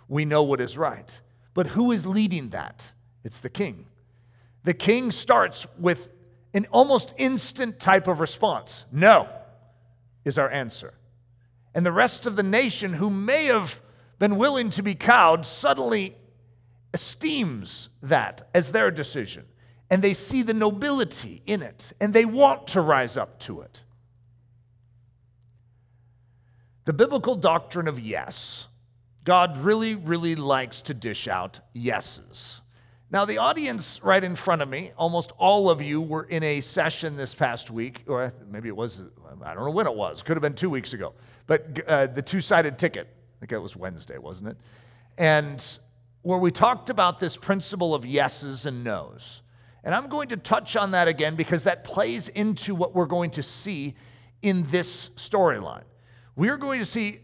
We 0.08 0.24
know 0.26 0.44
what 0.44 0.62
is 0.62 0.78
right. 0.78 1.20
But 1.60 1.68
who 1.68 1.92
is 1.92 2.06
leading 2.06 2.52
that? 2.52 2.94
It's 3.26 3.40
the 3.40 3.50
king. 3.50 3.88
The 4.64 4.74
king 4.74 5.12
starts 5.12 5.68
with 5.78 6.08
an 6.54 6.68
almost 6.72 7.14
instant 7.18 7.82
type 7.82 8.08
of 8.08 8.22
response 8.22 8.86
no 8.94 9.28
is 10.24 10.38
our 10.38 10.50
answer. 10.50 10.94
And 11.76 11.86
the 11.86 11.92
rest 11.92 12.26
of 12.26 12.38
the 12.38 12.44
nation, 12.44 12.94
who 12.94 13.10
may 13.10 13.48
have 13.48 13.82
been 14.20 14.38
willing 14.38 14.70
to 14.70 14.82
be 14.82 14.96
cowed, 14.96 15.46
suddenly 15.46 16.16
esteems 16.94 17.90
that 18.02 18.48
as 18.54 18.72
their 18.72 18.90
decision. 18.90 19.44
And 19.90 20.02
they 20.02 20.14
see 20.14 20.44
the 20.44 20.54
nobility 20.54 21.42
in 21.46 21.62
it, 21.62 21.92
and 22.00 22.14
they 22.14 22.24
want 22.24 22.68
to 22.68 22.80
rise 22.80 23.18
up 23.18 23.38
to 23.42 23.60
it. 23.60 23.84
The 26.86 26.94
biblical 26.94 27.36
doctrine 27.36 27.90
of 27.90 28.00
yes, 28.00 28.70
God 29.30 29.58
really, 29.58 29.94
really 29.94 30.36
likes 30.36 30.82
to 30.82 30.96
dish 30.96 31.28
out 31.28 31.60
yeses. 31.72 32.62
Now, 33.12 33.26
the 33.26 33.38
audience 33.38 34.00
right 34.02 34.24
in 34.24 34.36
front 34.36 34.64
of 34.64 34.70
me, 34.70 34.92
almost 34.98 35.34
all 35.38 35.70
of 35.70 35.84
you 35.84 36.02
were 36.02 36.24
in 36.24 36.42
a 36.42 36.62
session 36.62 37.16
this 37.16 37.36
past 37.36 37.70
week, 37.70 38.06
or 38.08 38.34
maybe 38.50 38.70
it 38.70 38.76
was, 38.76 39.04
I 39.44 39.54
don't 39.54 39.66
know 39.66 39.70
when 39.70 39.86
it 39.86 39.94
was, 39.94 40.24
could 40.24 40.36
have 40.36 40.42
been 40.42 40.56
two 40.56 40.72
weeks 40.72 40.94
ago, 40.94 41.14
but 41.46 41.80
uh, 41.88 42.08
the 42.08 42.24
two 42.24 42.42
sided 42.42 42.80
ticket, 42.80 43.08
I 43.08 43.40
think 43.42 43.52
it 43.52 43.60
was 43.60 43.76
Wednesday, 43.76 44.18
wasn't 44.18 44.50
it? 44.50 44.58
And 45.16 45.64
where 46.24 46.40
we 46.40 46.50
talked 46.50 46.90
about 46.90 47.20
this 47.20 47.38
principle 47.38 47.94
of 47.94 48.08
yeses 48.08 48.66
and 48.66 48.84
nos. 48.84 49.44
And 49.84 49.94
I'm 49.94 50.10
going 50.10 50.30
to 50.30 50.38
touch 50.38 50.76
on 50.76 50.90
that 50.90 51.08
again 51.08 51.36
because 51.36 51.66
that 51.66 51.84
plays 51.84 52.30
into 52.30 52.74
what 52.74 52.96
we're 52.96 53.06
going 53.06 53.30
to 53.30 53.44
see 53.44 53.94
in 54.42 54.66
this 54.72 55.10
storyline. 55.10 55.84
We 56.36 56.50
are 56.50 56.58
going 56.58 56.80
to 56.80 56.86
see 56.86 57.20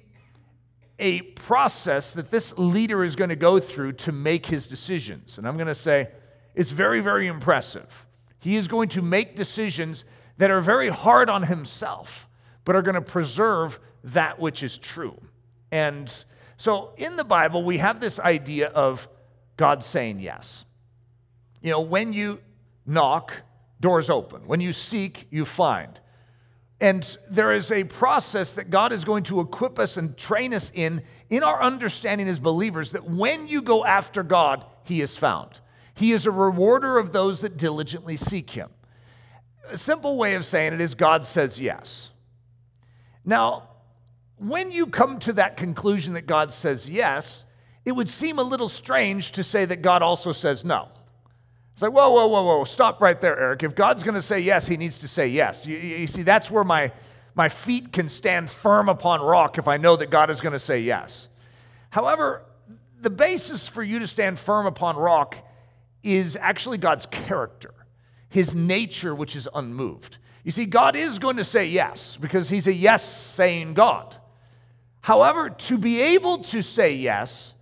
a 1.00 1.22
process 1.22 2.12
that 2.12 2.32
this 2.32 2.54
leader 2.58 3.04
is 3.04 3.16
going 3.16 3.30
to 3.30 3.36
go 3.36 3.60
through 3.60 3.94
to 3.94 4.12
make 4.12 4.46
his 4.46 4.68
decisions. 4.68 5.38
And 5.38 5.48
I'm 5.48 5.56
going 5.56 5.68
to 5.68 5.76
say 5.76 6.10
it's 6.54 6.72
very, 6.72 7.02
very 7.02 7.28
impressive. 7.28 8.06
He 8.40 8.56
is 8.56 8.68
going 8.68 8.90
to 8.90 9.02
make 9.02 9.36
decisions 9.36 10.06
that 10.38 10.52
are 10.52 10.62
very 10.62 10.90
hard 10.90 11.30
on 11.30 11.44
himself, 11.44 12.28
but 12.64 12.76
are 12.76 12.82
going 12.82 12.96
to 12.96 13.02
preserve 13.02 13.80
that 14.04 14.40
which 14.40 14.64
is 14.64 14.78
true. 14.78 15.20
And 15.72 16.12
so 16.58 16.94
in 16.98 17.16
the 17.16 17.24
Bible, 17.24 17.64
we 17.64 17.80
have 17.80 18.00
this 18.00 18.20
idea 18.20 18.68
of 18.68 19.08
God 19.58 19.84
saying 19.84 20.20
yes. 20.20 20.66
You 21.62 21.72
know, 21.72 21.82
when 21.82 22.14
you 22.14 22.40
knock, 22.86 23.34
doors 23.80 24.10
open. 24.10 24.48
When 24.48 24.62
you 24.62 24.74
seek, 24.74 25.28
you 25.32 25.46
find. 25.46 26.00
And 26.86 27.18
there 27.28 27.52
is 27.52 27.72
a 27.72 27.84
process 27.84 28.54
that 28.54 28.70
God 28.70 28.94
is 28.94 29.04
going 29.04 29.24
to 29.24 29.40
equip 29.40 29.80
us 29.80 29.98
and 29.98 30.16
train 30.16 30.54
us 30.54 30.72
in, 30.76 31.02
in 31.32 31.42
our 31.42 31.60
understanding 31.60 32.30
as 32.30 32.38
believers, 32.38 32.92
that 32.92 33.10
when 33.10 33.48
you 33.48 33.64
go 33.64 33.84
after 33.84 34.22
God, 34.22 34.64
He 34.84 35.02
is 35.02 35.18
found. 35.18 35.62
He 35.96 36.12
is 36.12 36.28
a 36.28 36.32
rewarder 36.32 37.00
of 37.00 37.12
those 37.12 37.42
that 37.42 37.58
diligently 37.58 38.18
seek 38.18 38.52
Him. 38.52 38.70
A 39.72 39.78
simple 39.78 40.16
way 40.16 40.36
of 40.36 40.46
saying 40.46 40.74
it 40.74 40.80
is 40.80 40.94
God 40.94 41.26
says 41.26 41.60
yes. 41.60 42.12
Now, 43.26 43.68
when 44.38 44.72
you 44.72 44.86
come 44.86 45.18
to 45.22 45.34
that 45.34 45.58
conclusion 45.58 46.14
that 46.14 46.28
God 46.28 46.54
says 46.54 46.88
yes, 46.88 47.46
it 47.84 47.94
would 47.94 48.10
seem 48.10 48.38
a 48.38 48.44
little 48.44 48.70
strange 48.70 49.32
to 49.32 49.44
say 49.44 49.66
that 49.66 49.82
God 49.82 50.04
also 50.04 50.32
says 50.32 50.64
no. 50.64 50.90
It's 51.76 51.82
like, 51.82 51.92
whoa, 51.92 52.10
whoa, 52.10 52.28
whoa, 52.28 52.42
whoa, 52.42 52.64
stop 52.64 53.02
right 53.02 53.20
there, 53.20 53.38
Eric. 53.38 53.64
If 53.64 53.76
God's 53.76 54.02
going 54.02 54.16
to 54.16 54.22
say 54.22 54.40
yes, 54.40 54.66
he 54.66 54.78
needs 54.78 54.98
to 55.00 55.10
say 55.10 55.28
yes. 55.28 55.68
You, 55.68 55.76
you, 55.76 56.08
see, 56.08 56.24
that's 56.24 56.50
where 56.50 56.64
my, 56.64 56.94
my 57.34 57.50
feet 57.50 57.92
can 57.92 58.08
stand 58.08 58.50
firm 58.50 58.88
upon 58.88 59.20
rock 59.20 59.58
if 59.58 59.68
I 59.68 59.76
know 59.76 59.98
that 59.98 60.10
God 60.10 60.30
is 60.30 60.40
going 60.40 60.54
to 60.54 60.60
say 60.60 60.80
yes. 60.80 61.28
However, 61.90 62.46
the 63.02 63.10
basis 63.10 63.68
for 63.68 63.84
you 63.84 64.00
to 64.00 64.08
stand 64.08 64.40
firm 64.40 64.66
upon 64.66 64.96
rock 64.96 65.36
is 66.02 66.38
actually 66.40 66.78
God's 66.78 67.08
character, 67.08 67.74
his 68.30 68.56
nature, 68.56 69.14
which 69.14 69.36
is 69.36 69.50
unmoved. 69.54 70.18
You 70.46 70.52
see, 70.52 70.66
God 70.66 70.96
is 70.96 71.20
going 71.20 71.36
to 71.36 71.44
say 71.44 71.68
yes 71.68 72.18
because 72.22 72.48
he's 72.48 72.68
a 72.68 72.74
yes 72.74 73.04
saying 73.04 73.74
God. 73.74 74.16
However, 75.02 75.50
to 75.50 75.78
be 75.78 76.00
able 76.00 76.38
to 76.46 76.62
say 76.62 76.96
yes, 76.96 77.54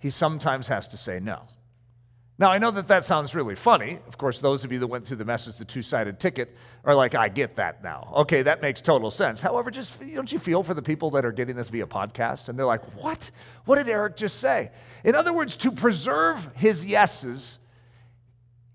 he 0.00 0.10
sometimes 0.10 0.66
has 0.66 0.88
to 0.88 0.96
say 0.96 1.20
no. 1.20 1.42
Now, 2.36 2.50
I 2.50 2.58
know 2.58 2.72
that 2.72 2.88
that 2.88 3.04
sounds 3.04 3.32
really 3.36 3.54
funny. 3.54 4.00
Of 4.08 4.18
course, 4.18 4.38
those 4.38 4.64
of 4.64 4.72
you 4.72 4.80
that 4.80 4.88
went 4.88 5.06
through 5.06 5.18
the 5.18 5.24
message, 5.24 5.56
the 5.56 5.64
two 5.64 5.82
sided 5.82 6.18
ticket, 6.18 6.56
are 6.84 6.94
like, 6.94 7.14
I 7.14 7.28
get 7.28 7.56
that 7.56 7.84
now. 7.84 8.12
Okay, 8.16 8.42
that 8.42 8.60
makes 8.60 8.80
total 8.80 9.12
sense. 9.12 9.40
However, 9.40 9.70
just 9.70 10.00
don't 10.00 10.32
you 10.32 10.40
feel 10.40 10.64
for 10.64 10.74
the 10.74 10.82
people 10.82 11.10
that 11.12 11.24
are 11.24 11.30
getting 11.30 11.54
this 11.54 11.68
via 11.68 11.86
podcast 11.86 12.48
and 12.48 12.58
they're 12.58 12.66
like, 12.66 12.82
what? 13.00 13.30
What 13.66 13.76
did 13.76 13.88
Eric 13.88 14.16
just 14.16 14.40
say? 14.40 14.72
In 15.04 15.14
other 15.14 15.32
words, 15.32 15.54
to 15.56 15.70
preserve 15.70 16.50
his 16.56 16.84
yeses 16.84 17.60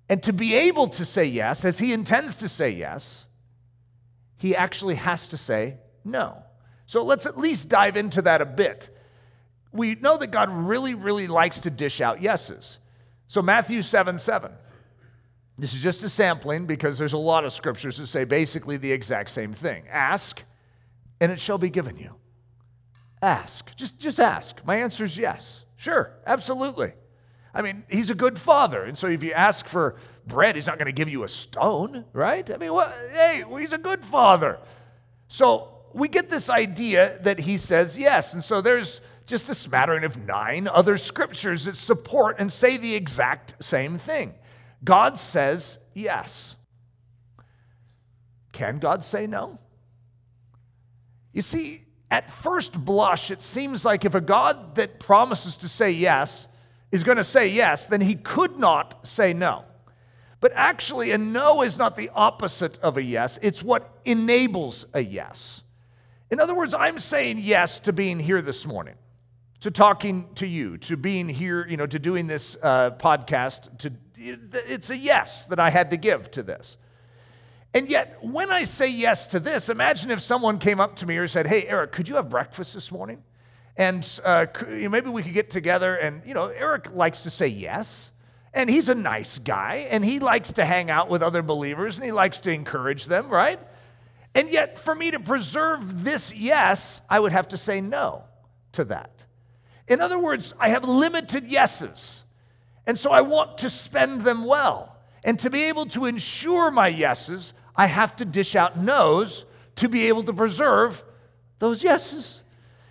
and 0.07 0.23
to 0.23 0.31
be 0.31 0.55
able 0.55 0.87
to 0.87 1.03
say 1.03 1.25
yes, 1.25 1.65
as 1.65 1.79
he 1.79 1.91
intends 1.91 2.37
to 2.37 2.47
say 2.47 2.69
yes, 2.69 3.25
he 4.37 4.55
actually 4.55 4.95
has 4.95 5.27
to 5.27 5.37
say 5.37 5.79
no. 6.05 6.43
So 6.85 7.03
let's 7.03 7.25
at 7.25 7.37
least 7.37 7.67
dive 7.67 7.97
into 7.97 8.21
that 8.21 8.41
a 8.41 8.45
bit. 8.45 8.89
We 9.73 9.95
know 9.95 10.17
that 10.17 10.27
God 10.27 10.49
really, 10.49 10.95
really 10.95 11.27
likes 11.27 11.59
to 11.59 11.69
dish 11.69 11.99
out 11.99 12.21
yeses. 12.21 12.77
So, 13.29 13.41
Matthew 13.41 13.81
7 13.81 14.19
7. 14.19 14.51
This 15.57 15.73
is 15.73 15.81
just 15.81 16.03
a 16.03 16.09
sampling 16.09 16.65
because 16.65 16.97
there's 16.97 17.13
a 17.13 17.17
lot 17.17 17.45
of 17.45 17.53
scriptures 17.53 17.97
that 17.97 18.07
say 18.07 18.23
basically 18.23 18.77
the 18.77 18.91
exact 18.91 19.29
same 19.29 19.53
thing. 19.53 19.83
Ask, 19.89 20.43
and 21.19 21.31
it 21.31 21.39
shall 21.39 21.57
be 21.57 21.69
given 21.69 21.97
you. 21.97 22.15
Ask. 23.21 23.75
Just, 23.75 23.99
just 23.99 24.19
ask. 24.19 24.65
My 24.65 24.77
answer 24.77 25.03
is 25.03 25.17
yes. 25.17 25.65
Sure, 25.75 26.11
absolutely. 26.25 26.93
I 27.53 27.61
mean, 27.61 27.83
he's 27.89 28.09
a 28.09 28.15
good 28.15 28.39
father. 28.39 28.83
And 28.83 28.97
so 28.97 29.07
if 29.07 29.21
you 29.21 29.33
ask 29.33 29.67
for 29.67 29.97
bread, 30.25 30.55
he's 30.55 30.67
not 30.67 30.77
going 30.77 30.85
to 30.85 30.93
give 30.93 31.09
you 31.09 31.23
a 31.23 31.27
stone, 31.27 32.05
right? 32.13 32.49
I 32.49 32.57
mean, 32.57 32.71
hey, 33.11 33.43
he's 33.59 33.73
a 33.73 33.77
good 33.77 34.05
father. 34.05 34.59
So 35.27 35.69
we 35.93 36.07
get 36.07 36.29
this 36.29 36.49
idea 36.49 37.19
that 37.23 37.41
he 37.41 37.57
says 37.57 37.97
yes. 37.97 38.33
And 38.33 38.43
so 38.43 38.61
there's 38.61 39.01
just 39.29 39.49
a 39.49 39.53
smattering 39.53 40.03
of 40.03 40.17
nine 40.17 40.67
other 40.67 40.97
scriptures 40.97 41.65
that 41.65 41.77
support 41.77 42.35
and 42.39 42.51
say 42.51 42.77
the 42.77 42.95
exact 42.95 43.63
same 43.63 43.97
thing. 43.97 44.33
God 44.83 45.17
says 45.17 45.77
yes. 45.93 46.55
Can 48.51 48.79
God 48.79 49.05
say 49.05 49.27
no? 49.27 49.59
You 51.31 51.43
see, 51.43 51.85
at 52.09 52.31
first 52.31 52.73
blush, 52.83 53.29
it 53.29 53.41
seems 53.43 53.85
like 53.85 54.03
if 54.03 54.15
a 54.15 54.21
God 54.21 54.75
that 54.75 54.99
promises 54.99 55.55
to 55.57 55.69
say 55.69 55.91
yes 55.91 56.47
is 56.91 57.03
going 57.03 57.17
to 57.17 57.23
say 57.23 57.47
yes, 57.47 57.85
then 57.85 58.01
he 58.01 58.15
could 58.15 58.59
not 58.59 59.05
say 59.07 59.31
no. 59.31 59.63
But 60.41 60.53
actually, 60.55 61.11
a 61.11 61.19
no 61.19 61.61
is 61.61 61.77
not 61.77 61.95
the 61.95 62.09
opposite 62.15 62.79
of 62.79 62.97
a 62.97 63.03
yes, 63.03 63.37
it's 63.43 63.61
what 63.61 63.99
enables 64.05 64.85
a 64.93 65.01
yes. 65.01 65.61
In 66.31 66.39
other 66.39 66.55
words, 66.55 66.73
I'm 66.73 66.97
saying 66.97 67.39
yes 67.39 67.79
to 67.81 67.93
being 67.93 68.19
here 68.19 68.41
this 68.41 68.65
morning 68.65 68.95
to 69.61 69.71
talking 69.71 70.33
to 70.35 70.47
you, 70.47 70.77
to 70.77 70.95
being 70.95 71.27
here, 71.27 71.67
you 71.67 71.77
know, 71.77 71.85
to 71.85 71.99
doing 71.99 72.27
this 72.27 72.57
uh, 72.61 72.91
podcast. 72.91 73.77
To 73.79 73.91
it's 74.15 74.89
a 74.89 74.97
yes 74.97 75.45
that 75.45 75.59
I 75.59 75.69
had 75.69 75.91
to 75.91 75.97
give 75.97 76.29
to 76.31 76.43
this. 76.43 76.77
And 77.73 77.87
yet, 77.87 78.17
when 78.21 78.51
I 78.51 78.63
say 78.63 78.87
yes 78.87 79.27
to 79.27 79.39
this, 79.39 79.69
imagine 79.69 80.11
if 80.11 80.21
someone 80.21 80.57
came 80.57 80.79
up 80.79 80.95
to 80.97 81.05
me 81.05 81.17
or 81.17 81.27
said, 81.27 81.47
"Hey, 81.47 81.67
Eric, 81.67 81.91
could 81.91 82.09
you 82.09 82.15
have 82.15 82.29
breakfast 82.29 82.73
this 82.73 82.91
morning?" 82.91 83.23
And 83.77 84.07
uh, 84.23 84.47
maybe 84.67 85.09
we 85.09 85.23
could 85.23 85.33
get 85.33 85.49
together. 85.49 85.95
And 85.95 86.21
you 86.25 86.33
know, 86.33 86.47
Eric 86.47 86.93
likes 86.93 87.21
to 87.21 87.29
say 87.29 87.47
yes, 87.47 88.11
and 88.53 88.69
he's 88.69 88.89
a 88.89 88.95
nice 88.95 89.39
guy, 89.39 89.87
and 89.89 90.03
he 90.03 90.19
likes 90.19 90.53
to 90.53 90.65
hang 90.65 90.89
out 90.89 91.09
with 91.09 91.21
other 91.21 91.41
believers, 91.41 91.97
and 91.97 92.05
he 92.05 92.11
likes 92.11 92.39
to 92.41 92.51
encourage 92.51 93.05
them, 93.05 93.29
right? 93.29 93.59
And 94.33 94.49
yet, 94.49 94.79
for 94.79 94.95
me 94.95 95.11
to 95.11 95.19
preserve 95.19 96.03
this 96.03 96.33
yes, 96.33 97.01
I 97.09 97.19
would 97.19 97.31
have 97.31 97.49
to 97.49 97.57
say 97.57 97.81
no 97.81 98.23
to 98.73 98.85
that. 98.85 99.18
In 99.89 99.99
other 99.99 100.19
words, 100.19 100.53
I 100.59 100.69
have 100.69 100.83
limited 100.85 101.47
yeses. 101.47 102.23
And 102.85 102.97
so 102.97 103.11
I 103.11 103.21
want 103.21 103.57
to 103.59 103.69
spend 103.69 104.21
them 104.21 104.45
well. 104.45 104.95
And 105.23 105.37
to 105.39 105.49
be 105.49 105.63
able 105.63 105.87
to 105.87 106.05
ensure 106.05 106.71
my 106.71 106.87
yeses, 106.87 107.53
I 107.75 107.87
have 107.87 108.15
to 108.17 108.25
dish 108.25 108.55
out 108.55 108.77
no's 108.77 109.45
to 109.77 109.89
be 109.89 110.07
able 110.07 110.23
to 110.23 110.33
preserve 110.33 111.03
those 111.57 111.83
yeses. 111.83 112.43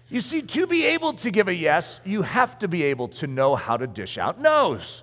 You 0.08 0.20
see, 0.20 0.42
to 0.42 0.66
be 0.66 0.86
able 0.86 1.12
to 1.14 1.30
give 1.30 1.48
a 1.48 1.54
yes, 1.54 2.00
you 2.04 2.22
have 2.22 2.58
to 2.60 2.68
be 2.68 2.82
able 2.84 3.08
to 3.08 3.26
know 3.26 3.56
how 3.56 3.76
to 3.76 3.86
dish 3.86 4.18
out 4.18 4.40
no's. 4.40 5.02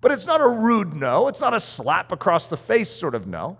But 0.00 0.10
it's 0.10 0.26
not 0.26 0.40
a 0.40 0.48
rude 0.48 0.94
no, 0.94 1.28
it's 1.28 1.40
not 1.40 1.54
a 1.54 1.60
slap 1.60 2.10
across 2.10 2.48
the 2.48 2.56
face 2.56 2.90
sort 2.90 3.14
of 3.14 3.26
no. 3.26 3.58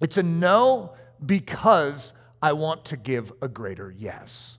It's 0.00 0.16
a 0.16 0.22
no 0.22 0.94
because 1.24 2.14
I 2.42 2.54
want 2.54 2.86
to 2.86 2.96
give 2.96 3.32
a 3.42 3.48
greater 3.48 3.90
yes. 3.90 4.56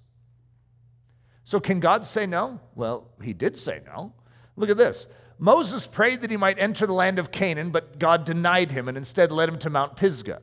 So, 1.52 1.60
can 1.60 1.82
God 1.82 2.06
say 2.06 2.26
no? 2.26 2.62
Well, 2.76 3.10
he 3.22 3.34
did 3.34 3.58
say 3.58 3.82
no. 3.86 4.14
Look 4.56 4.70
at 4.70 4.78
this. 4.78 5.06
Moses 5.38 5.86
prayed 5.86 6.22
that 6.22 6.32
he 6.32 6.38
might 6.38 6.58
enter 6.58 6.88
the 6.88 6.94
land 6.94 7.20
of 7.20 7.30
Canaan, 7.30 7.72
but 7.72 8.00
God 8.00 8.24
denied 8.24 8.72
him 8.72 8.88
and 8.88 8.98
instead 8.98 9.34
led 9.34 9.50
him 9.50 9.60
to 9.60 9.70
Mount 9.70 9.98
Pisgah. 9.98 10.42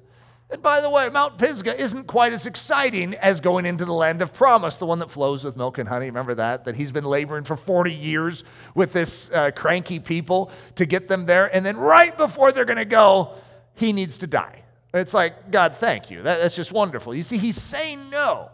And 0.50 0.60
by 0.60 0.82
the 0.82 0.90
way, 0.90 1.08
Mount 1.08 1.38
Pisgah 1.38 1.80
isn't 1.80 2.08
quite 2.08 2.34
as 2.34 2.44
exciting 2.44 3.14
as 3.14 3.40
going 3.40 3.64
into 3.64 3.86
the 3.86 3.94
land 3.94 4.20
of 4.20 4.34
promise, 4.34 4.76
the 4.76 4.84
one 4.84 4.98
that 4.98 5.10
flows 5.10 5.44
with 5.44 5.56
milk 5.56 5.78
and 5.78 5.88
honey. 5.88 6.04
Remember 6.04 6.34
that? 6.34 6.66
That 6.66 6.76
he's 6.76 6.92
been 6.92 7.06
laboring 7.06 7.44
for 7.44 7.56
40 7.56 7.90
years 7.90 8.44
with 8.74 8.92
this 8.92 9.30
uh, 9.30 9.50
cranky 9.52 10.00
people 10.00 10.50
to 10.74 10.84
get 10.84 11.08
them 11.08 11.24
there. 11.24 11.46
And 11.46 11.64
then 11.64 11.78
right 11.78 12.14
before 12.18 12.52
they're 12.52 12.66
going 12.66 12.76
to 12.76 12.84
go, 12.84 13.32
he 13.72 13.94
needs 13.94 14.18
to 14.18 14.26
die. 14.26 14.62
It's 14.92 15.14
like, 15.14 15.50
God, 15.50 15.78
thank 15.78 16.10
you. 16.10 16.20
That, 16.24 16.38
that's 16.38 16.54
just 16.54 16.70
wonderful. 16.70 17.14
You 17.14 17.22
see, 17.22 17.38
he's 17.38 17.58
saying 17.58 18.10
no 18.10 18.50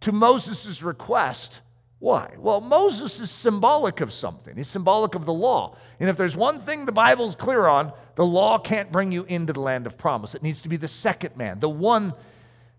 to 0.00 0.12
Moses' 0.12 0.82
request 0.82 1.60
why? 2.00 2.34
Well, 2.38 2.62
Moses 2.62 3.20
is 3.20 3.30
symbolic 3.30 4.00
of 4.00 4.10
something. 4.10 4.56
He's 4.56 4.68
symbolic 4.68 5.14
of 5.14 5.26
the 5.26 5.34
law. 5.34 5.76
And 6.00 6.08
if 6.08 6.16
there's 6.16 6.34
one 6.34 6.62
thing 6.62 6.86
the 6.86 6.92
Bible's 6.92 7.34
clear 7.34 7.66
on, 7.66 7.92
the 8.16 8.24
law 8.24 8.58
can't 8.58 8.90
bring 8.90 9.12
you 9.12 9.24
into 9.24 9.52
the 9.52 9.60
land 9.60 9.86
of 9.86 9.98
promise. 9.98 10.34
It 10.34 10.42
needs 10.42 10.62
to 10.62 10.70
be 10.70 10.78
the 10.78 10.88
second 10.88 11.36
man, 11.36 11.60
the 11.60 11.68
one 11.68 12.14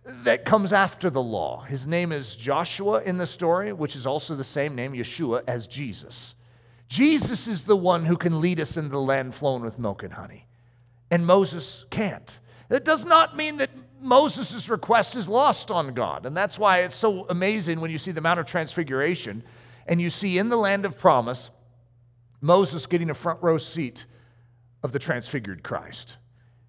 that 0.04 0.44
comes 0.44 0.74
after 0.74 1.12
the 1.12 1.22
law. 1.22 1.62
His 1.62 1.86
name 1.86 2.12
is 2.12 2.36
Joshua 2.36 3.04
in 3.04 3.20
the 3.20 3.28
story, 3.28 3.72
which 3.72 3.96
is 3.96 4.08
also 4.08 4.36
the 4.36 4.44
same 4.44 4.74
name, 4.74 4.94
Yeshua, 4.94 5.44
as 5.48 5.68
Jesus. 5.68 6.34
Jesus 6.88 7.48
is 7.48 7.64
the 7.64 7.78
one 7.78 8.06
who 8.06 8.18
can 8.18 8.42
lead 8.42 8.60
us 8.60 8.76
into 8.76 8.90
the 8.90 9.00
land 9.00 9.36
flowing 9.36 9.62
with 9.62 9.78
milk 9.78 10.02
and 10.02 10.14
honey. 10.14 10.48
And 11.12 11.28
Moses 11.28 11.86
can't. 11.92 12.40
That 12.70 12.84
does 12.84 13.06
not 13.06 13.38
mean 13.38 13.58
that 13.58 13.70
Moses' 14.02 14.68
request 14.70 15.16
is 15.16 15.28
lost 15.28 15.72
on 15.72 15.94
God. 15.94 16.26
And 16.26 16.36
that's 16.36 16.58
why 16.58 16.80
it's 16.80 16.96
so 16.96 17.26
amazing 17.30 17.80
when 17.80 17.92
you 17.92 17.98
see 17.98 18.12
the 18.12 18.22
Mount 18.22 18.40
of 18.40 18.46
Transfiguration 18.46 19.44
and 19.86 20.02
you 20.02 20.10
see 20.10 20.38
in 20.38 20.50
the 20.50 20.58
land 20.58 20.86
of 20.86 20.98
promise 20.98 21.50
Moses 22.42 22.86
getting 22.88 23.10
a 23.10 23.14
front 23.14 23.42
row 23.42 23.58
seat 23.58 24.06
of 24.84 24.92
the 24.92 25.00
transfigured 25.00 25.64
Christ. 25.64 26.18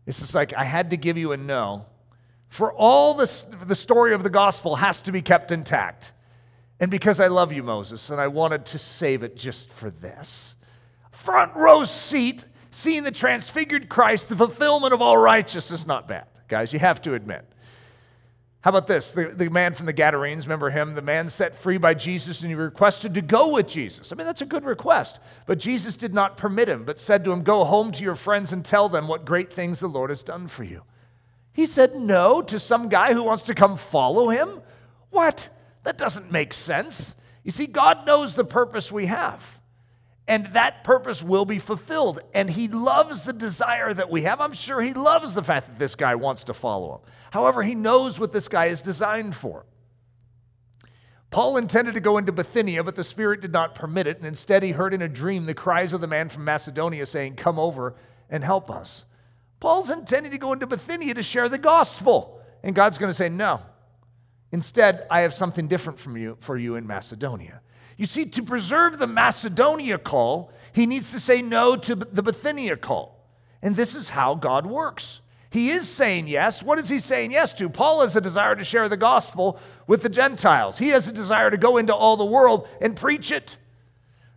It's 0.06 0.20
just 0.20 0.34
like, 0.34 0.52
I 0.54 0.64
had 0.64 0.90
to 0.90 0.96
give 0.96 1.16
you 1.16 1.32
a 1.32 1.36
no. 1.36 1.86
For 2.48 2.72
all 2.72 3.14
this, 3.14 3.46
the 3.64 3.74
story 3.74 4.12
of 4.12 4.22
the 4.22 4.30
gospel 4.30 4.76
has 4.76 5.00
to 5.02 5.12
be 5.12 5.22
kept 5.22 5.52
intact. 5.52 6.12
And 6.78 6.90
because 6.90 7.20
I 7.20 7.28
love 7.28 7.52
you, 7.52 7.62
Moses, 7.62 8.10
and 8.10 8.20
I 8.20 8.26
wanted 8.26 8.66
to 8.66 8.78
save 8.78 9.22
it 9.22 9.36
just 9.36 9.70
for 9.70 9.90
this. 9.90 10.54
Front 11.12 11.54
row 11.54 11.84
seat, 11.84 12.44
seeing 12.70 13.04
the 13.04 13.12
transfigured 13.12 13.88
Christ, 13.88 14.28
the 14.28 14.36
fulfillment 14.36 14.92
of 14.92 15.00
all 15.00 15.16
righteousness, 15.16 15.86
not 15.86 16.08
bad 16.08 16.26
guys. 16.52 16.72
You 16.72 16.78
have 16.78 17.00
to 17.02 17.14
admit. 17.14 17.46
How 18.60 18.68
about 18.68 18.86
this? 18.86 19.10
The, 19.10 19.32
the 19.34 19.48
man 19.48 19.72
from 19.74 19.86
the 19.86 19.92
Gadarenes, 19.94 20.46
remember 20.46 20.68
him? 20.68 20.94
The 20.94 21.02
man 21.02 21.30
set 21.30 21.56
free 21.56 21.78
by 21.78 21.94
Jesus 21.94 22.42
and 22.42 22.50
he 22.50 22.54
requested 22.54 23.14
to 23.14 23.22
go 23.22 23.48
with 23.48 23.66
Jesus. 23.66 24.12
I 24.12 24.16
mean, 24.16 24.26
that's 24.26 24.42
a 24.42 24.46
good 24.46 24.64
request. 24.64 25.18
But 25.46 25.58
Jesus 25.58 25.96
did 25.96 26.12
not 26.12 26.36
permit 26.36 26.68
him, 26.68 26.84
but 26.84 27.00
said 27.00 27.24
to 27.24 27.32
him, 27.32 27.42
Go 27.42 27.64
home 27.64 27.90
to 27.90 28.04
your 28.04 28.14
friends 28.14 28.52
and 28.52 28.62
tell 28.64 28.90
them 28.90 29.08
what 29.08 29.24
great 29.24 29.52
things 29.52 29.80
the 29.80 29.88
Lord 29.88 30.10
has 30.10 30.22
done 30.22 30.46
for 30.46 30.62
you. 30.62 30.82
He 31.54 31.64
said 31.64 31.96
no 31.96 32.42
to 32.42 32.58
some 32.58 32.90
guy 32.90 33.14
who 33.14 33.24
wants 33.24 33.44
to 33.44 33.54
come 33.54 33.78
follow 33.78 34.28
him? 34.28 34.60
What? 35.10 35.48
That 35.84 35.96
doesn't 35.96 36.30
make 36.30 36.52
sense. 36.52 37.14
You 37.44 37.50
see, 37.50 37.66
God 37.66 38.06
knows 38.06 38.34
the 38.34 38.44
purpose 38.44 38.92
we 38.92 39.06
have 39.06 39.58
and 40.28 40.46
that 40.48 40.84
purpose 40.84 41.22
will 41.22 41.44
be 41.44 41.58
fulfilled. 41.58 42.20
And 42.32 42.50
he 42.50 42.68
loves 42.68 43.22
the 43.22 43.32
desire 43.32 43.92
that 43.92 44.10
we 44.10 44.22
have. 44.22 44.40
I'm 44.40 44.52
sure 44.52 44.80
he 44.80 44.94
loves 44.94 45.34
the 45.34 45.42
fact 45.42 45.68
that 45.68 45.78
this 45.78 45.94
guy 45.94 46.14
wants 46.14 46.44
to 46.44 46.54
follow 46.54 46.94
him. 46.94 47.00
However, 47.32 47.62
he 47.62 47.74
knows 47.74 48.20
what 48.20 48.32
this 48.32 48.48
guy 48.48 48.66
is 48.66 48.82
designed 48.82 49.34
for. 49.34 49.66
Paul 51.30 51.56
intended 51.56 51.94
to 51.94 52.00
go 52.00 52.18
into 52.18 52.30
Bithynia, 52.30 52.84
but 52.84 52.94
the 52.94 53.02
Spirit 53.02 53.40
did 53.40 53.52
not 53.52 53.74
permit 53.74 54.06
it, 54.06 54.18
and 54.18 54.26
instead 54.26 54.62
he 54.62 54.72
heard 54.72 54.92
in 54.92 55.00
a 55.00 55.08
dream 55.08 55.46
the 55.46 55.54
cries 55.54 55.94
of 55.94 56.02
the 56.02 56.06
man 56.06 56.28
from 56.28 56.44
Macedonia 56.44 57.06
saying, 57.06 57.36
Come 57.36 57.58
over 57.58 57.94
and 58.28 58.44
help 58.44 58.70
us. 58.70 59.06
Paul's 59.58 59.90
intending 59.90 60.32
to 60.32 60.38
go 60.38 60.52
into 60.52 60.66
Bithynia 60.66 61.14
to 61.14 61.22
share 61.22 61.48
the 61.48 61.56
gospel, 61.56 62.38
and 62.62 62.74
God's 62.74 62.98
going 62.98 63.08
to 63.08 63.14
say, 63.14 63.30
No. 63.30 63.62
Instead, 64.52 65.06
I 65.10 65.20
have 65.20 65.32
something 65.32 65.68
different 65.68 65.98
from 65.98 66.18
you, 66.18 66.36
for 66.40 66.58
you 66.58 66.76
in 66.76 66.86
Macedonia. 66.86 67.62
You 68.02 68.06
see, 68.06 68.24
to 68.24 68.42
preserve 68.42 68.98
the 68.98 69.06
Macedonia 69.06 69.96
call, 69.96 70.50
he 70.72 70.86
needs 70.86 71.12
to 71.12 71.20
say 71.20 71.40
no 71.40 71.76
to 71.76 71.94
the 71.94 72.20
Bithynia 72.20 72.76
call. 72.76 73.24
And 73.62 73.76
this 73.76 73.94
is 73.94 74.08
how 74.08 74.34
God 74.34 74.66
works. 74.66 75.20
He 75.50 75.70
is 75.70 75.88
saying 75.88 76.26
yes. 76.26 76.64
What 76.64 76.80
is 76.80 76.88
he 76.88 76.98
saying 76.98 77.30
yes 77.30 77.54
to? 77.54 77.68
Paul 77.68 78.00
has 78.00 78.16
a 78.16 78.20
desire 78.20 78.56
to 78.56 78.64
share 78.64 78.88
the 78.88 78.96
gospel 78.96 79.56
with 79.86 80.02
the 80.02 80.08
Gentiles, 80.08 80.78
he 80.78 80.88
has 80.88 81.06
a 81.06 81.12
desire 81.12 81.48
to 81.48 81.56
go 81.56 81.76
into 81.76 81.94
all 81.94 82.16
the 82.16 82.24
world 82.24 82.66
and 82.80 82.96
preach 82.96 83.30
it. 83.30 83.56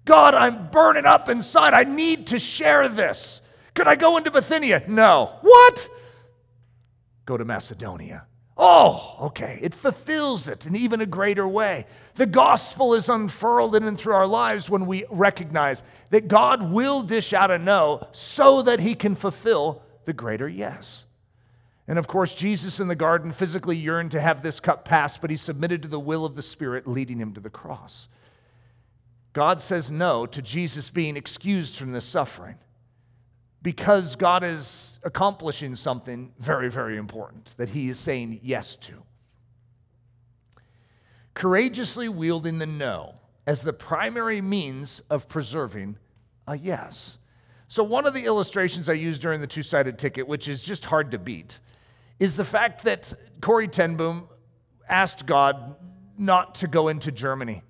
God, 0.06 0.36
I'm 0.36 0.69
burning 0.69 1.08
up 1.08 1.28
inside. 1.28 1.73
I 1.73 1.86
need 1.86 2.28
to 2.28 2.38
share 2.38 2.88
this. 2.88 3.41
Could 3.73 3.88
I 3.88 3.95
go 3.95 4.17
into 4.17 4.30
Bithynia? 4.30 4.84
No. 4.88 5.39
What? 5.41 5.89
Go 7.25 7.36
to 7.36 7.45
Macedonia. 7.45 8.28
Oh, 8.67 9.15
okay. 9.28 9.60
It 9.62 9.75
fulfills 9.75 10.47
it 10.47 10.65
in 10.65 10.75
even 10.75 10.99
a 10.99 11.06
greater 11.06 11.47
way. 11.47 11.86
The 12.15 12.25
gospel 12.25 12.95
is 12.95 13.10
unfurled 13.10 13.75
in 13.75 13.84
and 13.84 13.95
through 13.95 14.15
our 14.15 14.25
lives 14.25 14.71
when 14.71 14.88
we 14.88 15.06
recognize 15.12 15.84
that 16.10 16.28
God 16.28 16.71
will 16.71 17.04
dish 17.04 17.32
out 17.32 17.51
a 17.51 17.60
no 17.60 18.08
so 18.12 18.63
that 18.63 18.80
he 18.80 18.95
can 18.95 19.13
fulfill 19.13 19.84
the 20.06 20.13
greater 20.13 20.49
yes. 20.49 21.06
And 21.88 21.99
of 21.99 22.08
course, 22.08 22.34
Jesus 22.34 22.80
in 22.80 22.88
the 22.88 22.95
garden 22.95 23.32
physically 23.32 23.78
yearned 23.78 24.10
to 24.12 24.19
have 24.21 24.41
this 24.41 24.60
cup 24.60 24.84
pass, 24.84 25.15
but 25.15 25.30
he 25.30 25.38
submitted 25.38 25.84
to 25.84 25.88
the 25.88 25.99
will 25.99 26.25
of 26.25 26.36
the 26.36 26.41
Spirit 26.41 26.88
leading 26.88 27.19
him 27.19 27.34
to 27.36 27.39
the 27.39 27.51
cross. 27.51 28.08
God 29.34 29.62
says 29.62 29.91
no 29.91 30.25
to 30.25 30.41
Jesus 30.41 30.89
being 30.89 31.15
excused 31.15 31.75
from 31.75 31.91
this 31.91 32.06
suffering 32.06 32.56
because 33.65 34.15
God 34.15 34.43
is 34.43 34.99
accomplishing 35.01 35.73
something 35.73 36.34
very, 36.38 36.69
very 36.69 36.97
important 36.97 37.56
that 37.58 37.69
he 37.69 37.89
is 37.89 37.97
saying 37.97 38.39
yes 38.43 38.75
to. 38.75 39.01
Courageously 41.34 42.08
wielding 42.08 42.60
the 42.60 42.67
no 42.67 43.15
as 43.47 43.63
the 43.63 43.73
primary 43.73 44.39
means 44.39 45.01
of 45.10 45.28
preserving 45.28 45.97
a 46.47 46.56
yes. 46.56 47.17
So, 47.67 47.84
one 47.84 48.06
of 48.06 48.13
the 48.13 48.25
illustrations 48.25 48.88
I 48.88 48.93
used 48.93 49.23
during 49.23 49.41
the 49.41 49.47
two 49.47 49.63
sided 49.63 49.97
ticket, 49.97 50.28
which 50.28 50.47
is 50.47 50.62
just 50.62 50.86
hard 50.86 51.10
to 51.10 51.17
beat, 51.17 51.58
is 52.19 52.36
the 52.36 52.45
fact 52.45 52.84
that 52.84 53.15
Corrie 53.41 53.67
ten 53.67 53.95
Boom 53.95 54.28
asked 54.88 55.25
God 55.25 55.75
not 56.19 56.54
to 56.56 56.67
go 56.67 56.88
into 56.88 57.12
Germany. 57.12 57.63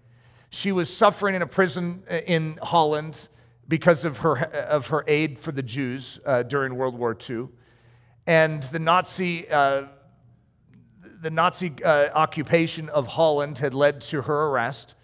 She 0.49 0.73
was 0.73 0.93
suffering 0.93 1.35
in 1.35 1.41
a 1.41 1.47
prison 1.47 2.03
uh, 2.11 2.15
in 2.15 2.59
Holland 2.61 3.29
because 3.67 4.05
of 4.05 4.19
her, 4.19 4.37
of 4.37 4.87
her 4.87 5.03
aid 5.07 5.39
for 5.39 5.51
the 5.51 5.63
Jews 5.63 6.19
uh, 6.25 6.43
during 6.43 6.75
World 6.75 6.97
War 6.97 7.17
II. 7.29 7.47
And 8.27 8.63
the 8.63 8.79
Nazi, 8.79 9.49
uh, 9.49 9.83
the 11.21 11.31
Nazi 11.31 11.73
uh, 11.83 12.09
occupation 12.13 12.89
of 12.89 13.07
Holland 13.07 13.59
had 13.59 13.73
led 13.73 14.01
to 14.01 14.23
her 14.23 14.47
arrest. 14.47 14.95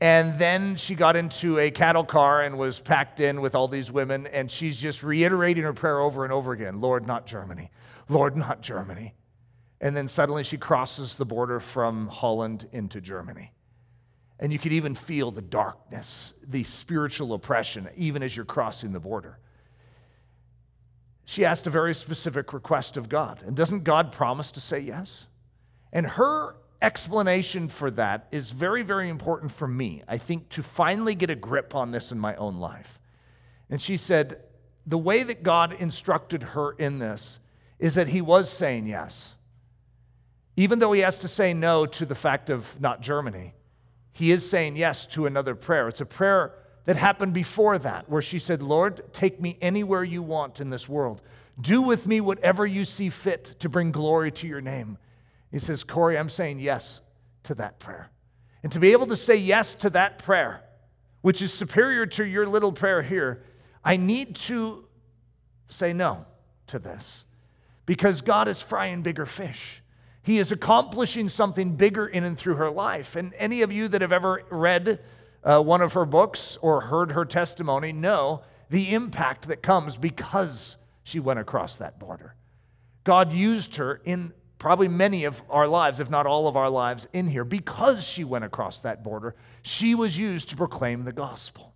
And 0.00 0.38
then 0.38 0.76
she 0.76 0.94
got 0.94 1.16
into 1.16 1.58
a 1.58 1.70
cattle 1.70 2.04
car 2.04 2.42
and 2.42 2.58
was 2.58 2.78
packed 2.78 3.20
in 3.20 3.40
with 3.40 3.54
all 3.54 3.66
these 3.66 3.90
women. 3.90 4.26
And 4.26 4.50
she's 4.50 4.76
just 4.76 5.02
reiterating 5.02 5.64
her 5.64 5.72
prayer 5.72 6.00
over 6.00 6.24
and 6.24 6.32
over 6.32 6.52
again 6.52 6.80
Lord, 6.80 7.06
not 7.06 7.26
Germany. 7.26 7.70
Lord, 8.08 8.36
not 8.36 8.60
Germany. 8.60 9.14
And 9.80 9.96
then 9.96 10.08
suddenly 10.08 10.42
she 10.42 10.56
crosses 10.56 11.16
the 11.16 11.26
border 11.26 11.60
from 11.60 12.08
Holland 12.08 12.68
into 12.72 13.00
Germany. 13.00 13.52
And 14.38 14.52
you 14.52 14.58
could 14.58 14.72
even 14.72 14.94
feel 14.94 15.30
the 15.30 15.42
darkness, 15.42 16.34
the 16.46 16.62
spiritual 16.62 17.32
oppression, 17.32 17.88
even 17.96 18.22
as 18.22 18.36
you're 18.36 18.44
crossing 18.44 18.92
the 18.92 19.00
border. 19.00 19.38
She 21.24 21.44
asked 21.44 21.66
a 21.66 21.70
very 21.70 21.94
specific 21.94 22.52
request 22.52 22.96
of 22.96 23.08
God. 23.08 23.40
And 23.44 23.56
doesn't 23.56 23.84
God 23.84 24.12
promise 24.12 24.50
to 24.52 24.60
say 24.60 24.78
yes? 24.78 25.26
And 25.92 26.06
her 26.06 26.56
explanation 26.80 27.68
for 27.68 27.90
that 27.92 28.28
is 28.30 28.50
very, 28.50 28.82
very 28.82 29.08
important 29.08 29.50
for 29.50 29.66
me, 29.66 30.02
I 30.06 30.18
think, 30.18 30.50
to 30.50 30.62
finally 30.62 31.14
get 31.14 31.30
a 31.30 31.34
grip 31.34 31.74
on 31.74 31.90
this 31.90 32.12
in 32.12 32.18
my 32.18 32.36
own 32.36 32.56
life. 32.56 33.00
And 33.68 33.82
she 33.82 33.96
said, 33.96 34.42
the 34.86 34.98
way 34.98 35.24
that 35.24 35.42
God 35.42 35.72
instructed 35.72 36.42
her 36.42 36.72
in 36.72 37.00
this 37.00 37.40
is 37.80 37.96
that 37.96 38.08
He 38.08 38.20
was 38.20 38.48
saying 38.48 38.86
yes. 38.86 39.34
Even 40.56 40.78
though 40.78 40.92
He 40.92 41.00
has 41.00 41.18
to 41.18 41.28
say 41.28 41.52
no 41.52 41.86
to 41.86 42.06
the 42.06 42.14
fact 42.14 42.50
of 42.50 42.80
not 42.80 43.00
Germany, 43.00 43.54
he 44.16 44.32
is 44.32 44.48
saying 44.48 44.76
yes 44.76 45.04
to 45.08 45.26
another 45.26 45.54
prayer. 45.54 45.88
It's 45.88 46.00
a 46.00 46.06
prayer 46.06 46.54
that 46.86 46.96
happened 46.96 47.34
before 47.34 47.76
that, 47.76 48.08
where 48.08 48.22
she 48.22 48.38
said, 48.38 48.62
Lord, 48.62 49.12
take 49.12 49.42
me 49.42 49.58
anywhere 49.60 50.02
you 50.02 50.22
want 50.22 50.58
in 50.58 50.70
this 50.70 50.88
world. 50.88 51.20
Do 51.60 51.82
with 51.82 52.06
me 52.06 52.22
whatever 52.22 52.64
you 52.64 52.86
see 52.86 53.10
fit 53.10 53.56
to 53.58 53.68
bring 53.68 53.92
glory 53.92 54.32
to 54.32 54.48
your 54.48 54.62
name. 54.62 54.96
He 55.52 55.58
says, 55.58 55.84
Corrie, 55.84 56.16
I'm 56.16 56.30
saying 56.30 56.60
yes 56.60 57.02
to 57.42 57.54
that 57.56 57.78
prayer. 57.78 58.08
And 58.62 58.72
to 58.72 58.80
be 58.80 58.92
able 58.92 59.06
to 59.08 59.16
say 59.16 59.36
yes 59.36 59.74
to 59.74 59.90
that 59.90 60.16
prayer, 60.16 60.62
which 61.20 61.42
is 61.42 61.52
superior 61.52 62.06
to 62.06 62.24
your 62.24 62.46
little 62.46 62.72
prayer 62.72 63.02
here, 63.02 63.44
I 63.84 63.98
need 63.98 64.36
to 64.36 64.88
say 65.68 65.92
no 65.92 66.24
to 66.68 66.78
this 66.78 67.26
because 67.84 68.22
God 68.22 68.48
is 68.48 68.62
frying 68.62 69.02
bigger 69.02 69.26
fish. 69.26 69.82
He 70.26 70.40
is 70.40 70.50
accomplishing 70.50 71.28
something 71.28 71.76
bigger 71.76 72.04
in 72.04 72.24
and 72.24 72.36
through 72.36 72.56
her 72.56 72.68
life. 72.68 73.14
And 73.14 73.32
any 73.34 73.62
of 73.62 73.70
you 73.70 73.86
that 73.86 74.00
have 74.00 74.10
ever 74.10 74.42
read 74.50 74.98
uh, 75.44 75.60
one 75.60 75.80
of 75.80 75.92
her 75.92 76.04
books 76.04 76.58
or 76.60 76.80
heard 76.80 77.12
her 77.12 77.24
testimony 77.24 77.92
know 77.92 78.42
the 78.68 78.92
impact 78.92 79.46
that 79.46 79.62
comes 79.62 79.96
because 79.96 80.78
she 81.04 81.20
went 81.20 81.38
across 81.38 81.76
that 81.76 82.00
border. 82.00 82.34
God 83.04 83.32
used 83.32 83.76
her 83.76 84.00
in 84.04 84.32
probably 84.58 84.88
many 84.88 85.22
of 85.22 85.40
our 85.48 85.68
lives, 85.68 86.00
if 86.00 86.10
not 86.10 86.26
all 86.26 86.48
of 86.48 86.56
our 86.56 86.70
lives, 86.70 87.06
in 87.12 87.28
here 87.28 87.44
because 87.44 88.02
she 88.02 88.24
went 88.24 88.44
across 88.44 88.78
that 88.78 89.04
border. 89.04 89.36
She 89.62 89.94
was 89.94 90.18
used 90.18 90.48
to 90.48 90.56
proclaim 90.56 91.04
the 91.04 91.12
gospel. 91.12 91.72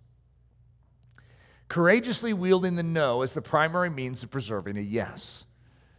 Courageously 1.69 2.33
wielding 2.33 2.75
the 2.75 2.83
no 2.83 3.21
as 3.21 3.31
the 3.31 3.41
primary 3.41 3.89
means 3.89 4.23
of 4.23 4.29
preserving 4.29 4.77
a 4.77 4.81
yes. 4.81 5.45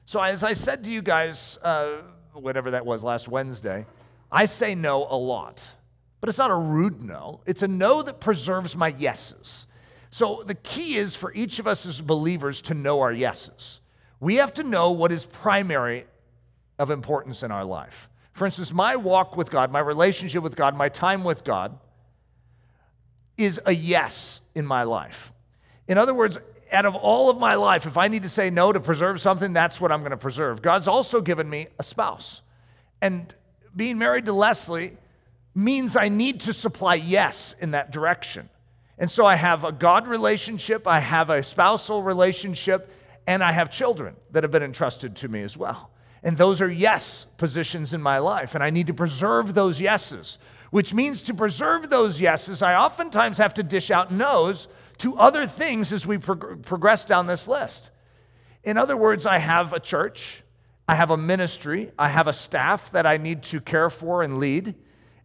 So, 0.05 0.21
as 0.21 0.45
I 0.45 0.53
said 0.53 0.85
to 0.85 0.91
you 0.91 1.01
guys, 1.01 1.57
uh, 1.63 2.03
whatever 2.41 2.71
that 2.73 2.87
was 2.87 3.03
last 3.03 3.29
Wednesday, 3.29 3.87
I 4.31 4.47
say 4.47 4.75
no 4.75 5.07
a 5.09 5.17
lot. 5.17 5.63
But 6.21 6.29
it's 6.29 6.39
not 6.39 6.51
a 6.51 6.57
rude 6.57 7.03
no, 7.03 7.41
it's 7.47 7.63
a 7.63 7.69
no 7.69 8.03
that 8.03 8.21
preserves 8.21 8.77
my 8.77 8.89
yeses. 8.89 9.67
So, 10.11 10.43
the 10.47 10.55
key 10.55 10.97
is 10.97 11.17
for 11.17 11.33
each 11.33 11.59
of 11.59 11.67
us 11.67 11.87
as 11.87 12.01
believers 12.01 12.61
to 12.63 12.75
know 12.75 13.01
our 13.01 13.13
yeses. 13.13 13.81
We 14.21 14.37
have 14.37 14.53
to 14.55 14.63
know 14.63 14.91
what 14.91 15.11
is 15.11 15.25
primary 15.25 16.07
of 16.79 16.91
importance 16.91 17.43
in 17.43 17.51
our 17.51 17.65
life. 17.65 18.09
For 18.33 18.47
instance, 18.47 18.73
my 18.73 18.95
walk 18.97 19.37
with 19.37 19.51
God, 19.51 19.73
my 19.73 19.81
relationship 19.81 20.43
with 20.43 20.55
God, 20.55 20.77
my 20.77 20.89
time 20.89 21.25
with 21.25 21.45
God 21.45 21.79
is 23.37 23.61
a 23.67 23.75
yes 23.75 24.41
in 24.55 24.67
my 24.67 24.83
life. 24.83 25.33
In 25.89 25.99
other 25.99 26.15
words, 26.15 26.39
out 26.73 26.87
of 26.87 26.95
all 26.95 27.31
of 27.31 27.39
my 27.39 27.55
life, 27.55 27.87
if 27.87 27.97
I 27.97 28.09
need 28.09 28.23
to 28.23 28.29
say 28.29 28.51
no 28.51 28.73
to 28.73 28.81
preserve 28.81 29.21
something, 29.21 29.53
that's 29.53 29.81
what 29.81 29.93
I'm 29.93 30.01
going 30.01 30.11
to 30.11 30.17
preserve. 30.17 30.63
God's 30.63 30.89
also 30.89 31.21
given 31.21 31.49
me 31.49 31.69
a 31.79 31.83
spouse. 31.83 32.41
And 33.01 33.35
being 33.75 33.99
married 33.99 34.27
to 34.27 34.33
Leslie 34.33 34.97
means 35.55 35.97
I 35.97 36.09
need 36.09 36.41
to 36.43 36.53
supply 36.53 36.95
yes 36.95 37.55
in 37.61 37.73
that 37.73 37.91
direction. 37.91 38.49
And 38.99 39.11
so 39.11 39.27
I 39.27 39.37
have 39.37 39.65
a 39.65 39.73
God 39.73 40.07
relationship, 40.07 40.87
I 40.87 41.01
have 41.01 41.31
a 41.31 41.43
spousal 41.43 42.03
relationship, 42.03 42.91
and 43.27 43.43
I 43.43 43.53
have 43.53 43.71
children 43.71 44.17
that 44.31 44.45
have 44.45 44.51
been 44.51 44.63
entrusted 44.63 45.17
to 45.17 45.29
me 45.29 45.43
as 45.43 45.57
well. 45.57 45.91
And 46.23 46.37
those 46.37 46.61
are 46.61 46.71
yes 46.71 47.27
positions 47.37 47.93
in 47.93 48.01
my 48.01 48.19
life. 48.19 48.55
And 48.55 48.63
I 48.63 48.71
need 48.71 48.87
to 48.87 48.95
preserve 48.95 49.55
those 49.55 49.81
yeses, 49.81 50.39
which 50.71 50.95
means 50.95 51.23
to 51.23 51.35
preserve 51.35 51.91
those 51.91 52.21
yeses, 52.21 52.63
I 52.63 52.75
oftentimes 52.75 53.39
have 53.39 53.55
to 53.55 53.63
dish 53.63 53.91
out 53.91 54.13
no's 54.13 54.69
to 55.03 55.17
other 55.17 55.49
things 55.49 55.93
as 55.93 56.07
we 56.07 56.17
prog- 56.17 56.65
progress 56.65 57.05
down 57.05 57.27
this 57.27 57.49
list. 57.49 57.91
In 58.63 58.79
other 58.79 58.97
words, 58.97 59.27
I 59.27 59.39
have 59.39 59.73
a 59.73 59.81
church, 59.81 60.45
I 60.89 60.95
have 60.95 61.11
a 61.11 61.17
ministry, 61.17 61.91
I 61.99 62.09
have 62.09 62.29
a 62.29 62.33
staff 62.33 62.93
that 62.93 63.05
I 63.05 63.17
need 63.17 63.43
to 63.45 63.61
care 63.61 63.91
for 63.91 64.23
and 64.23 64.39
lead, 64.39 64.77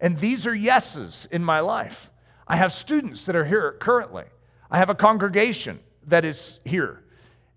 and 0.02 0.18
these 0.18 0.48
are 0.48 0.56
yeses 0.56 1.28
in 1.32 1.44
my 1.44 1.60
life. 1.60 2.10
I 2.48 2.56
have 2.56 2.72
students 2.72 3.26
that 3.26 3.36
are 3.36 3.46
here 3.46 3.78
currently, 3.80 4.24
I 4.72 4.80
have 4.80 4.90
a 4.90 4.96
congregation 4.96 5.80
that 6.08 6.26
is 6.26 6.60
here, 6.66 7.04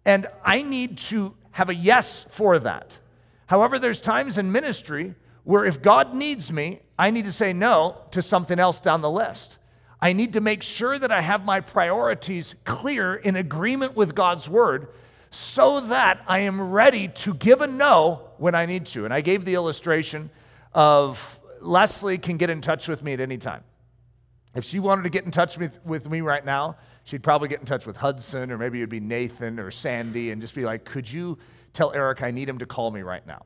and 0.04 0.26
I 0.44 0.60
need 0.60 0.98
to 0.98 1.34
have 1.52 1.70
a 1.70 1.74
yes 1.74 2.26
for 2.28 2.58
that. 2.58 2.98
However, 3.46 3.78
there's 3.78 4.00
times 4.00 4.36
in 4.36 4.52
ministry 4.52 5.14
where 5.44 5.64
if 5.64 5.80
God 5.80 6.14
needs 6.14 6.52
me, 6.52 6.80
I 6.98 7.10
need 7.10 7.24
to 7.24 7.32
say 7.32 7.54
no 7.54 8.02
to 8.10 8.20
something 8.20 8.58
else 8.58 8.78
down 8.78 9.00
the 9.00 9.10
list. 9.10 9.56
I 10.02 10.12
need 10.12 10.32
to 10.32 10.40
make 10.40 10.62
sure 10.62 10.98
that 10.98 11.12
I 11.12 11.20
have 11.20 11.44
my 11.44 11.60
priorities 11.60 12.54
clear 12.64 13.14
in 13.14 13.36
agreement 13.36 13.94
with 13.94 14.14
God's 14.14 14.48
word 14.48 14.88
so 15.30 15.80
that 15.80 16.22
I 16.26 16.40
am 16.40 16.60
ready 16.60 17.08
to 17.08 17.34
give 17.34 17.60
a 17.60 17.66
no 17.66 18.30
when 18.38 18.54
I 18.54 18.66
need 18.66 18.86
to. 18.86 19.04
And 19.04 19.12
I 19.12 19.20
gave 19.20 19.44
the 19.44 19.54
illustration 19.54 20.30
of 20.72 21.38
Leslie 21.60 22.18
can 22.18 22.36
get 22.36 22.50
in 22.50 22.60
touch 22.60 22.88
with 22.88 23.02
me 23.02 23.12
at 23.12 23.20
any 23.20 23.36
time. 23.36 23.62
If 24.54 24.64
she 24.64 24.80
wanted 24.80 25.02
to 25.02 25.10
get 25.10 25.24
in 25.24 25.30
touch 25.30 25.58
with, 25.58 25.78
with 25.84 26.08
me 26.08 26.22
right 26.22 26.44
now, 26.44 26.76
she'd 27.04 27.22
probably 27.22 27.48
get 27.48 27.60
in 27.60 27.66
touch 27.66 27.86
with 27.86 27.98
Hudson 27.98 28.50
or 28.50 28.58
maybe 28.58 28.78
it'd 28.78 28.88
be 28.88 28.98
Nathan 28.98 29.60
or 29.60 29.70
Sandy 29.70 30.30
and 30.30 30.40
just 30.40 30.54
be 30.54 30.64
like, 30.64 30.84
Could 30.84 31.10
you 31.10 31.38
tell 31.72 31.92
Eric 31.92 32.22
I 32.22 32.30
need 32.30 32.48
him 32.48 32.58
to 32.58 32.66
call 32.66 32.90
me 32.90 33.02
right 33.02 33.24
now? 33.26 33.44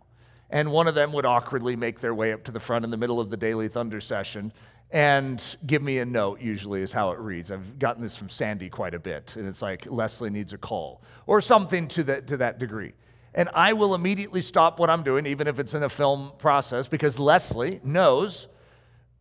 And 0.49 0.71
one 0.71 0.87
of 0.87 0.95
them 0.95 1.13
would 1.13 1.27
awkwardly 1.27 1.75
make 1.77 2.01
their 2.01 2.15
way 2.15 2.33
up 2.33 2.45
to 2.45 2.53
the 2.53 2.61
front 2.61 2.85
in 2.85 2.91
the 2.91 2.97
middle 2.97 3.21
of 3.21 3.29
the 3.29 3.37
daily 3.37 3.69
thunder 3.69 4.01
session 4.01 4.53
and 4.95 5.57
give 5.67 5.83
me 5.83 5.99
a 5.99 6.05
note, 6.05 6.41
usually, 6.41 6.81
is 6.81 6.93
how 6.93 7.11
it 7.11 7.19
reads. 7.19 7.51
I've 7.51 7.81
gotten 7.81 8.01
this 8.01 8.17
from 8.17 8.29
Sandy 8.29 8.71
quite 8.71 8.95
a 8.95 9.01
bit, 9.01 9.35
and 9.35 9.49
it's 9.49 9.61
like, 9.61 9.87
Leslie 9.91 10.31
needs 10.31 10.53
a 10.53 10.57
call, 10.59 11.03
or 11.27 11.41
something 11.41 11.89
to 11.89 12.05
that, 12.05 12.29
to 12.29 12.37
that 12.37 12.61
degree. 12.61 12.93
And 13.35 13.49
I 13.55 13.73
will 13.73 13.97
immediately 13.97 14.41
stop 14.41 14.79
what 14.79 14.89
I'm 14.89 15.03
doing, 15.03 15.27
even 15.27 15.49
if 15.49 15.59
it's 15.59 15.75
in 15.75 15.83
a 15.83 15.89
film 15.89 16.31
process, 16.39 16.87
because 16.87 17.19
Leslie 17.19 17.81
knows 17.83 18.47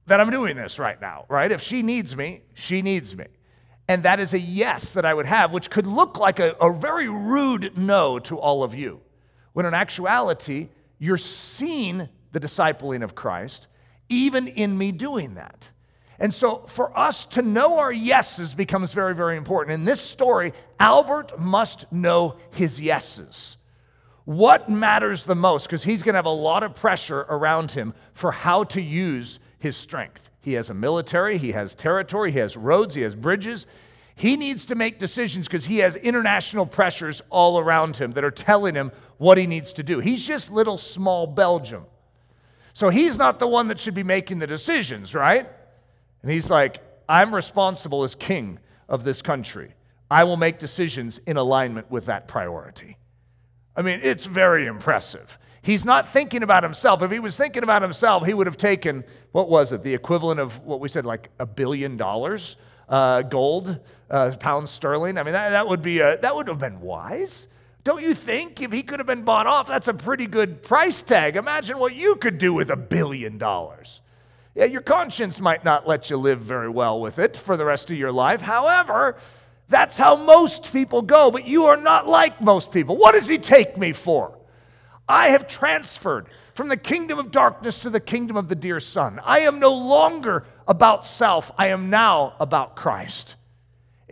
that 0.06 0.22
I'm 0.22 0.30
doing 0.30 0.58
this 0.58 0.78
right 0.78 1.02
now, 1.02 1.26
right? 1.28 1.52
If 1.52 1.64
she 1.64 1.82
needs 1.82 2.16
me, 2.16 2.44
she 2.54 2.84
needs 2.84 3.18
me. 3.18 3.26
And 3.88 4.04
that 4.04 4.20
is 4.20 4.36
a 4.36 4.40
yes 4.40 4.92
that 4.92 5.06
I 5.06 5.14
would 5.16 5.26
have, 5.26 5.52
which 5.52 5.72
could 5.72 5.88
look 5.88 6.20
like 6.20 6.40
a, 6.40 6.52
a 6.62 6.72
very 6.72 7.10
rude 7.10 7.76
no 7.76 8.20
to 8.20 8.38
all 8.38 8.64
of 8.64 8.76
you, 8.76 9.02
when 9.54 9.66
in 9.66 9.74
actuality, 9.74 10.70
you're 11.00 11.18
seeing 11.18 12.10
the 12.32 12.40
discipling 12.40 13.04
of 13.04 13.16
Christ 13.16 13.68
even 14.10 14.48
in 14.48 14.78
me 14.78 14.92
doing 14.92 15.36
that. 15.36 15.72
And 16.20 16.34
so 16.34 16.64
for 16.68 16.98
us 16.98 17.26
to 17.26 17.42
know 17.42 17.80
our 17.80 17.92
yeses 17.92 18.54
becomes 18.54 18.94
very, 18.94 19.16
very 19.16 19.36
important. 19.36 19.74
In 19.74 19.86
this 19.86 20.00
story, 20.00 20.54
Albert 20.80 21.40
must 21.40 21.92
know 21.92 22.38
his 22.52 22.80
yeses. 22.80 23.58
What 24.26 24.70
matters 24.70 25.24
the 25.24 25.36
most? 25.36 25.66
Because 25.66 25.84
he's 25.84 26.02
going 26.02 26.14
to 26.14 26.18
have 26.20 26.26
a 26.26 26.30
lot 26.30 26.64
of 26.64 26.76
pressure 26.76 27.22
around 27.22 27.72
him 27.72 27.94
for 28.14 28.32
how 28.32 28.64
to 28.66 28.82
use 28.82 29.40
his 29.60 29.76
strength. 29.76 30.30
He 30.42 30.54
has 30.54 30.70
a 30.70 30.74
military, 30.74 31.38
he 31.38 31.52
has 31.52 31.76
territory, 31.76 32.32
he 32.32 32.40
has 32.40 32.56
roads, 32.56 32.96
he 32.96 33.02
has 33.02 33.16
bridges. 33.16 33.66
He 34.16 34.38
needs 34.38 34.66
to 34.68 34.76
make 34.76 35.00
decisions 35.00 35.48
because 35.48 35.66
he 35.66 35.80
has 35.80 35.96
international 35.96 36.66
pressures 36.66 37.22
all 37.30 37.60
around 37.60 37.98
him 37.98 38.12
that 38.12 38.24
are 38.24 38.32
telling 38.32 38.76
him 38.76 38.92
what 39.18 39.38
he 39.38 39.48
needs 39.48 39.74
to 39.74 39.84
do. 39.84 40.00
He's 40.00 40.26
just 40.26 40.52
little 40.52 40.78
small 40.78 41.26
Belgium. 41.26 41.86
So 42.74 42.90
he's 42.90 43.18
not 43.18 43.40
the 43.40 43.48
one 43.48 43.68
that 43.68 43.80
should 43.80 43.94
be 43.94 44.04
making 44.04 44.40
the 44.40 44.48
decisions, 44.48 45.14
right? 45.14 45.48
And 46.22 46.32
he's 46.32 46.50
like, 46.50 46.82
I'm 47.08 47.34
responsible 47.34 48.04
as 48.04 48.16
king 48.16 48.60
of 48.90 49.04
this 49.04 49.22
country. 49.22 49.76
I 50.10 50.24
will 50.24 50.38
make 50.38 50.60
decisions 50.60 51.20
in 51.26 51.38
alignment 51.38 51.90
with 51.90 52.08
that 52.08 52.28
priority. 52.28 52.98
I 53.76 53.82
mean, 53.82 54.00
it's 54.04 54.26
very 54.26 54.66
impressive. 54.66 55.38
He's 55.62 55.86
not 55.86 56.10
thinking 56.10 56.44
about 56.44 56.64
himself. 56.64 57.02
If 57.02 57.12
he 57.12 57.20
was 57.20 57.38
thinking 57.38 57.64
about 57.64 57.82
himself, 57.82 58.26
he 58.26 58.34
would 58.34 58.48
have 58.48 58.58
taken, 58.58 59.04
what 59.32 59.50
was 59.50 59.72
it, 59.72 59.82
the 59.84 59.94
equivalent 59.94 60.40
of 60.40 60.60
what 60.64 60.80
we 60.80 60.90
said, 60.90 61.06
like 61.06 61.30
a 61.40 61.46
billion 61.46 61.96
dollars 61.96 62.58
uh, 62.90 63.22
gold, 63.22 63.80
uh, 64.10 64.36
pounds 64.40 64.72
sterling. 64.72 65.18
I 65.18 65.24
mean, 65.24 65.34
that, 65.34 65.52
that, 65.52 65.68
would 65.68 65.82
be 65.82 66.00
a, 66.00 66.18
that 66.20 66.36
would 66.36 66.48
have 66.48 66.60
been 66.60 66.82
wise. 66.82 67.48
Don't 67.84 68.02
you 68.02 68.16
think 68.16 68.62
if 68.62 68.72
he 68.72 68.82
could 68.82 69.00
have 69.00 69.08
been 69.08 69.24
bought 69.24 69.46
off, 69.46 69.68
that's 69.68 69.90
a 69.90 69.94
pretty 69.94 70.26
good 70.26 70.62
price 70.62 71.02
tag? 71.02 71.36
Imagine 71.36 71.78
what 71.78 71.94
you 71.94 72.16
could 72.16 72.38
do 72.38 72.54
with 72.54 72.70
a 72.70 72.78
billion 72.78 73.38
dollars. 73.38 74.00
Yeah, 74.56 74.66
your 74.66 74.82
conscience 74.82 75.40
might 75.40 75.66
not 75.66 75.88
let 75.88 76.10
you 76.10 76.18
live 76.18 76.40
very 76.40 76.70
well 76.70 77.02
with 77.02 77.20
it 77.20 77.36
for 77.36 77.58
the 77.58 77.66
rest 77.66 77.92
of 77.92 77.98
your 77.98 78.12
life. 78.12 78.42
However, 78.42 79.18
that's 79.68 79.98
how 79.98 80.16
most 80.16 80.72
people 80.72 81.02
go, 81.02 81.32
but 81.32 81.46
you 81.46 81.66
are 81.66 81.78
not 81.78 82.08
like 82.08 82.40
most 82.40 82.72
people. 82.72 82.96
What 82.96 83.14
does 83.14 83.28
he 83.28 83.38
take 83.38 83.78
me 83.78 83.92
for? 83.92 84.38
I 85.10 85.30
have 85.30 85.48
transferred 85.48 86.28
from 86.54 86.70
the 86.70 86.78
kingdom 86.78 87.20
of 87.20 87.32
darkness 87.32 87.80
to 87.80 87.90
the 87.90 88.00
kingdom 88.00 88.38
of 88.38 88.48
the 88.48 88.56
dear 88.56 88.80
Son. 88.80 89.20
I 89.24 89.40
am 89.40 89.60
no 89.60 89.74
longer 89.74 90.46
about 90.68 91.06
self, 91.06 91.52
I 91.58 91.68
am 91.68 91.90
now 91.90 92.36
about 92.40 92.76
Christ. 92.76 93.36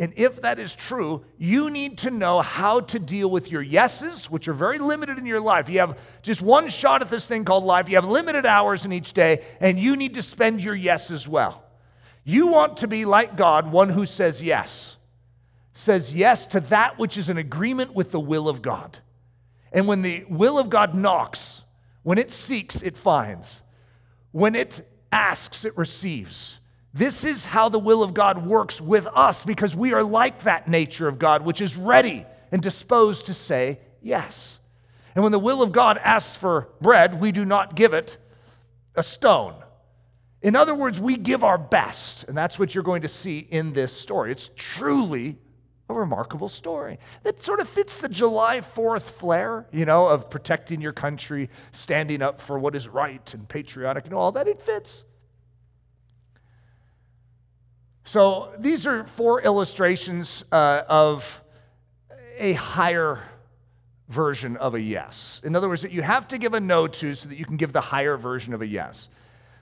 And 0.02 0.14
if 0.16 0.42
that 0.42 0.58
is 0.58 0.74
true, 0.74 1.24
you 1.38 1.70
need 1.70 2.00
to 2.00 2.10
know 2.10 2.42
how 2.42 2.80
to 2.80 2.98
deal 2.98 3.30
with 3.30 3.52
your 3.52 3.62
yeses, 3.62 4.32
which 4.32 4.48
are 4.48 4.54
very 4.54 4.80
limited 4.80 5.20
in 5.20 5.28
your 5.28 5.40
life. 5.40 5.70
You 5.70 5.78
have 5.78 5.96
just 6.24 6.42
one 6.42 6.70
shot 6.70 7.04
at 7.04 7.12
this 7.12 7.28
thing 7.28 7.46
called 7.46 7.66
life, 7.66 7.88
you 7.88 7.98
have 7.98 8.06
limited 8.06 8.44
hours 8.44 8.84
in 8.84 8.92
each 8.92 9.14
day, 9.14 9.46
and 9.60 9.80
you 9.80 9.96
need 9.96 10.16
to 10.16 10.24
spend 10.24 10.64
your 10.64 10.74
yeses 10.74 11.28
well. 11.28 11.64
You 12.24 12.48
want 12.48 12.78
to 12.78 12.88
be 12.88 13.06
like 13.06 13.38
God, 13.38 13.72
one 13.72 13.90
who 13.90 14.08
says 14.08 14.42
yes, 14.42 14.96
says 15.72 16.12
yes 16.12 16.48
to 16.48 16.62
that 16.62 16.98
which 16.98 17.16
is 17.16 17.30
in 17.30 17.38
agreement 17.38 17.94
with 17.94 18.10
the 18.10 18.20
will 18.20 18.50
of 18.50 18.64
God. 18.64 18.98
And 19.72 19.88
when 19.88 20.02
the 20.02 20.26
will 20.28 20.58
of 20.58 20.72
God 20.72 20.96
knocks, 20.96 21.64
when 22.02 22.18
it 22.18 22.32
seeks, 22.32 22.82
it 22.82 22.98
finds. 22.98 23.62
When 24.32 24.56
it 24.56 24.82
asks, 25.12 25.64
it 25.64 25.78
receives. 25.78 26.60
This 26.94 27.24
is 27.24 27.46
how 27.46 27.70
the 27.70 27.80
will 27.80 28.04
of 28.04 28.14
God 28.14 28.46
works 28.46 28.82
with 28.82 29.08
us 29.08 29.46
because 29.46 29.76
we 29.76 29.94
are 29.94 30.04
like 30.04 30.44
that 30.44 30.68
nature 30.68 31.08
of 31.08 31.20
God, 31.20 31.44
which 31.44 31.62
is 31.62 31.78
ready 31.78 32.26
and 32.52 32.62
disposed 32.62 33.28
to 33.28 33.34
say 33.34 33.80
yes. 34.02 34.60
And 35.16 35.24
when 35.24 35.32
the 35.32 35.40
will 35.40 35.62
of 35.62 35.72
God 35.72 35.98
asks 35.98 36.36
for 36.36 36.70
bread, 36.82 37.20
we 37.20 37.32
do 37.32 37.46
not 37.46 37.76
give 37.76 37.94
it 37.94 38.18
a 38.96 39.04
stone. 39.04 39.56
In 40.42 40.56
other 40.56 40.76
words, 40.76 41.00
we 41.00 41.18
give 41.18 41.44
our 41.44 41.58
best. 41.58 42.26
And 42.28 42.38
that's 42.38 42.58
what 42.58 42.74
you're 42.74 42.84
going 42.84 43.04
to 43.04 43.08
see 43.08 43.40
in 43.40 43.74
this 43.74 43.94
story. 43.94 44.32
It's 44.32 44.50
truly 44.56 45.38
a 45.88 45.94
remarkable 45.94 46.50
story 46.50 47.00
that 47.24 47.42
sort 47.42 47.60
of 47.60 47.70
fits 47.70 47.98
the 47.98 48.10
July 48.10 48.62
4th 48.62 49.04
flair, 49.04 49.68
you 49.72 49.86
know, 49.86 50.08
of 50.08 50.30
protecting 50.30 50.82
your 50.82 50.94
country, 50.94 51.50
standing 51.72 52.22
up 52.22 52.42
for 52.42 52.58
what 52.58 52.76
is 52.76 52.88
right 52.88 53.34
and 53.34 53.48
patriotic 53.48 54.06
and 54.06 54.14
all 54.14 54.32
that. 54.32 54.48
It 54.48 54.62
fits. 54.62 55.04
So 58.04 58.52
these 58.58 58.88
are 58.88 59.06
four 59.06 59.42
illustrations 59.42 60.44
uh, 60.52 60.84
of 60.88 61.42
a 62.38 62.54
higher 62.54 63.22
version 64.10 64.58
of 64.58 64.76
a 64.76 64.82
yes. 64.82 65.40
In 65.44 65.56
other 65.56 65.70
words, 65.70 65.82
that 65.84 65.92
you 65.92 66.02
have 66.02 66.28
to 66.30 66.38
give 66.38 66.54
a 66.54 66.60
no 66.60 66.88
to 66.88 67.16
so 67.16 67.30
that 67.30 67.38
you 67.38 67.46
can 67.46 67.58
give 67.58 67.74
the 67.74 67.82
higher 67.82 68.18
version 68.18 68.54
of 68.54 68.62
a 68.62 68.68
yes. 68.68 69.10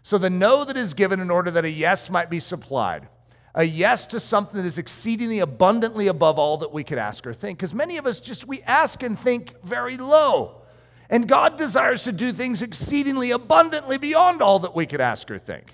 So 0.03 0.17
the 0.17 0.29
no 0.29 0.63
that 0.65 0.77
is 0.77 0.93
given 0.93 1.19
in 1.19 1.29
order 1.29 1.51
that 1.51 1.65
a 1.65 1.69
yes 1.69 2.09
might 2.09 2.29
be 2.29 2.39
supplied. 2.39 3.07
A 3.53 3.63
yes 3.63 4.07
to 4.07 4.19
something 4.19 4.61
that 4.61 4.65
is 4.65 4.77
exceedingly 4.77 5.39
abundantly 5.39 6.07
above 6.07 6.39
all 6.39 6.57
that 6.59 6.71
we 6.71 6.83
could 6.83 6.97
ask 6.97 7.27
or 7.27 7.33
think. 7.33 7.59
Because 7.59 7.73
many 7.73 7.97
of 7.97 8.05
us 8.05 8.19
just, 8.19 8.47
we 8.47 8.61
ask 8.63 9.03
and 9.03 9.17
think 9.17 9.61
very 9.63 9.97
low. 9.97 10.61
And 11.09 11.27
God 11.27 11.57
desires 11.57 12.03
to 12.03 12.11
do 12.11 12.31
things 12.31 12.61
exceedingly 12.61 13.31
abundantly 13.31 13.97
beyond 13.97 14.41
all 14.41 14.59
that 14.59 14.75
we 14.75 14.85
could 14.85 15.01
ask 15.01 15.29
or 15.29 15.39
think. 15.39 15.73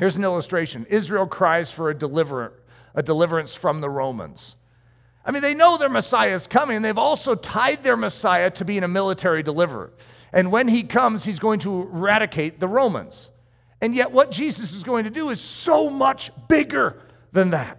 Here's 0.00 0.16
an 0.16 0.24
illustration 0.24 0.86
Israel 0.88 1.26
cries 1.26 1.70
for 1.70 1.90
a, 1.90 2.50
a 2.94 3.02
deliverance 3.02 3.54
from 3.54 3.82
the 3.82 3.90
Romans. 3.90 4.56
I 5.26 5.30
mean, 5.30 5.42
they 5.42 5.54
know 5.54 5.76
their 5.76 5.90
Messiah 5.90 6.34
is 6.34 6.46
coming. 6.46 6.80
They've 6.80 6.96
also 6.96 7.34
tied 7.34 7.84
their 7.84 7.98
Messiah 7.98 8.50
to 8.52 8.64
being 8.64 8.82
a 8.82 8.88
military 8.88 9.42
deliverer. 9.42 9.92
And 10.32 10.50
when 10.50 10.68
he 10.68 10.84
comes, 10.84 11.24
he's 11.24 11.38
going 11.38 11.60
to 11.60 11.82
eradicate 11.82 12.60
the 12.60 12.66
Romans. 12.66 13.28
And 13.82 13.94
yet, 13.94 14.10
what 14.10 14.30
Jesus 14.30 14.72
is 14.72 14.84
going 14.84 15.04
to 15.04 15.10
do 15.10 15.28
is 15.28 15.38
so 15.38 15.90
much 15.90 16.30
bigger 16.48 17.02
than 17.32 17.50
that. 17.50 17.78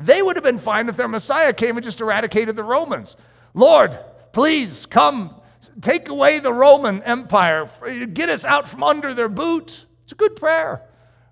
They 0.00 0.22
would 0.22 0.34
have 0.34 0.44
been 0.44 0.58
fine 0.58 0.88
if 0.88 0.96
their 0.96 1.06
Messiah 1.06 1.52
came 1.52 1.76
and 1.76 1.84
just 1.84 2.00
eradicated 2.00 2.56
the 2.56 2.64
Romans. 2.64 3.16
Lord, 3.54 3.96
please 4.32 4.86
come, 4.86 5.40
take 5.80 6.08
away 6.08 6.40
the 6.40 6.52
Roman 6.52 7.00
Empire, 7.04 7.70
get 8.12 8.28
us 8.28 8.44
out 8.44 8.68
from 8.68 8.82
under 8.82 9.14
their 9.14 9.28
boot. 9.28 9.86
It's 10.02 10.10
a 10.10 10.16
good 10.16 10.34
prayer 10.34 10.82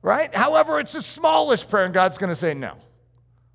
right? 0.03 0.35
However, 0.35 0.81
it's 0.81 0.93
the 0.93 1.03
smallest 1.03 1.69
prayer, 1.69 1.85
and 1.85 1.95
God's 1.95 2.19
going 2.19 2.31
to 2.31 2.37
say 2.37 2.55
no. 2.55 2.75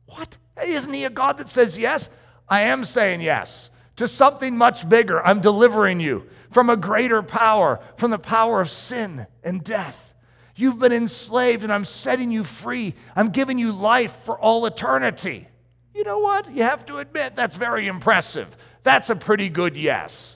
What? 0.05 0.37
Isn't 0.63 0.93
He 0.93 1.03
a 1.03 1.09
God 1.09 1.37
that 1.37 1.49
says 1.49 1.77
yes? 1.77 2.09
I 2.47 2.61
am 2.61 2.85
saying 2.85 3.21
yes 3.21 3.69
to 3.95 4.07
something 4.07 4.57
much 4.57 4.87
bigger. 4.87 5.25
I'm 5.25 5.41
delivering 5.41 5.99
you 5.99 6.27
from 6.51 6.69
a 6.69 6.77
greater 6.77 7.21
power, 7.21 7.79
from 7.97 8.11
the 8.11 8.19
power 8.19 8.61
of 8.61 8.69
sin 8.69 9.27
and 9.43 9.63
death. 9.63 10.13
You've 10.55 10.79
been 10.79 10.93
enslaved, 10.93 11.63
and 11.63 11.73
I'm 11.73 11.85
setting 11.85 12.31
you 12.31 12.43
free. 12.43 12.93
I'm 13.15 13.29
giving 13.29 13.57
you 13.57 13.73
life 13.73 14.15
for 14.23 14.39
all 14.39 14.65
eternity. 14.65 15.47
You 15.93 16.03
know 16.03 16.19
what? 16.19 16.49
You 16.49 16.63
have 16.63 16.85
to 16.87 16.97
admit 16.99 17.35
that's 17.35 17.55
very 17.55 17.87
impressive. 17.87 18.55
That's 18.83 19.09
a 19.09 19.15
pretty 19.15 19.49
good 19.49 19.75
yes. 19.75 20.34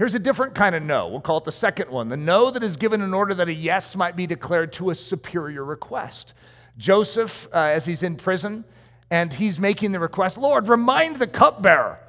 Here's 0.00 0.14
a 0.14 0.18
different 0.18 0.54
kind 0.54 0.74
of 0.74 0.82
no. 0.82 1.08
We'll 1.08 1.20
call 1.20 1.36
it 1.36 1.44
the 1.44 1.52
second 1.52 1.90
one 1.90 2.08
the 2.08 2.16
no 2.16 2.50
that 2.50 2.62
is 2.62 2.78
given 2.78 3.02
in 3.02 3.12
order 3.12 3.34
that 3.34 3.48
a 3.48 3.52
yes 3.52 3.94
might 3.94 4.16
be 4.16 4.26
declared 4.26 4.72
to 4.72 4.88
a 4.88 4.94
superior 4.94 5.62
request. 5.62 6.32
Joseph, 6.78 7.46
uh, 7.52 7.58
as 7.58 7.84
he's 7.84 8.02
in 8.02 8.16
prison, 8.16 8.64
and 9.10 9.30
he's 9.30 9.58
making 9.58 9.92
the 9.92 10.00
request 10.00 10.38
Lord, 10.38 10.68
remind 10.68 11.16
the 11.16 11.26
cupbearer 11.26 12.00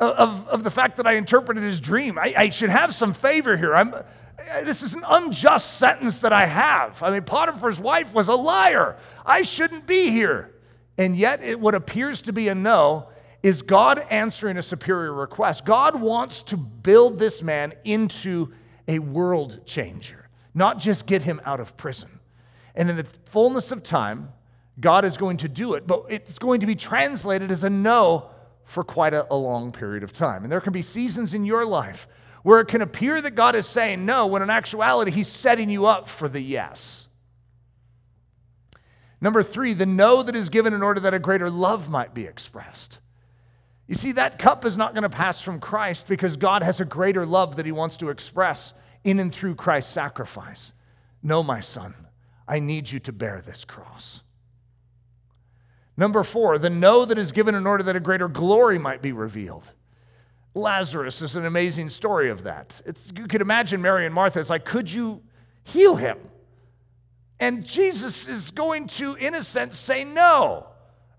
of, 0.00 0.48
of 0.48 0.64
the 0.64 0.70
fact 0.70 0.96
that 0.96 1.06
I 1.06 1.16
interpreted 1.16 1.62
his 1.62 1.80
dream. 1.80 2.18
I, 2.18 2.32
I 2.34 2.48
should 2.48 2.70
have 2.70 2.94
some 2.94 3.12
favor 3.12 3.58
here. 3.58 3.74
I'm, 3.74 3.94
this 4.64 4.82
is 4.82 4.94
an 4.94 5.02
unjust 5.06 5.74
sentence 5.74 6.20
that 6.20 6.32
I 6.32 6.46
have. 6.46 7.02
I 7.02 7.10
mean, 7.10 7.24
Potiphar's 7.24 7.78
wife 7.78 8.14
was 8.14 8.28
a 8.28 8.36
liar. 8.36 8.96
I 9.26 9.42
shouldn't 9.42 9.86
be 9.86 10.08
here. 10.08 10.50
And 10.96 11.14
yet, 11.14 11.42
it, 11.42 11.60
what 11.60 11.74
appears 11.74 12.22
to 12.22 12.32
be 12.32 12.48
a 12.48 12.54
no 12.54 13.10
is 13.44 13.60
God 13.60 13.98
answering 14.08 14.56
a 14.56 14.62
superior 14.62 15.12
request. 15.12 15.66
God 15.66 16.00
wants 16.00 16.42
to 16.44 16.56
build 16.56 17.18
this 17.18 17.42
man 17.42 17.74
into 17.84 18.50
a 18.88 18.98
world 19.00 19.60
changer, 19.66 20.30
not 20.54 20.78
just 20.78 21.04
get 21.04 21.24
him 21.24 21.42
out 21.44 21.60
of 21.60 21.76
prison. 21.76 22.20
And 22.74 22.88
in 22.88 22.96
the 22.96 23.04
fullness 23.26 23.70
of 23.70 23.82
time, 23.82 24.32
God 24.80 25.04
is 25.04 25.18
going 25.18 25.36
to 25.36 25.48
do 25.50 25.74
it, 25.74 25.86
but 25.86 26.06
it's 26.08 26.38
going 26.38 26.60
to 26.60 26.66
be 26.66 26.74
translated 26.74 27.52
as 27.52 27.62
a 27.62 27.68
no 27.68 28.30
for 28.64 28.82
quite 28.82 29.12
a, 29.12 29.30
a, 29.30 29.36
long 29.36 29.72
period 29.72 30.02
of 30.02 30.14
time. 30.14 30.42
And 30.42 30.50
there 30.50 30.62
can 30.62 30.72
be 30.72 30.80
seasons 30.80 31.34
in 31.34 31.44
your 31.44 31.66
life 31.66 32.08
where 32.44 32.60
it 32.60 32.68
can 32.68 32.80
appear 32.80 33.20
that 33.20 33.34
God 33.34 33.54
is 33.54 33.66
saying 33.66 34.06
no, 34.06 34.26
when 34.26 34.40
in 34.40 34.48
actuality, 34.48 35.10
He's 35.10 35.28
setting 35.28 35.68
you 35.68 35.84
up 35.84 36.08
for 36.08 36.30
the 36.30 36.40
yes. 36.40 37.08
Number 39.20 39.42
three, 39.42 39.74
the 39.74 39.84
no 39.84 40.22
that 40.22 40.34
is 40.34 40.48
given 40.48 40.72
in 40.72 40.82
order 40.82 41.00
that 41.00 41.12
a 41.12 41.18
greater 41.18 41.50
love 41.50 41.90
might 41.90 42.14
be 42.14 42.24
expressed. 42.24 43.00
You 43.86 43.94
see, 43.94 44.12
that 44.12 44.38
cup 44.38 44.64
is 44.64 44.76
not 44.76 44.94
going 44.94 45.02
to 45.02 45.10
pass 45.10 45.40
from 45.40 45.60
Christ 45.60 46.06
because 46.06 46.36
God 46.36 46.62
has 46.62 46.80
a 46.80 46.84
greater 46.84 47.26
love 47.26 47.56
that 47.56 47.66
He 47.66 47.72
wants 47.72 47.96
to 47.98 48.08
express 48.08 48.72
in 49.02 49.20
and 49.20 49.32
through 49.32 49.56
Christ's 49.56 49.92
sacrifice. 49.92 50.72
No, 51.22 51.42
my 51.42 51.60
son, 51.60 51.94
I 52.48 52.60
need 52.60 52.90
you 52.90 52.98
to 53.00 53.12
bear 53.12 53.42
this 53.44 53.64
cross. 53.64 54.22
Number 55.96 56.22
four, 56.22 56.58
the 56.58 56.70
no 56.70 57.04
that 57.04 57.18
is 57.18 57.30
given 57.30 57.54
in 57.54 57.66
order 57.66 57.84
that 57.84 57.94
a 57.94 58.00
greater 58.00 58.28
glory 58.28 58.78
might 58.78 59.02
be 59.02 59.12
revealed. 59.12 59.70
Lazarus 60.54 61.20
is 61.20 61.36
an 61.36 61.44
amazing 61.44 61.90
story 61.90 62.30
of 62.30 62.44
that. 62.44 62.80
It's, 62.86 63.12
you 63.16 63.26
could 63.26 63.40
imagine 63.40 63.82
Mary 63.82 64.06
and 64.06 64.14
Martha. 64.14 64.40
It's 64.40 64.50
like, 64.50 64.64
could 64.64 64.90
you 64.90 65.22
heal 65.62 65.96
him? 65.96 66.18
And 67.38 67.64
Jesus 67.64 68.28
is 68.28 68.50
going 68.50 68.86
to, 68.88 69.14
in 69.16 69.34
a 69.34 69.42
sense, 69.42 69.76
say 69.76 70.04
no 70.04 70.68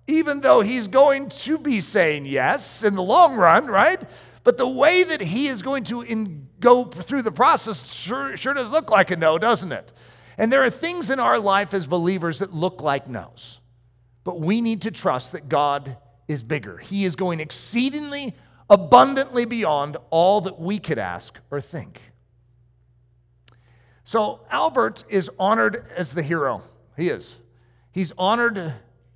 even 0.08 0.42
though 0.42 0.62
he's 0.62 0.88
going 0.88 1.30
to 1.30 1.58
be 1.58 1.82
saying 1.82 2.26
yes 2.26 2.84
in 2.84 2.96
the 2.96 3.04
long 3.04 3.36
run, 3.36 3.68
right? 3.68 4.02
But 4.44 4.58
the 4.58 4.68
way 4.68 5.04
that 5.04 5.22
he 5.22 5.48
is 5.48 5.62
going 5.62 5.86
to 5.86 6.02
in, 6.02 6.48
go 6.60 6.86
through 6.86 7.24
the 7.24 7.32
process 7.32 7.92
sure, 7.92 8.38
sure 8.38 8.54
does 8.54 8.70
look 8.70 8.92
like 8.92 9.10
a 9.10 9.16
no, 9.16 9.38
doesn't 9.38 9.72
it? 9.72 9.92
And 10.38 10.52
there 10.52 10.64
are 10.64 10.70
things 10.70 11.10
in 11.10 11.20
our 11.20 11.40
life 11.40 11.74
as 11.74 11.88
believers 11.88 12.40
that 12.40 12.54
look 12.54 12.82
like 12.82 13.08
no's. 13.08 13.60
But 14.24 14.40
we 14.40 14.62
need 14.62 14.84
to 14.84 14.92
trust 14.92 15.32
that 15.32 15.50
God 15.50 15.98
is 16.28 16.44
bigger. 16.44 16.78
He 16.78 17.06
is 17.06 17.16
going 17.16 17.40
exceedingly 17.40 18.36
abundantly 18.70 19.46
beyond 19.46 19.98
all 20.10 20.42
that 20.42 20.60
we 20.60 20.80
could 20.80 20.98
ask 20.98 21.40
or 21.52 21.62
think. 21.62 22.02
So 24.04 24.42
Albert 24.52 25.04
is 25.10 25.30
honored 25.40 25.86
as 25.96 26.14
the 26.14 26.24
hero. 26.24 26.64
He 26.98 27.10
is. 27.10 27.38
He's 27.92 28.12
honored 28.18 28.74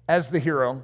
as 0.10 0.30
the 0.30 0.40
hero. 0.40 0.84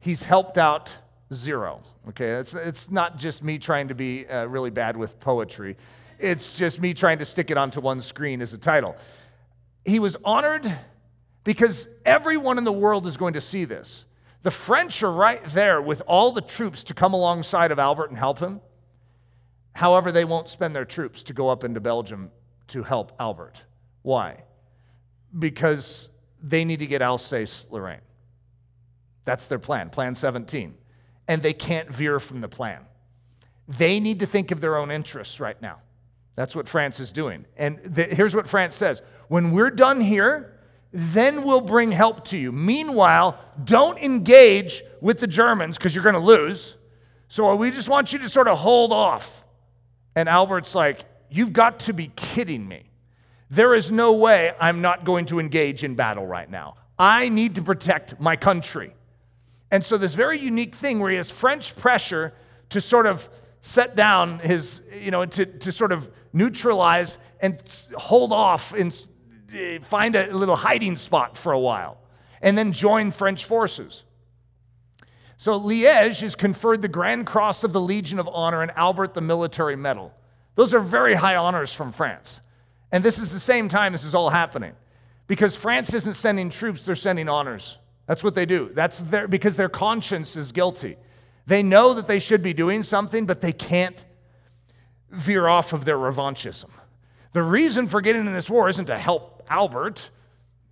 He's 0.00 0.24
helped 0.24 0.56
out 0.56 0.92
zero. 1.32 1.82
Okay, 2.08 2.30
it's, 2.30 2.54
it's 2.54 2.90
not 2.90 3.18
just 3.18 3.44
me 3.44 3.58
trying 3.58 3.88
to 3.88 3.94
be 3.94 4.26
uh, 4.26 4.46
really 4.46 4.70
bad 4.70 4.96
with 4.96 5.20
poetry, 5.20 5.76
it's 6.18 6.54
just 6.54 6.80
me 6.80 6.94
trying 6.94 7.18
to 7.18 7.24
stick 7.24 7.50
it 7.52 7.56
onto 7.56 7.80
one 7.80 8.00
screen 8.00 8.42
as 8.42 8.52
a 8.52 8.58
title. 8.58 8.96
He 9.84 10.00
was 10.00 10.16
honored 10.24 10.78
because 11.44 11.86
everyone 12.04 12.58
in 12.58 12.64
the 12.64 12.72
world 12.72 13.06
is 13.06 13.16
going 13.16 13.34
to 13.34 13.40
see 13.40 13.64
this. 13.64 14.04
The 14.42 14.50
French 14.50 15.02
are 15.02 15.12
right 15.12 15.44
there 15.48 15.80
with 15.80 16.00
all 16.06 16.32
the 16.32 16.40
troops 16.40 16.82
to 16.84 16.94
come 16.94 17.12
alongside 17.12 17.70
of 17.70 17.78
Albert 17.78 18.10
and 18.10 18.18
help 18.18 18.38
him. 18.40 18.60
However, 19.74 20.10
they 20.10 20.24
won't 20.24 20.48
spend 20.48 20.74
their 20.74 20.84
troops 20.84 21.22
to 21.24 21.32
go 21.32 21.48
up 21.48 21.64
into 21.64 21.80
Belgium 21.80 22.30
to 22.68 22.82
help 22.82 23.12
Albert. 23.20 23.62
Why? 24.02 24.42
Because 25.38 26.08
they 26.42 26.64
need 26.64 26.78
to 26.80 26.86
get 26.86 27.02
Alsace 27.02 27.66
Lorraine. 27.70 28.00
That's 29.28 29.44
their 29.44 29.58
plan, 29.58 29.90
Plan 29.90 30.14
17. 30.14 30.74
And 31.28 31.42
they 31.42 31.52
can't 31.52 31.90
veer 31.90 32.18
from 32.18 32.40
the 32.40 32.48
plan. 32.48 32.86
They 33.68 34.00
need 34.00 34.20
to 34.20 34.26
think 34.26 34.50
of 34.52 34.62
their 34.62 34.78
own 34.78 34.90
interests 34.90 35.38
right 35.38 35.60
now. 35.60 35.82
That's 36.34 36.56
what 36.56 36.66
France 36.66 36.98
is 36.98 37.12
doing. 37.12 37.44
And 37.58 37.94
here's 37.94 38.34
what 38.34 38.48
France 38.48 38.74
says 38.74 39.02
When 39.28 39.50
we're 39.50 39.68
done 39.68 40.00
here, 40.00 40.58
then 40.94 41.44
we'll 41.44 41.60
bring 41.60 41.92
help 41.92 42.24
to 42.28 42.38
you. 42.38 42.52
Meanwhile, 42.52 43.38
don't 43.62 43.98
engage 43.98 44.82
with 45.02 45.20
the 45.20 45.26
Germans 45.26 45.76
because 45.76 45.94
you're 45.94 46.04
going 46.04 46.14
to 46.14 46.20
lose. 46.20 46.76
So 47.28 47.54
we 47.54 47.70
just 47.70 47.90
want 47.90 48.14
you 48.14 48.18
to 48.20 48.30
sort 48.30 48.48
of 48.48 48.56
hold 48.56 48.94
off. 48.94 49.44
And 50.16 50.26
Albert's 50.26 50.74
like, 50.74 51.04
You've 51.28 51.52
got 51.52 51.80
to 51.80 51.92
be 51.92 52.10
kidding 52.16 52.66
me. 52.66 52.84
There 53.50 53.74
is 53.74 53.90
no 53.90 54.14
way 54.14 54.54
I'm 54.58 54.80
not 54.80 55.04
going 55.04 55.26
to 55.26 55.38
engage 55.38 55.84
in 55.84 55.96
battle 55.96 56.26
right 56.26 56.50
now. 56.50 56.76
I 56.98 57.28
need 57.28 57.56
to 57.56 57.62
protect 57.62 58.18
my 58.18 58.34
country. 58.34 58.94
And 59.70 59.84
so, 59.84 59.98
this 59.98 60.14
very 60.14 60.38
unique 60.38 60.74
thing 60.74 60.98
where 61.00 61.10
he 61.10 61.16
has 61.16 61.30
French 61.30 61.76
pressure 61.76 62.32
to 62.70 62.80
sort 62.80 63.06
of 63.06 63.28
set 63.60 63.94
down 63.94 64.38
his, 64.38 64.82
you 64.98 65.10
know, 65.10 65.26
to, 65.26 65.44
to 65.44 65.72
sort 65.72 65.92
of 65.92 66.10
neutralize 66.32 67.18
and 67.40 67.60
hold 67.96 68.32
off 68.32 68.72
and 68.72 68.94
find 69.82 70.16
a 70.16 70.34
little 70.34 70.56
hiding 70.56 70.96
spot 70.96 71.36
for 71.36 71.52
a 71.52 71.60
while, 71.60 71.98
and 72.40 72.56
then 72.56 72.72
join 72.72 73.10
French 73.10 73.44
forces. 73.44 74.04
So, 75.36 75.60
Liège 75.60 76.22
is 76.22 76.34
conferred 76.34 76.80
the 76.80 76.88
Grand 76.88 77.26
Cross 77.26 77.62
of 77.62 77.72
the 77.72 77.80
Legion 77.80 78.18
of 78.18 78.28
Honor 78.28 78.62
and 78.62 78.72
Albert 78.74 79.14
the 79.14 79.20
Military 79.20 79.76
Medal. 79.76 80.14
Those 80.54 80.72
are 80.72 80.80
very 80.80 81.14
high 81.14 81.36
honors 81.36 81.72
from 81.72 81.92
France. 81.92 82.40
And 82.90 83.04
this 83.04 83.18
is 83.18 83.32
the 83.32 83.40
same 83.40 83.68
time 83.68 83.92
this 83.92 84.02
is 84.02 84.14
all 84.14 84.30
happening 84.30 84.72
because 85.26 85.54
France 85.54 85.92
isn't 85.92 86.14
sending 86.14 86.48
troops, 86.48 86.86
they're 86.86 86.94
sending 86.94 87.28
honors 87.28 87.76
That's 88.08 88.24
what 88.24 88.34
they 88.34 88.46
do. 88.46 88.70
That's 88.74 88.98
their, 88.98 89.28
because 89.28 89.56
their 89.56 89.68
conscience 89.68 90.34
is 90.34 90.50
guilty. 90.50 90.96
They 91.46 91.62
know 91.62 91.92
that 91.94 92.06
they 92.06 92.18
should 92.18 92.42
be 92.42 92.54
doing 92.54 92.82
something, 92.82 93.26
but 93.26 93.42
they 93.42 93.52
can't 93.52 94.02
veer 95.10 95.46
off 95.46 95.74
of 95.74 95.84
their 95.84 95.98
revanchism. 95.98 96.70
The 97.32 97.42
reason 97.42 97.86
for 97.86 98.00
getting 98.00 98.26
in 98.26 98.32
this 98.32 98.48
war 98.48 98.68
isn't 98.70 98.86
to 98.86 98.98
help 98.98 99.42
Albert, 99.50 100.08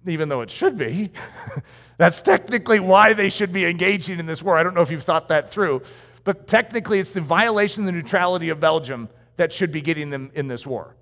even 0.06 0.30
though 0.30 0.40
it 0.40 0.50
should 0.50 0.78
be. 0.78 1.12
That's 1.98 2.22
technically 2.22 2.80
why 2.80 3.12
they 3.12 3.28
should 3.28 3.52
be 3.52 3.66
engaging 3.66 4.18
in 4.18 4.24
this 4.24 4.42
war. 4.42 4.56
I 4.56 4.62
don't 4.62 4.74
know 4.74 4.82
if 4.82 4.90
you've 4.90 5.04
thought 5.04 5.28
that 5.28 5.50
through, 5.50 5.82
but 6.24 6.46
technically 6.46 7.00
it's 7.00 7.12
the 7.12 7.20
violation 7.20 7.82
of 7.82 7.86
the 7.86 7.92
neutrality 7.92 8.48
of 8.48 8.60
Belgium 8.60 9.10
that 9.36 9.52
should 9.52 9.72
be 9.72 9.82
getting 9.82 10.08
them 10.08 10.30
in 10.34 10.48
this 10.48 10.66
war. 10.66 10.96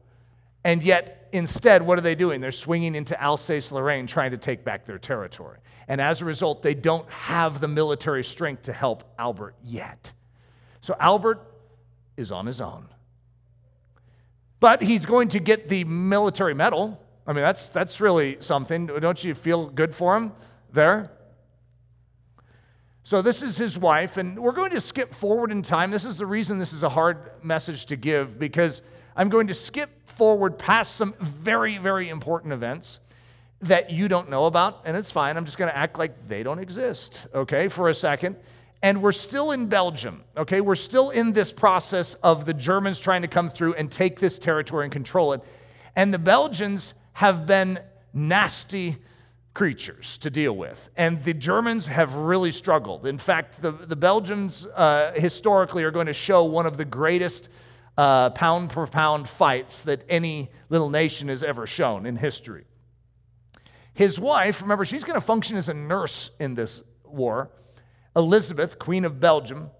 And 0.64 0.82
yet, 0.82 1.23
instead, 1.35 1.82
what 1.82 1.99
are 1.99 2.03
they 2.03 2.14
doing? 2.14 2.41
They're 2.41 2.53
swinging 2.53 2.95
into 2.95 3.20
Alsace 3.20 3.72
Lorraine 3.72 4.07
trying 4.07 4.30
to 4.30 4.39
take 4.39 4.64
back 4.64 4.87
their 4.87 4.99
territory. 4.99 5.59
And 5.89 6.01
as 6.01 6.22
a 6.22 6.24
result, 6.24 6.62
they 6.62 6.74
don't 6.74 7.11
have 7.11 7.61
the 7.61 7.68
military 7.68 8.24
strength 8.24 8.62
to 8.62 8.72
help 8.72 9.12
Albert 9.18 9.57
yet. 9.62 10.12
So 10.80 10.97
Albert 10.99 11.43
is 12.16 12.30
on 12.30 12.47
his 12.47 12.61
own. 12.61 12.87
But 14.61 14.82
he's 14.82 15.05
going 15.05 15.28
to 15.30 15.41
get 15.41 15.68
the 15.68 15.85
military 15.85 16.55
medal. 16.55 17.01
I 17.26 17.32
mean, 17.32 17.43
that's, 17.43 17.68
that's 17.68 18.01
really 18.01 18.39
something. 18.41 18.87
Don't 18.87 19.22
you 19.22 19.35
feel 19.35 19.68
good 19.68 19.93
for 19.93 20.16
him 20.16 20.32
there? 20.72 21.11
So, 23.07 23.20
this 23.20 23.43
is 23.43 23.59
his 23.59 23.76
wife, 23.76 24.16
and 24.16 24.39
we're 24.39 24.53
going 24.53 24.70
to 24.70 24.80
skip 24.80 25.14
forward 25.14 25.53
in 25.53 25.61
time. 25.61 25.91
This 25.91 26.07
is 26.07 26.16
the 26.16 26.24
reason 26.24 26.57
this 26.57 26.72
is 26.72 26.82
a 26.82 26.89
hard 26.89 27.32
message 27.43 27.85
to 27.87 27.97
give 27.97 28.39
because 28.39 28.80
I'm 29.16 29.28
going 29.28 29.46
to 29.46 29.54
skip 29.54 30.08
forward 30.08 30.58
past 30.58 30.96
some 30.96 31.14
very, 31.20 31.78
very 31.78 32.08
important 32.08 32.52
events 32.52 33.00
that 33.60 33.90
you 33.90 34.08
don't 34.08 34.28
know 34.28 34.46
about, 34.46 34.82
and 34.84 34.96
it's 34.96 35.10
fine. 35.10 35.36
I'm 35.36 35.44
just 35.44 35.56
going 35.56 35.70
to 35.70 35.76
act 35.76 35.98
like 35.98 36.28
they 36.28 36.42
don't 36.42 36.58
exist, 36.58 37.26
okay, 37.34 37.68
for 37.68 37.88
a 37.88 37.94
second. 37.94 38.36
And 38.82 39.00
we're 39.00 39.12
still 39.12 39.52
in 39.52 39.66
Belgium, 39.66 40.24
okay? 40.36 40.60
We're 40.60 40.74
still 40.74 41.08
in 41.10 41.32
this 41.32 41.52
process 41.52 42.14
of 42.22 42.44
the 42.44 42.52
Germans 42.52 42.98
trying 42.98 43.22
to 43.22 43.28
come 43.28 43.48
through 43.48 43.74
and 43.74 43.90
take 43.90 44.20
this 44.20 44.38
territory 44.38 44.84
and 44.84 44.92
control 44.92 45.32
it. 45.32 45.40
And 45.96 46.12
the 46.12 46.18
Belgians 46.18 46.92
have 47.14 47.46
been 47.46 47.78
nasty 48.12 48.96
creatures 49.54 50.18
to 50.18 50.28
deal 50.28 50.54
with. 50.54 50.90
And 50.96 51.22
the 51.22 51.32
Germans 51.32 51.86
have 51.86 52.14
really 52.14 52.52
struggled. 52.52 53.06
In 53.06 53.16
fact, 53.18 53.62
the, 53.62 53.70
the 53.70 53.96
Belgians 53.96 54.66
uh, 54.66 55.12
historically 55.14 55.84
are 55.84 55.92
going 55.92 56.06
to 56.08 56.12
show 56.12 56.44
one 56.44 56.66
of 56.66 56.76
the 56.76 56.84
greatest 56.84 57.48
uh, 57.97 58.30
pound 58.30 58.72
for 58.72 58.86
pound 58.86 59.28
fights 59.28 59.82
that 59.82 60.05
any 60.09 60.51
little 60.68 60.90
nation 60.90 61.28
has 61.28 61.42
ever 61.42 61.66
shown 61.66 62.07
in 62.07 62.16
history. 62.16 62.64
His 63.92 64.18
wife, 64.18 64.61
remember, 64.61 64.84
she's 64.84 65.05
going 65.05 65.14
to 65.14 65.24
function 65.24 65.57
as 65.57 65.68
a 65.68 65.74
nurse 65.74 66.30
in 66.40 66.55
this 66.55 66.82
war. 67.05 67.51
Elizabeth, 68.16 68.78
Queen 68.78 69.05
of 69.05 69.20
Belgium, 69.20 69.70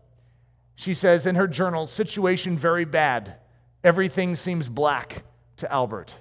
she 0.77 0.95
says 0.95 1.27
in 1.27 1.35
her 1.35 1.49
journal, 1.49 1.87
situation 1.87 2.57
very 2.57 2.85
bad. 2.85 3.37
Everything 3.83 4.37
seems 4.37 4.69
black 4.69 5.25
to 5.57 5.71
Albert. 5.73 6.15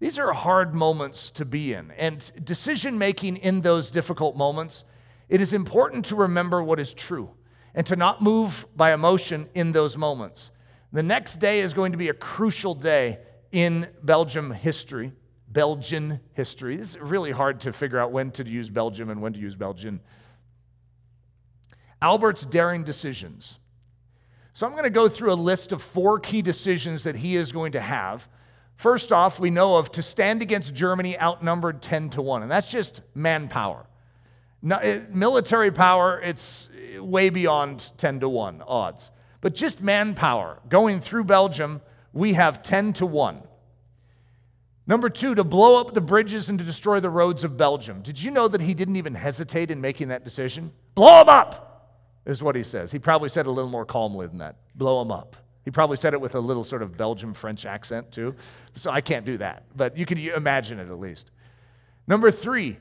These 0.00 0.18
are 0.18 0.32
hard 0.32 0.74
moments 0.74 1.30
to 1.32 1.44
be 1.44 1.72
in. 1.72 1.92
And 1.92 2.32
decision 2.44 2.98
making 2.98 3.36
in 3.36 3.60
those 3.60 3.90
difficult 3.90 4.36
moments, 4.36 4.84
it 5.28 5.40
is 5.40 5.52
important 5.52 6.06
to 6.06 6.16
remember 6.16 6.62
what 6.62 6.80
is 6.80 6.92
true 6.92 7.30
and 7.74 7.86
to 7.86 7.96
not 7.96 8.22
move 8.22 8.66
by 8.74 8.92
emotion 8.92 9.48
in 9.54 9.72
those 9.72 9.96
moments. 9.96 10.50
The 10.92 11.02
next 11.02 11.36
day 11.36 11.60
is 11.60 11.72
going 11.72 11.92
to 11.92 11.98
be 11.98 12.08
a 12.08 12.14
crucial 12.14 12.74
day 12.74 13.18
in 13.52 13.88
Belgium 14.02 14.50
history. 14.50 15.12
Belgian 15.48 16.20
history. 16.32 16.76
It's 16.76 16.96
really 16.96 17.32
hard 17.32 17.60
to 17.60 17.72
figure 17.72 17.98
out 17.98 18.12
when 18.12 18.30
to 18.32 18.48
use 18.48 18.70
Belgium 18.70 19.10
and 19.10 19.20
when 19.20 19.32
to 19.32 19.38
use 19.38 19.54
Belgian. 19.54 20.00
Albert's 22.00 22.44
daring 22.44 22.84
decisions. 22.84 23.58
So 24.52 24.66
I'm 24.66 24.72
going 24.72 24.84
to 24.84 24.90
go 24.90 25.08
through 25.08 25.32
a 25.32 25.34
list 25.34 25.72
of 25.72 25.82
four 25.82 26.18
key 26.18 26.42
decisions 26.42 27.04
that 27.04 27.16
he 27.16 27.36
is 27.36 27.52
going 27.52 27.72
to 27.72 27.80
have. 27.80 28.28
First 28.76 29.12
off, 29.12 29.38
we 29.38 29.50
know 29.50 29.76
of 29.76 29.92
to 29.92 30.02
stand 30.02 30.40
against 30.40 30.74
Germany 30.74 31.18
outnumbered 31.20 31.82
10 31.82 32.10
to 32.10 32.22
1, 32.22 32.42
and 32.42 32.50
that's 32.50 32.70
just 32.70 33.02
manpower. 33.14 33.86
Eh, 34.68 35.00
military 35.10 35.70
power, 35.70 36.20
it's 36.20 36.68
way 36.98 37.30
beyond 37.30 37.92
10 37.96 38.20
to 38.20 38.28
1 38.28 38.62
odds. 38.66 39.10
But 39.40 39.54
just 39.54 39.80
manpower 39.80 40.58
going 40.68 41.00
through 41.00 41.24
Belgium, 41.24 41.80
we 42.12 42.34
have 42.34 42.62
10 42.62 42.92
to 42.94 43.06
1. 43.06 43.42
Number 44.86 45.08
two, 45.08 45.36
to 45.36 45.44
blow 45.44 45.80
up 45.80 45.94
the 45.94 46.00
bridges 46.00 46.48
and 46.48 46.58
to 46.58 46.64
destroy 46.64 46.98
the 46.98 47.10
roads 47.10 47.44
of 47.44 47.56
Belgium. 47.56 48.02
Did 48.02 48.20
you 48.20 48.30
know 48.32 48.48
that 48.48 48.60
he 48.60 48.74
didn't 48.74 48.96
even 48.96 49.14
hesitate 49.14 49.70
in 49.70 49.80
making 49.80 50.08
that 50.08 50.24
decision? 50.24 50.72
Blow 50.96 51.20
them 51.20 51.28
up, 51.28 51.96
is 52.26 52.42
what 52.42 52.56
he 52.56 52.64
says. 52.64 52.90
He 52.90 52.98
probably 52.98 53.28
said 53.28 53.46
a 53.46 53.50
little 53.50 53.70
more 53.70 53.84
calmly 53.84 54.26
than 54.26 54.38
that. 54.38 54.56
Blow 54.74 54.98
them 54.98 55.12
up. 55.12 55.36
He 55.64 55.70
probably 55.70 55.96
said 55.96 56.12
it 56.12 56.20
with 56.20 56.34
a 56.34 56.40
little 56.40 56.64
sort 56.64 56.82
of 56.82 56.96
Belgium 56.96 57.34
French 57.34 57.64
accent 57.66 58.10
too. 58.10 58.34
So 58.74 58.90
I 58.90 59.00
can't 59.00 59.24
do 59.24 59.38
that, 59.38 59.64
but 59.76 59.96
you 59.96 60.06
can 60.06 60.18
imagine 60.18 60.80
it 60.80 60.88
at 60.88 60.98
least. 60.98 61.30
Number 62.08 62.32
three, 62.32 62.78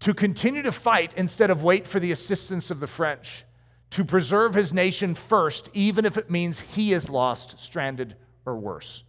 to 0.00 0.14
continue 0.14 0.62
to 0.62 0.72
fight 0.72 1.12
instead 1.16 1.50
of 1.50 1.64
wait 1.64 1.86
for 1.86 1.98
the 1.98 2.12
assistance 2.12 2.70
of 2.70 2.78
the 2.78 2.86
French, 2.86 3.44
to 3.92 4.04
preserve 4.06 4.54
his 4.54 4.72
nation 4.72 5.14
first, 5.14 5.68
even 5.74 6.06
if 6.06 6.16
it 6.16 6.30
means 6.30 6.60
he 6.60 6.94
is 6.94 7.10
lost, 7.10 7.60
stranded, 7.60 8.16
or 8.46 8.56
worse. 8.56 9.04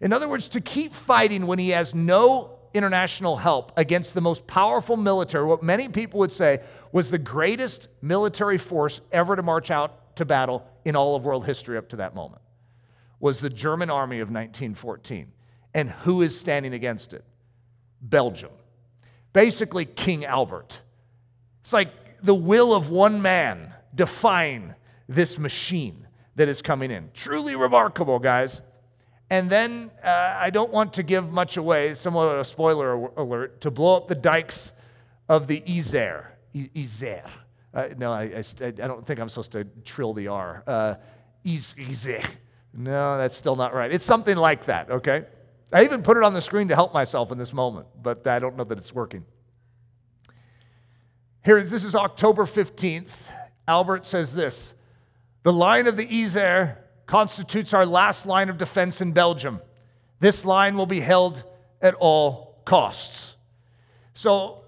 In 0.00 0.12
other 0.12 0.28
words, 0.28 0.48
to 0.48 0.60
keep 0.60 0.92
fighting 0.92 1.46
when 1.46 1.60
he 1.60 1.70
has 1.70 1.94
no 1.94 2.58
international 2.74 3.36
help 3.36 3.72
against 3.76 4.14
the 4.14 4.20
most 4.20 4.44
powerful 4.48 4.96
military, 4.96 5.44
what 5.44 5.62
many 5.62 5.88
people 5.88 6.18
would 6.18 6.32
say 6.32 6.60
was 6.90 7.08
the 7.08 7.18
greatest 7.18 7.86
military 8.02 8.58
force 8.58 9.00
ever 9.12 9.36
to 9.36 9.42
march 9.42 9.70
out 9.70 10.16
to 10.16 10.24
battle 10.24 10.66
in 10.84 10.96
all 10.96 11.14
of 11.14 11.24
world 11.24 11.46
history 11.46 11.78
up 11.78 11.88
to 11.90 11.96
that 11.96 12.14
moment, 12.14 12.42
was 13.20 13.38
the 13.38 13.48
German 13.48 13.90
army 13.90 14.18
of 14.18 14.28
1914. 14.28 15.30
And 15.72 15.88
who 15.90 16.22
is 16.22 16.38
standing 16.38 16.74
against 16.74 17.12
it? 17.12 17.24
Belgium. 18.02 18.50
Basically, 19.32 19.84
King 19.84 20.24
Albert. 20.24 20.80
It's 21.60 21.72
like 21.72 22.22
the 22.22 22.34
will 22.34 22.74
of 22.74 22.90
one 22.90 23.22
man 23.22 23.72
define 23.96 24.74
this 25.08 25.38
machine 25.38 26.06
that 26.36 26.48
is 26.48 26.62
coming 26.62 26.90
in. 26.90 27.10
Truly 27.14 27.56
remarkable, 27.56 28.18
guys. 28.18 28.60
And 29.28 29.50
then 29.50 29.90
uh, 30.04 30.36
I 30.38 30.50
don't 30.50 30.70
want 30.70 30.92
to 30.94 31.02
give 31.02 31.30
much 31.32 31.56
away, 31.56 31.94
somewhat 31.94 32.28
of 32.28 32.38
a 32.38 32.44
spoiler 32.44 32.94
alert, 33.16 33.60
to 33.62 33.70
blow 33.70 33.96
up 33.96 34.08
the 34.08 34.14
dikes 34.14 34.72
of 35.28 35.48
the 35.48 35.60
Yser. 35.62 36.26
Yser. 36.54 37.28
Uh, 37.74 37.88
no, 37.96 38.12
I, 38.12 38.22
I, 38.22 38.42
I, 38.60 38.70
don't 38.70 39.06
think 39.06 39.18
I'm 39.18 39.28
supposed 39.28 39.52
to 39.52 39.64
trill 39.84 40.14
the 40.14 40.28
R. 40.28 40.62
Uh, 40.66 40.94
Yser. 41.44 42.24
No, 42.72 43.18
that's 43.18 43.36
still 43.36 43.56
not 43.56 43.74
right. 43.74 43.92
It's 43.92 44.04
something 44.04 44.36
like 44.36 44.66
that, 44.66 44.90
okay? 44.90 45.24
I 45.72 45.84
even 45.84 46.02
put 46.02 46.16
it 46.16 46.22
on 46.22 46.34
the 46.34 46.40
screen 46.40 46.68
to 46.68 46.74
help 46.74 46.94
myself 46.94 47.32
in 47.32 47.38
this 47.38 47.52
moment, 47.52 47.86
but 48.00 48.26
I 48.26 48.38
don't 48.38 48.56
know 48.56 48.64
that 48.64 48.78
it's 48.78 48.92
working. 48.92 49.24
Here, 51.44 51.62
this 51.62 51.84
is 51.84 51.94
October 51.94 52.44
15th. 52.44 53.10
Albert 53.68 54.06
says 54.06 54.34
this 54.34 54.74
The 55.42 55.52
line 55.52 55.86
of 55.86 55.96
the 55.96 56.06
Yser 56.06 56.76
constitutes 57.06 57.72
our 57.72 57.86
last 57.86 58.26
line 58.26 58.48
of 58.48 58.58
defense 58.58 59.00
in 59.00 59.12
Belgium. 59.12 59.60
This 60.20 60.44
line 60.44 60.76
will 60.76 60.86
be 60.86 61.00
held 61.00 61.44
at 61.80 61.94
all 61.94 62.60
costs. 62.64 63.36
So, 64.14 64.64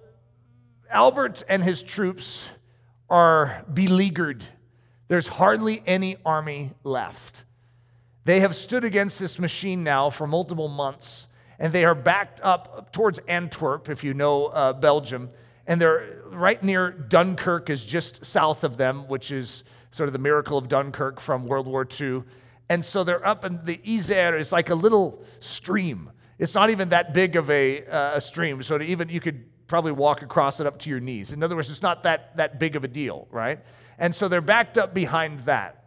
Albert 0.90 1.42
and 1.48 1.64
his 1.64 1.82
troops 1.82 2.46
are 3.08 3.64
beleaguered. 3.72 4.44
There's 5.08 5.26
hardly 5.26 5.82
any 5.86 6.18
army 6.24 6.72
left. 6.84 7.44
They 8.24 8.40
have 8.40 8.54
stood 8.54 8.84
against 8.84 9.18
this 9.18 9.38
machine 9.38 9.82
now 9.82 10.10
for 10.10 10.26
multiple 10.26 10.68
months, 10.68 11.28
and 11.58 11.72
they 11.72 11.84
are 11.86 11.94
backed 11.94 12.40
up 12.42 12.92
towards 12.92 13.18
Antwerp, 13.26 13.88
if 13.88 14.04
you 14.04 14.12
know 14.12 14.46
uh, 14.46 14.74
Belgium. 14.74 15.30
And 15.68 15.80
they're 15.80 16.22
right 16.30 16.60
near 16.62 16.90
Dunkirk, 16.90 17.68
is 17.70 17.84
just 17.84 18.24
south 18.24 18.64
of 18.64 18.78
them, 18.78 19.06
which 19.06 19.30
is 19.30 19.64
sort 19.90 20.08
of 20.08 20.14
the 20.14 20.18
miracle 20.18 20.56
of 20.58 20.66
Dunkirk 20.68 21.20
from 21.20 21.46
World 21.46 21.66
War 21.66 21.86
II. 22.00 22.24
And 22.70 22.84
so 22.84 23.04
they're 23.04 23.24
up, 23.24 23.44
and 23.44 23.64
the 23.64 23.76
Yser 23.76 24.38
is 24.38 24.50
like 24.50 24.70
a 24.70 24.74
little 24.74 25.22
stream. 25.40 26.10
It's 26.38 26.54
not 26.54 26.70
even 26.70 26.88
that 26.88 27.12
big 27.12 27.36
of 27.36 27.50
a, 27.50 27.84
uh, 27.86 28.16
a 28.16 28.20
stream, 28.20 28.62
so 28.62 28.80
even 28.80 29.10
you 29.10 29.20
could 29.20 29.44
probably 29.66 29.92
walk 29.92 30.22
across 30.22 30.58
it 30.58 30.66
up 30.66 30.78
to 30.80 30.90
your 30.90 31.00
knees. 31.00 31.32
In 31.32 31.42
other 31.42 31.54
words, 31.54 31.70
it's 31.70 31.82
not 31.82 32.02
that, 32.04 32.36
that 32.38 32.58
big 32.58 32.74
of 32.74 32.82
a 32.82 32.88
deal, 32.88 33.28
right? 33.30 33.60
And 33.98 34.14
so 34.14 34.26
they're 34.26 34.40
backed 34.40 34.78
up 34.78 34.94
behind 34.94 35.40
that. 35.40 35.84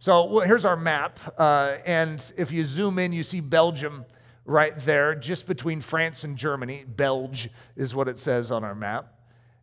So 0.00 0.24
well, 0.24 0.44
here's 0.44 0.64
our 0.64 0.76
map. 0.76 1.20
Uh, 1.38 1.76
and 1.86 2.32
if 2.36 2.50
you 2.50 2.64
zoom 2.64 2.98
in, 2.98 3.12
you 3.12 3.22
see 3.22 3.38
Belgium 3.38 4.04
right 4.44 4.76
there, 4.80 5.14
just 5.14 5.46
between 5.46 5.80
France 5.80 6.24
and 6.24 6.36
Germany. 6.36 6.84
Belge 6.86 7.48
is 7.76 7.94
what 7.94 8.08
it 8.08 8.18
says 8.18 8.50
on 8.50 8.64
our 8.64 8.74
map. 8.74 9.12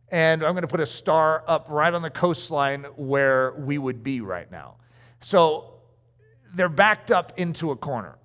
And 0.08 0.42
I'm 0.42 0.52
going 0.54 0.62
to 0.62 0.68
put 0.68 0.80
a 0.80 0.86
star 0.86 1.44
up 1.46 1.66
right 1.68 1.92
on 1.92 2.02
the 2.02 2.10
coastline 2.10 2.84
where 2.96 3.52
we 3.52 3.78
would 3.78 4.02
be 4.02 4.20
right 4.20 4.50
now. 4.50 4.76
So 5.20 5.74
they're 6.54 6.68
backed 6.68 7.10
up 7.10 7.32
into 7.36 7.70
a 7.70 7.76
corner. 7.76 8.16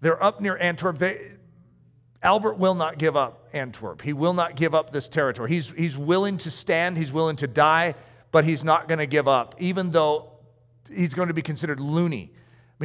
They're 0.00 0.22
up 0.22 0.40
near 0.40 0.56
Antwerp. 0.56 0.98
They, 0.98 1.32
Albert 2.22 2.58
will 2.58 2.74
not 2.74 2.98
give 2.98 3.16
up 3.16 3.48
Antwerp. 3.52 4.02
He 4.02 4.12
will 4.12 4.34
not 4.34 4.54
give 4.54 4.74
up 4.74 4.92
this 4.92 5.08
territory. 5.08 5.50
He's, 5.50 5.70
he's 5.70 5.96
willing 5.96 6.38
to 6.38 6.50
stand, 6.50 6.96
he's 6.96 7.12
willing 7.12 7.36
to 7.36 7.46
die, 7.46 7.94
but 8.30 8.44
he's 8.44 8.62
not 8.62 8.88
going 8.88 8.98
to 8.98 9.06
give 9.06 9.26
up, 9.26 9.54
even 9.58 9.90
though 9.90 10.32
he's 10.94 11.14
going 11.14 11.28
to 11.28 11.34
be 11.34 11.42
considered 11.42 11.80
loony. 11.80 12.32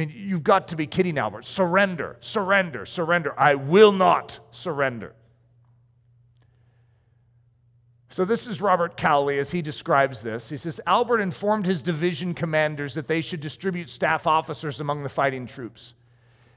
I 0.00 0.06
mean, 0.06 0.14
you've 0.16 0.42
got 0.42 0.68
to 0.68 0.76
be 0.76 0.86
kidding, 0.86 1.18
Albert. 1.18 1.44
Surrender, 1.44 2.16
surrender, 2.20 2.86
surrender. 2.86 3.38
I 3.38 3.54
will 3.54 3.92
not 3.92 4.40
surrender. 4.50 5.12
So, 8.08 8.24
this 8.24 8.46
is 8.46 8.62
Robert 8.62 8.96
Cowley 8.96 9.38
as 9.38 9.50
he 9.50 9.60
describes 9.60 10.22
this. 10.22 10.48
He 10.48 10.56
says 10.56 10.80
Albert 10.86 11.20
informed 11.20 11.66
his 11.66 11.82
division 11.82 12.32
commanders 12.32 12.94
that 12.94 13.08
they 13.08 13.20
should 13.20 13.40
distribute 13.42 13.90
staff 13.90 14.26
officers 14.26 14.80
among 14.80 15.02
the 15.02 15.10
fighting 15.10 15.46
troops. 15.46 15.92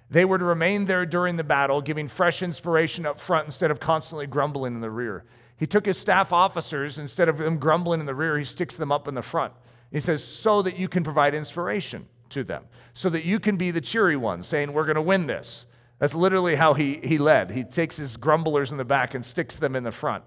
They 0.10 0.24
were 0.24 0.38
to 0.38 0.46
remain 0.46 0.86
there 0.86 1.06
during 1.06 1.36
the 1.36 1.44
battle, 1.44 1.82
giving 1.82 2.08
fresh 2.08 2.42
inspiration 2.42 3.06
up 3.06 3.20
front 3.20 3.46
instead 3.46 3.72
of 3.72 3.80
constantly 3.82 4.26
grumbling 4.26 4.76
in 4.76 4.80
the 4.80 4.90
rear. 4.90 5.26
He 5.58 5.68
took 5.68 5.86
his 5.86 5.98
staff 5.98 6.32
officers, 6.32 6.98
instead 6.98 7.28
of 7.28 7.40
them 7.40 7.58
grumbling 7.58 8.00
in 8.00 8.06
the 8.06 8.16
rear, 8.16 8.38
he 8.38 8.46
sticks 8.46 8.78
them 8.78 8.92
up 8.92 9.10
in 9.10 9.16
the 9.16 9.22
front. 9.22 9.52
He 9.92 10.00
says, 10.00 10.24
so 10.24 10.62
that 10.62 10.78
you 10.78 10.88
can 10.88 11.04
provide 11.04 11.36
inspiration 11.36 12.08
to 12.34 12.44
them, 12.44 12.66
so 12.94 13.10
that 13.10 13.24
you 13.24 13.40
can 13.40 13.58
be 13.58 13.72
the 13.72 13.82
cheery 13.82 14.16
one 14.16 14.44
saying, 14.44 14.74
We're 14.74 14.86
going 14.86 14.96
to 14.96 15.02
win 15.02 15.28
this. 15.28 15.66
That's 16.00 16.14
literally 16.14 16.56
how 16.56 16.74
he, 16.74 17.00
he 17.04 17.18
led. 17.18 17.52
He 17.52 17.64
takes 17.64 17.98
his 17.98 18.18
grumblers 18.18 18.72
in 18.72 18.78
the 18.78 18.86
back 18.86 19.14
and 19.14 19.26
sticks 19.26 19.56
them 19.56 19.76
in 19.76 19.84
the 19.84 19.92
front. 19.92 20.24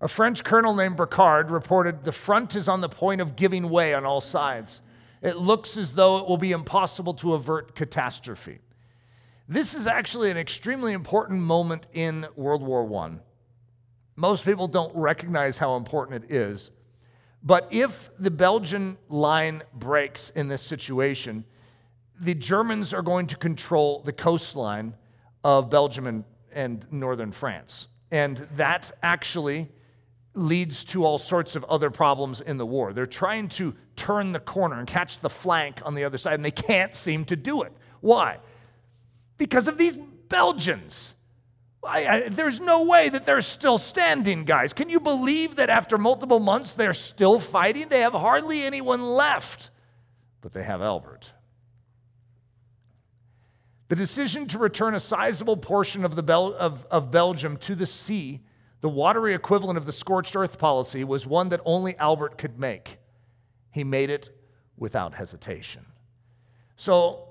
A 0.00 0.06
French 0.06 0.44
colonel 0.44 0.74
named 0.74 0.96
Brécard 0.96 1.50
reported 1.50 2.04
the 2.04 2.12
front 2.12 2.54
is 2.54 2.68
on 2.68 2.80
the 2.80 2.88
point 2.88 3.20
of 3.20 3.34
giving 3.34 3.68
way 3.68 3.94
on 3.94 4.04
all 4.04 4.20
sides 4.20 4.80
it 5.22 5.36
looks 5.36 5.76
as 5.76 5.92
though 5.92 6.18
it 6.18 6.28
will 6.28 6.36
be 6.36 6.52
impossible 6.52 7.14
to 7.14 7.34
avert 7.34 7.74
catastrophe. 7.74 8.60
This 9.48 9.74
is 9.74 9.86
actually 9.86 10.30
an 10.30 10.36
extremely 10.36 10.92
important 10.92 11.40
moment 11.40 11.86
in 11.92 12.26
World 12.36 12.62
War 12.62 13.04
I. 13.04 13.18
Most 14.14 14.44
people 14.44 14.68
don't 14.68 14.94
recognize 14.94 15.58
how 15.58 15.76
important 15.76 16.24
it 16.24 16.34
is. 16.34 16.70
But 17.48 17.68
if 17.70 18.10
the 18.18 18.30
Belgian 18.30 18.98
line 19.08 19.62
breaks 19.72 20.28
in 20.36 20.48
this 20.48 20.60
situation, 20.60 21.46
the 22.20 22.34
Germans 22.34 22.92
are 22.92 23.00
going 23.00 23.26
to 23.28 23.36
control 23.36 24.02
the 24.04 24.12
coastline 24.12 24.94
of 25.42 25.70
Belgium 25.70 26.06
and, 26.06 26.24
and 26.52 26.86
northern 26.92 27.32
France. 27.32 27.86
And 28.10 28.46
that 28.56 28.92
actually 29.02 29.70
leads 30.34 30.84
to 30.84 31.06
all 31.06 31.16
sorts 31.16 31.56
of 31.56 31.64
other 31.64 31.88
problems 31.88 32.42
in 32.42 32.58
the 32.58 32.66
war. 32.66 32.92
They're 32.92 33.06
trying 33.06 33.48
to 33.48 33.74
turn 33.96 34.32
the 34.32 34.40
corner 34.40 34.78
and 34.78 34.86
catch 34.86 35.20
the 35.20 35.30
flank 35.30 35.80
on 35.86 35.94
the 35.94 36.04
other 36.04 36.18
side, 36.18 36.34
and 36.34 36.44
they 36.44 36.50
can't 36.50 36.94
seem 36.94 37.24
to 37.24 37.34
do 37.34 37.62
it. 37.62 37.72
Why? 38.02 38.40
Because 39.38 39.68
of 39.68 39.78
these 39.78 39.96
Belgians. 40.28 41.14
I, 41.84 42.06
I, 42.06 42.28
there's 42.28 42.60
no 42.60 42.84
way 42.84 43.08
that 43.08 43.24
they're 43.24 43.40
still 43.40 43.78
standing, 43.78 44.44
guys. 44.44 44.72
Can 44.72 44.88
you 44.88 45.00
believe 45.00 45.56
that 45.56 45.70
after 45.70 45.96
multiple 45.96 46.40
months 46.40 46.72
they're 46.72 46.92
still 46.92 47.38
fighting? 47.38 47.88
They 47.88 48.00
have 48.00 48.12
hardly 48.12 48.62
anyone 48.62 49.02
left, 49.02 49.70
but 50.40 50.52
they 50.52 50.64
have 50.64 50.82
Albert. 50.82 51.32
The 53.88 53.96
decision 53.96 54.46
to 54.48 54.58
return 54.58 54.94
a 54.94 55.00
sizable 55.00 55.56
portion 55.56 56.04
of, 56.04 56.14
the 56.14 56.22
Bel- 56.22 56.54
of, 56.58 56.84
of 56.90 57.10
Belgium 57.10 57.56
to 57.58 57.74
the 57.74 57.86
sea 57.86 58.42
the 58.80 58.88
watery 58.88 59.34
equivalent 59.34 59.76
of 59.76 59.86
the 59.86 59.92
scorched 59.92 60.36
earth 60.36 60.58
policy 60.58 61.02
was 61.02 61.26
one 61.26 61.48
that 61.48 61.60
only 61.64 61.96
Albert 61.98 62.38
could 62.38 62.58
make. 62.58 62.98
He 63.70 63.82
made 63.82 64.10
it 64.10 64.36
without 64.76 65.14
hesitation. 65.14 65.84
So 66.76 67.28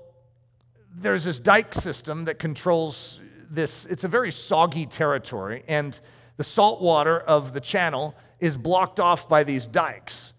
there's 0.94 1.24
this 1.24 1.38
dike 1.38 1.74
system 1.74 2.26
that 2.26 2.38
controls 2.38 3.20
this. 3.50 3.86
It's 3.86 4.04
a 4.04 4.08
very 4.08 4.32
soggy 4.32 4.86
territory, 4.86 5.64
and 5.68 5.98
the 6.36 6.44
salt 6.44 6.80
water 6.80 7.18
of 7.18 7.52
the 7.52 7.60
channel 7.60 8.14
is 8.40 8.56
blocked 8.56 9.00
off 9.00 9.28
by 9.28 9.44
these 9.44 9.66
dikes. 9.66 10.32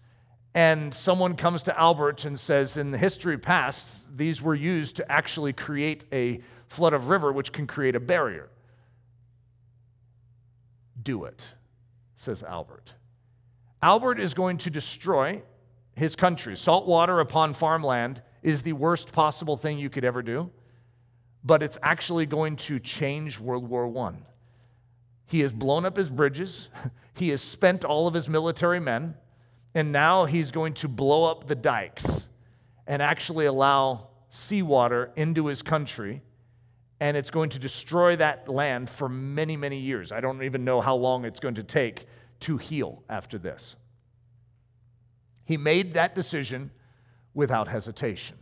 And 0.54 0.92
someone 0.92 1.36
comes 1.36 1.62
to 1.64 1.78
Albert 1.78 2.24
and 2.24 2.38
says, 2.38 2.76
in 2.76 2.90
the 2.90 2.98
history 2.98 3.38
past, 3.38 4.16
these 4.16 4.42
were 4.42 4.54
used 4.54 4.96
to 4.96 5.12
actually 5.12 5.52
create 5.52 6.06
a 6.12 6.40
flood 6.68 6.92
of 6.92 7.08
river, 7.08 7.32
which 7.32 7.52
can 7.52 7.66
create 7.66 7.94
a 7.94 8.00
barrier 8.00 8.50
do 11.02 11.24
it, 11.24 11.54
says 12.16 12.42
Albert. 12.42 12.94
Albert 13.82 14.20
is 14.20 14.34
going 14.34 14.58
to 14.58 14.70
destroy 14.70 15.42
his 15.96 16.14
country. 16.16 16.56
Salt 16.56 16.86
water 16.86 17.20
upon 17.20 17.54
farmland 17.54 18.22
is 18.42 18.62
the 18.62 18.72
worst 18.72 19.12
possible 19.12 19.56
thing 19.56 19.78
you 19.78 19.90
could 19.90 20.04
ever 20.04 20.22
do, 20.22 20.50
but 21.44 21.62
it's 21.62 21.78
actually 21.82 22.26
going 22.26 22.56
to 22.56 22.78
change 22.78 23.40
World 23.40 23.68
War 23.68 23.86
I. 24.06 24.14
He 25.26 25.40
has 25.40 25.52
blown 25.52 25.84
up 25.84 25.96
his 25.96 26.10
bridges, 26.10 26.68
he 27.14 27.28
has 27.30 27.42
spent 27.42 27.84
all 27.84 28.06
of 28.06 28.14
his 28.14 28.28
military 28.28 28.80
men, 28.80 29.14
and 29.74 29.92
now 29.92 30.24
he's 30.24 30.50
going 30.50 30.74
to 30.74 30.88
blow 30.88 31.24
up 31.24 31.46
the 31.46 31.54
dikes 31.54 32.28
and 32.86 33.00
actually 33.00 33.46
allow 33.46 34.08
seawater 34.30 35.12
into 35.16 35.46
his 35.46 35.62
country 35.62 36.22
and 37.00 37.16
it's 37.16 37.30
going 37.30 37.48
to 37.50 37.58
destroy 37.58 38.14
that 38.16 38.46
land 38.48 38.90
for 38.90 39.08
many, 39.08 39.56
many 39.56 39.78
years. 39.78 40.12
I 40.12 40.20
don't 40.20 40.42
even 40.42 40.64
know 40.64 40.82
how 40.82 40.94
long 40.94 41.24
it's 41.24 41.40
going 41.40 41.54
to 41.54 41.62
take 41.62 42.06
to 42.40 42.58
heal 42.58 43.02
after 43.08 43.38
this. 43.38 43.74
He 45.44 45.56
made 45.56 45.94
that 45.94 46.14
decision 46.14 46.70
without 47.32 47.68
hesitation. 47.68 48.36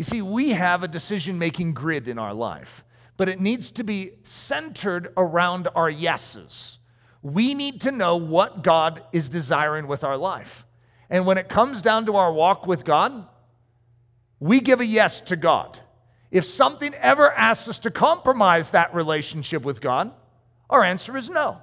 You 0.00 0.04
see, 0.04 0.22
we 0.22 0.52
have 0.52 0.82
a 0.82 0.88
decision 0.88 1.38
making 1.38 1.74
grid 1.74 2.08
in 2.08 2.18
our 2.18 2.32
life, 2.32 2.86
but 3.18 3.28
it 3.28 3.38
needs 3.38 3.70
to 3.72 3.84
be 3.84 4.12
centered 4.22 5.12
around 5.14 5.68
our 5.74 5.90
yeses. 5.90 6.78
We 7.20 7.52
need 7.52 7.82
to 7.82 7.92
know 7.92 8.16
what 8.16 8.62
God 8.64 9.02
is 9.12 9.28
desiring 9.28 9.86
with 9.86 10.02
our 10.02 10.16
life. 10.16 10.64
And 11.10 11.26
when 11.26 11.36
it 11.36 11.50
comes 11.50 11.82
down 11.82 12.06
to 12.06 12.16
our 12.16 12.32
walk 12.32 12.66
with 12.66 12.82
God, 12.82 13.26
we 14.38 14.60
give 14.60 14.80
a 14.80 14.86
yes 14.86 15.20
to 15.20 15.36
God. 15.36 15.78
If 16.30 16.46
something 16.46 16.94
ever 16.94 17.30
asks 17.32 17.68
us 17.68 17.78
to 17.80 17.90
compromise 17.90 18.70
that 18.70 18.94
relationship 18.94 19.66
with 19.66 19.82
God, 19.82 20.12
our 20.70 20.82
answer 20.82 21.14
is 21.14 21.28
no. 21.28 21.58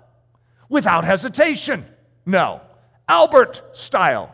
Without 0.69 1.05
hesitation, 1.05 1.88
no. 2.23 2.61
Albert 3.09 3.63
style. 3.73 4.31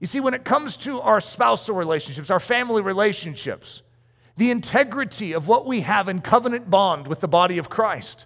You 0.00 0.06
see, 0.06 0.18
when 0.18 0.34
it 0.34 0.44
comes 0.44 0.78
to 0.78 1.00
our 1.00 1.20
spousal 1.20 1.76
relationships, 1.76 2.30
our 2.30 2.40
family 2.40 2.80
relationships, 2.80 3.82
the 4.36 4.50
integrity 4.50 5.32
of 5.32 5.46
what 5.46 5.66
we 5.66 5.82
have 5.82 6.08
in 6.08 6.22
covenant 6.22 6.70
bond 6.70 7.06
with 7.06 7.20
the 7.20 7.28
body 7.28 7.58
of 7.58 7.68
Christ, 7.68 8.24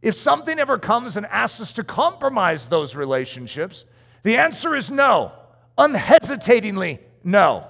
if 0.00 0.14
something 0.14 0.58
ever 0.58 0.78
comes 0.78 1.16
and 1.16 1.26
asks 1.26 1.60
us 1.60 1.72
to 1.74 1.84
compromise 1.84 2.66
those 2.66 2.94
relationships, 2.96 3.84
the 4.22 4.36
answer 4.36 4.74
is 4.74 4.90
no. 4.90 5.32
Unhesitatingly, 5.76 7.00
no. 7.22 7.66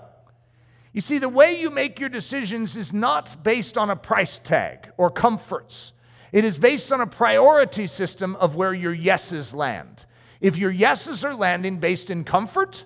You 0.92 1.00
see, 1.00 1.18
the 1.18 1.28
way 1.28 1.58
you 1.60 1.70
make 1.70 1.98
your 1.98 2.08
decisions 2.08 2.76
is 2.76 2.92
not 2.92 3.42
based 3.42 3.76
on 3.76 3.90
a 3.90 3.96
price 3.96 4.38
tag 4.38 4.90
or 4.96 5.10
comforts. 5.10 5.92
It 6.30 6.44
is 6.44 6.58
based 6.58 6.92
on 6.92 7.00
a 7.00 7.06
priority 7.06 7.88
system 7.88 8.36
of 8.36 8.54
where 8.54 8.74
your 8.74 8.94
yeses 8.94 9.52
land. 9.52 10.06
If 10.44 10.58
your 10.58 10.70
yeses 10.70 11.24
are 11.24 11.34
landing 11.34 11.78
based 11.78 12.10
in 12.10 12.22
comfort, 12.22 12.84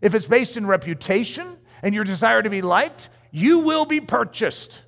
if 0.00 0.12
it's 0.12 0.26
based 0.26 0.56
in 0.56 0.66
reputation 0.66 1.56
and 1.84 1.94
your 1.94 2.02
desire 2.02 2.42
to 2.42 2.50
be 2.50 2.62
liked, 2.62 3.10
you 3.30 3.60
will 3.60 3.84
be 3.84 4.00
purchased. 4.00 4.82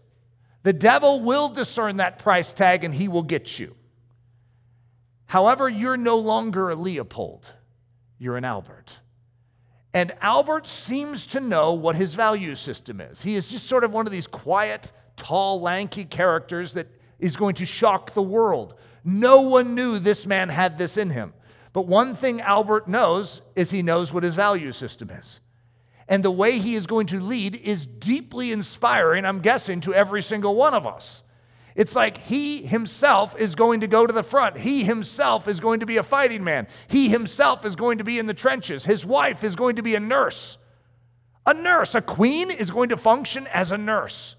The 0.64 0.72
devil 0.72 1.20
will 1.20 1.48
discern 1.48 1.98
that 1.98 2.18
price 2.18 2.52
tag 2.52 2.82
and 2.82 2.92
he 2.92 3.06
will 3.06 3.22
get 3.22 3.56
you. 3.60 3.76
However, 5.26 5.68
you're 5.68 5.96
no 5.96 6.18
longer 6.18 6.70
a 6.70 6.74
Leopold, 6.74 7.48
you're 8.18 8.36
an 8.36 8.44
Albert. 8.44 8.98
And 9.94 10.12
Albert 10.20 10.66
seems 10.66 11.24
to 11.28 11.38
know 11.38 11.72
what 11.72 11.94
his 11.94 12.14
value 12.14 12.56
system 12.56 13.00
is. 13.00 13.22
He 13.22 13.36
is 13.36 13.46
just 13.46 13.68
sort 13.68 13.84
of 13.84 13.92
one 13.92 14.08
of 14.08 14.12
these 14.12 14.26
quiet, 14.26 14.90
tall, 15.16 15.60
lanky 15.60 16.04
characters 16.04 16.72
that 16.72 16.88
is 17.20 17.36
going 17.36 17.54
to 17.54 17.64
shock 17.64 18.14
the 18.14 18.22
world. 18.22 18.74
No 19.04 19.42
one 19.42 19.76
knew 19.76 20.00
this 20.00 20.26
man 20.26 20.48
had 20.48 20.78
this 20.78 20.96
in 20.96 21.10
him. 21.10 21.32
But 21.72 21.86
one 21.86 22.14
thing 22.14 22.40
Albert 22.40 22.86
knows 22.86 23.40
is 23.56 23.70
he 23.70 23.82
knows 23.82 24.12
what 24.12 24.24
his 24.24 24.34
value 24.34 24.72
system 24.72 25.10
is. 25.10 25.40
And 26.08 26.22
the 26.22 26.30
way 26.30 26.58
he 26.58 26.74
is 26.74 26.86
going 26.86 27.06
to 27.08 27.20
lead 27.20 27.56
is 27.56 27.86
deeply 27.86 28.52
inspiring, 28.52 29.24
I'm 29.24 29.40
guessing, 29.40 29.80
to 29.82 29.94
every 29.94 30.20
single 30.22 30.54
one 30.54 30.74
of 30.74 30.86
us. 30.86 31.22
It's 31.74 31.96
like 31.96 32.18
he 32.18 32.66
himself 32.66 33.34
is 33.36 33.54
going 33.54 33.80
to 33.80 33.86
go 33.86 34.06
to 34.06 34.12
the 34.12 34.22
front. 34.22 34.58
He 34.58 34.84
himself 34.84 35.48
is 35.48 35.58
going 35.58 35.80
to 35.80 35.86
be 35.86 35.96
a 35.96 36.02
fighting 36.02 36.44
man. 36.44 36.66
He 36.88 37.08
himself 37.08 37.64
is 37.64 37.76
going 37.76 37.98
to 37.98 38.04
be 38.04 38.18
in 38.18 38.26
the 38.26 38.34
trenches. 38.34 38.84
His 38.84 39.06
wife 39.06 39.42
is 39.42 39.56
going 39.56 39.76
to 39.76 39.82
be 39.82 39.94
a 39.94 40.00
nurse. 40.00 40.58
A 41.46 41.54
nurse, 41.54 41.94
a 41.94 42.02
queen 42.02 42.50
is 42.50 42.70
going 42.70 42.90
to 42.90 42.96
function 42.96 43.46
as 43.46 43.72
a 43.72 43.78
nurse. 43.78 44.36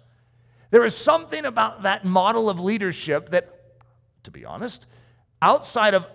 There 0.69 0.85
is 0.85 0.95
something 0.95 1.43
about 1.43 1.83
that 1.83 2.05
model 2.05 2.49
of 2.49 2.59
leadership 2.59 3.31
that, 3.31 3.49
to 4.23 4.31
be 4.31 4.45
honest, 4.45 4.85
outside 5.41 5.95
of 5.95 6.05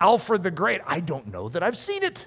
Alfred 0.00 0.42
the 0.42 0.50
Great, 0.50 0.80
I 0.86 1.00
don't 1.00 1.28
know 1.28 1.48
that 1.48 1.62
I've 1.62 1.76
seen 1.76 2.02
it. 2.02 2.26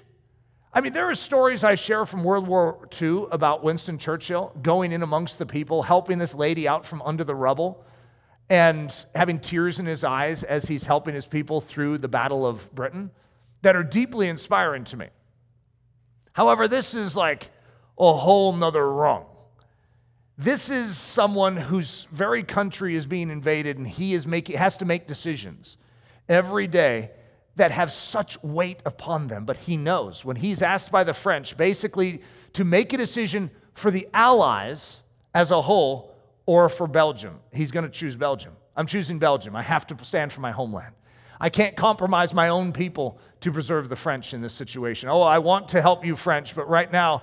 I 0.72 0.80
mean, 0.80 0.92
there 0.92 1.10
are 1.10 1.14
stories 1.14 1.64
I 1.64 1.74
share 1.74 2.06
from 2.06 2.22
World 2.22 2.46
War 2.46 2.88
II 3.00 3.26
about 3.32 3.64
Winston 3.64 3.98
Churchill 3.98 4.52
going 4.62 4.92
in 4.92 5.02
amongst 5.02 5.38
the 5.38 5.46
people, 5.46 5.82
helping 5.82 6.18
this 6.18 6.34
lady 6.34 6.68
out 6.68 6.86
from 6.86 7.02
under 7.02 7.24
the 7.24 7.34
rubble, 7.34 7.84
and 8.48 8.92
having 9.14 9.40
tears 9.40 9.78
in 9.78 9.86
his 9.86 10.04
eyes 10.04 10.44
as 10.44 10.66
he's 10.66 10.84
helping 10.84 11.14
his 11.14 11.26
people 11.26 11.60
through 11.60 11.98
the 11.98 12.08
Battle 12.08 12.46
of 12.46 12.72
Britain 12.74 13.10
that 13.62 13.76
are 13.76 13.82
deeply 13.82 14.28
inspiring 14.28 14.84
to 14.84 14.96
me. 14.96 15.08
However, 16.32 16.68
this 16.68 16.94
is 16.94 17.16
like 17.16 17.50
a 17.98 18.12
whole 18.12 18.52
nother 18.52 18.88
rung. 18.90 19.26
This 20.38 20.70
is 20.70 20.96
someone 20.96 21.56
whose 21.56 22.06
very 22.10 22.42
country 22.42 22.94
is 22.94 23.06
being 23.06 23.28
invaded, 23.28 23.76
and 23.76 23.86
he 23.86 24.14
is 24.14 24.26
making, 24.26 24.56
has 24.56 24.76
to 24.78 24.84
make 24.84 25.06
decisions 25.06 25.76
every 26.28 26.66
day 26.66 27.10
that 27.60 27.72
have 27.72 27.92
such 27.92 28.42
weight 28.42 28.80
upon 28.86 29.26
them. 29.26 29.44
But 29.44 29.58
he 29.58 29.76
knows 29.76 30.24
when 30.24 30.36
he's 30.36 30.62
asked 30.62 30.90
by 30.90 31.04
the 31.04 31.12
French 31.12 31.58
basically 31.58 32.22
to 32.54 32.64
make 32.64 32.94
a 32.94 32.96
decision 32.96 33.50
for 33.74 33.90
the 33.90 34.08
Allies 34.14 35.00
as 35.34 35.50
a 35.50 35.60
whole 35.60 36.16
or 36.46 36.70
for 36.70 36.86
Belgium, 36.86 37.38
he's 37.52 37.70
going 37.70 37.84
to 37.84 37.90
choose 37.90 38.16
Belgium. 38.16 38.54
I'm 38.76 38.86
choosing 38.86 39.18
Belgium. 39.18 39.54
I 39.54 39.60
have 39.60 39.86
to 39.88 40.04
stand 40.06 40.32
for 40.32 40.40
my 40.40 40.52
homeland. 40.52 40.94
I 41.38 41.50
can't 41.50 41.76
compromise 41.76 42.32
my 42.32 42.48
own 42.48 42.72
people 42.72 43.18
to 43.42 43.52
preserve 43.52 43.90
the 43.90 43.96
French 43.96 44.32
in 44.32 44.40
this 44.40 44.54
situation. 44.54 45.10
Oh, 45.10 45.20
I 45.20 45.36
want 45.36 45.68
to 45.68 45.82
help 45.82 46.02
you, 46.02 46.16
French, 46.16 46.56
but 46.56 46.66
right 46.66 46.90
now 46.90 47.22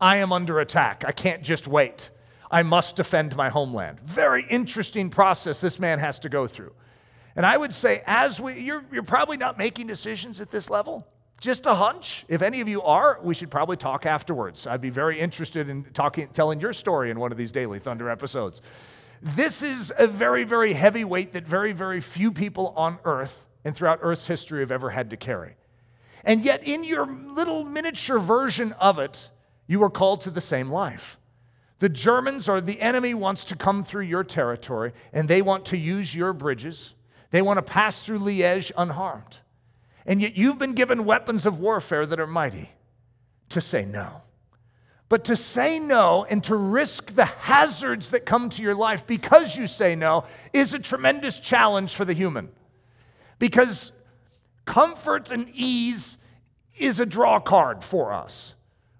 I 0.00 0.16
am 0.16 0.32
under 0.32 0.60
attack. 0.60 1.04
I 1.06 1.12
can't 1.12 1.42
just 1.42 1.68
wait. 1.68 2.08
I 2.50 2.62
must 2.62 2.96
defend 2.96 3.36
my 3.36 3.50
homeland. 3.50 4.00
Very 4.00 4.46
interesting 4.48 5.10
process 5.10 5.60
this 5.60 5.78
man 5.78 5.98
has 5.98 6.18
to 6.20 6.30
go 6.30 6.46
through. 6.46 6.72
And 7.36 7.44
I 7.44 7.56
would 7.56 7.74
say, 7.74 8.02
as 8.06 8.40
we, 8.40 8.60
you're, 8.60 8.84
you're 8.92 9.02
probably 9.02 9.36
not 9.36 9.58
making 9.58 9.86
decisions 9.86 10.40
at 10.40 10.50
this 10.50 10.70
level. 10.70 11.06
Just 11.40 11.66
a 11.66 11.74
hunch. 11.74 12.24
If 12.28 12.42
any 12.42 12.60
of 12.60 12.68
you 12.68 12.82
are, 12.82 13.18
we 13.22 13.34
should 13.34 13.50
probably 13.50 13.76
talk 13.76 14.06
afterwards. 14.06 14.66
I'd 14.66 14.80
be 14.80 14.90
very 14.90 15.20
interested 15.20 15.68
in 15.68 15.84
talking, 15.92 16.28
telling 16.28 16.60
your 16.60 16.72
story 16.72 17.10
in 17.10 17.18
one 17.18 17.32
of 17.32 17.38
these 17.38 17.52
Daily 17.52 17.80
Thunder 17.80 18.08
episodes. 18.08 18.62
This 19.20 19.62
is 19.62 19.92
a 19.98 20.06
very, 20.06 20.44
very 20.44 20.74
heavy 20.74 21.04
weight 21.04 21.32
that 21.32 21.46
very, 21.46 21.72
very 21.72 22.00
few 22.00 22.30
people 22.30 22.72
on 22.76 22.98
earth 23.04 23.44
and 23.64 23.74
throughout 23.74 23.98
Earth's 24.02 24.26
history 24.26 24.60
have 24.60 24.70
ever 24.70 24.90
had 24.90 25.10
to 25.10 25.16
carry. 25.16 25.56
And 26.24 26.42
yet, 26.44 26.62
in 26.64 26.84
your 26.84 27.06
little 27.06 27.64
miniature 27.64 28.18
version 28.18 28.72
of 28.74 28.98
it, 28.98 29.30
you 29.66 29.82
are 29.82 29.90
called 29.90 30.20
to 30.22 30.30
the 30.30 30.40
same 30.40 30.70
life. 30.70 31.18
The 31.78 31.88
Germans 31.88 32.48
or 32.48 32.60
the 32.60 32.80
enemy 32.80 33.14
wants 33.14 33.44
to 33.46 33.56
come 33.56 33.84
through 33.84 34.04
your 34.04 34.24
territory 34.24 34.92
and 35.12 35.28
they 35.28 35.42
want 35.42 35.66
to 35.66 35.76
use 35.76 36.14
your 36.14 36.32
bridges 36.32 36.94
they 37.34 37.42
want 37.42 37.58
to 37.58 37.62
pass 37.62 38.00
through 38.06 38.20
Liège 38.20 38.70
unharmed. 38.76 39.38
And 40.06 40.22
yet 40.22 40.36
you've 40.36 40.56
been 40.56 40.74
given 40.74 41.04
weapons 41.04 41.46
of 41.46 41.58
warfare 41.58 42.06
that 42.06 42.20
are 42.20 42.28
mighty 42.28 42.70
to 43.48 43.60
say 43.60 43.84
no. 43.84 44.22
But 45.08 45.24
to 45.24 45.34
say 45.34 45.80
no 45.80 46.24
and 46.30 46.44
to 46.44 46.54
risk 46.54 47.16
the 47.16 47.24
hazards 47.24 48.10
that 48.10 48.24
come 48.24 48.50
to 48.50 48.62
your 48.62 48.76
life 48.76 49.04
because 49.04 49.56
you 49.56 49.66
say 49.66 49.96
no 49.96 50.26
is 50.52 50.74
a 50.74 50.78
tremendous 50.78 51.40
challenge 51.40 51.96
for 51.96 52.04
the 52.04 52.12
human. 52.12 52.50
Because 53.40 53.90
comfort 54.64 55.32
and 55.32 55.48
ease 55.54 56.18
is 56.78 57.00
a 57.00 57.06
draw 57.06 57.40
card 57.40 57.82
for 57.82 58.12
us. 58.12 58.54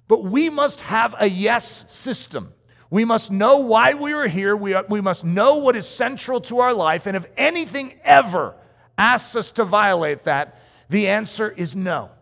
But 0.09 0.25
we 0.25 0.49
must 0.49 0.81
have 0.81 1.15
a 1.21 1.29
yes 1.29 1.85
system. 1.87 2.53
We 2.95 3.05
must 3.05 3.33
know 3.33 3.59
why 3.59 3.95
we 3.95 4.13
are 4.13 4.29
here. 4.29 4.57
We, 4.57 4.77
we 4.89 5.01
must 5.01 5.25
know 5.25 5.57
what 5.57 5.75
is 5.75 5.85
central 5.85 6.41
to 6.43 6.61
our 6.61 6.73
life. 6.73 7.09
And 7.09 7.17
if 7.17 7.27
anything 7.37 7.95
ever 8.05 8.55
asks 8.97 9.35
us 9.35 9.51
to 9.51 9.65
violate 9.65 10.23
that, 10.23 10.61
the 10.89 11.09
answer 11.09 11.51
is 11.51 11.75
no. 11.75 12.13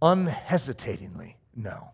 Unhesitatingly, 0.00 1.36
no. 1.54 1.90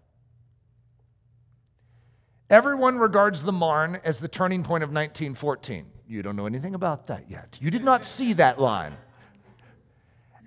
Everyone 2.48 2.98
regards 2.98 3.42
the 3.42 3.50
Marne 3.50 3.98
as 4.04 4.20
the 4.20 4.28
turning 4.28 4.62
point 4.62 4.84
of 4.84 4.90
1914. 4.90 5.84
You 6.06 6.22
don't 6.22 6.36
know 6.36 6.46
anything 6.46 6.76
about 6.76 7.08
that 7.08 7.28
yet. 7.28 7.58
You 7.60 7.72
did 7.72 7.82
not 7.82 8.04
see 8.04 8.34
that 8.34 8.60
line. 8.60 8.94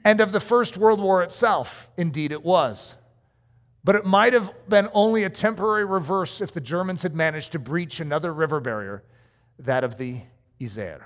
And 0.05 0.21
of 0.21 0.31
the 0.31 0.39
First 0.39 0.77
World 0.77 1.01
War 1.01 1.23
itself, 1.23 1.89
indeed 1.97 2.31
it 2.31 2.45
was. 2.45 2.95
But 3.83 3.95
it 3.95 4.05
might 4.05 4.33
have 4.33 4.51
been 4.69 4.89
only 4.93 5.23
a 5.23 5.29
temporary 5.29 5.85
reverse 5.85 6.39
if 6.39 6.53
the 6.53 6.61
Germans 6.61 7.01
had 7.01 7.15
managed 7.15 7.51
to 7.53 7.59
breach 7.59 7.99
another 7.99 8.31
river 8.33 8.59
barrier, 8.59 9.03
that 9.57 9.83
of 9.83 9.97
the 9.97 10.21
Yser. 10.59 11.03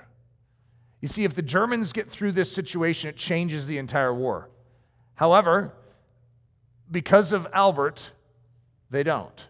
You 1.00 1.08
see, 1.08 1.24
if 1.24 1.34
the 1.34 1.42
Germans 1.42 1.92
get 1.92 2.10
through 2.10 2.32
this 2.32 2.52
situation, 2.52 3.08
it 3.08 3.16
changes 3.16 3.66
the 3.66 3.78
entire 3.78 4.12
war. 4.12 4.50
However, 5.14 5.72
because 6.90 7.32
of 7.32 7.46
Albert, 7.52 8.12
they 8.90 9.02
don't. 9.02 9.46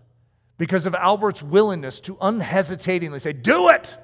Because 0.58 0.86
of 0.86 0.94
Albert's 0.94 1.42
willingness 1.42 2.00
to 2.00 2.16
unhesitatingly 2.20 3.18
say, 3.18 3.32
Do 3.32 3.68
it! 3.68 3.96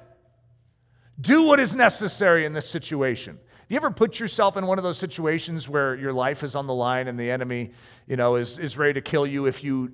Do 1.19 1.43
what 1.43 1.59
is 1.59 1.75
necessary 1.75 2.45
in 2.45 2.53
this 2.53 2.69
situation 2.69 3.39
you 3.73 3.77
ever 3.77 3.91
put 3.91 4.19
yourself 4.19 4.55
in 4.55 4.67
one 4.67 4.77
of 4.77 4.83
those 4.83 4.99
situations 4.99 5.67
where 5.67 5.95
your 5.95 6.13
life 6.13 6.43
is 6.43 6.55
on 6.55 6.67
the 6.67 6.73
line 6.73 7.07
and 7.07 7.19
the 7.19 7.31
enemy, 7.31 7.71
you 8.07 8.15
know, 8.15 8.35
is, 8.35 8.59
is 8.59 8.77
ready 8.77 8.93
to 8.93 9.01
kill 9.01 9.25
you 9.25 9.47
if 9.47 9.63
you, 9.63 9.91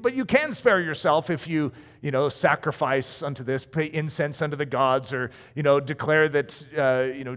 but 0.00 0.14
you 0.14 0.24
can 0.24 0.52
spare 0.54 0.80
yourself 0.80 1.28
if 1.28 1.46
you, 1.46 1.70
you 2.00 2.10
know, 2.10 2.28
sacrifice 2.28 3.22
unto 3.22 3.44
this, 3.44 3.64
pay 3.64 3.84
incense 3.84 4.40
unto 4.40 4.56
the 4.56 4.64
gods, 4.64 5.12
or, 5.12 5.30
you 5.54 5.62
know, 5.62 5.78
declare 5.78 6.28
that, 6.28 6.64
uh, 6.76 7.02
you 7.14 7.22
know, 7.22 7.36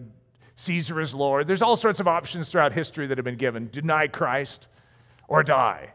Caesar 0.55 1.01
is 1.01 1.13
Lord. 1.13 1.47
There's 1.47 1.61
all 1.61 1.75
sorts 1.75 1.99
of 1.99 2.07
options 2.07 2.49
throughout 2.49 2.71
history 2.71 3.07
that 3.07 3.17
have 3.17 3.25
been 3.25 3.35
given. 3.35 3.67
Deny 3.71 4.07
Christ 4.07 4.67
or 5.27 5.43
die. 5.43 5.93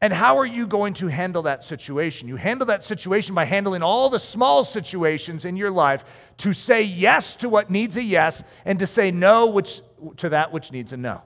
And 0.00 0.12
how 0.12 0.38
are 0.38 0.46
you 0.46 0.66
going 0.66 0.92
to 0.94 1.06
handle 1.08 1.42
that 1.42 1.64
situation? 1.64 2.28
You 2.28 2.36
handle 2.36 2.66
that 2.66 2.84
situation 2.84 3.34
by 3.34 3.46
handling 3.46 3.82
all 3.82 4.10
the 4.10 4.18
small 4.18 4.62
situations 4.62 5.46
in 5.46 5.56
your 5.56 5.70
life 5.70 6.04
to 6.38 6.52
say 6.52 6.82
yes 6.82 7.34
to 7.36 7.48
what 7.48 7.70
needs 7.70 7.96
a 7.96 8.02
yes 8.02 8.42
and 8.66 8.78
to 8.78 8.86
say 8.86 9.10
no 9.10 9.46
which, 9.46 9.80
to 10.18 10.28
that 10.28 10.52
which 10.52 10.70
needs 10.70 10.92
a 10.92 10.98
no. 10.98 11.22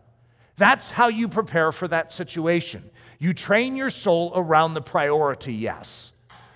That's 0.57 0.91
how 0.91 1.09
you 1.09 1.27
prepare 1.27 1.73
for 1.73 1.89
that 1.89 2.13
situation. 2.13 2.91
You 3.19 3.33
train 3.33 3.77
your 3.77 3.91
soul 3.91 4.33
around 4.37 4.75
the 4.75 4.81
priority 4.81 5.55
yes 5.55 6.13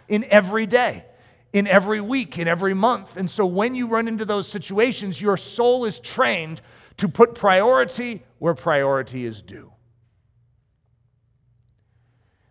in 0.06 0.24
every 0.30 0.66
day, 0.66 1.04
in 1.52 1.66
every 1.66 2.00
week, 2.00 2.38
in 2.38 2.46
every 2.46 2.74
month. 2.74 3.16
And 3.16 3.28
so 3.28 3.44
when 3.44 3.74
you 3.74 3.88
run 3.88 4.06
into 4.06 4.24
those 4.24 4.46
situations, 4.46 5.20
your 5.20 5.36
soul 5.36 5.84
is 5.84 5.98
trained 5.98 6.60
to 6.98 7.08
put 7.08 7.34
priority 7.34 8.22
where 8.38 8.54
priority 8.54 9.24
is 9.24 9.42
due. 9.42 9.73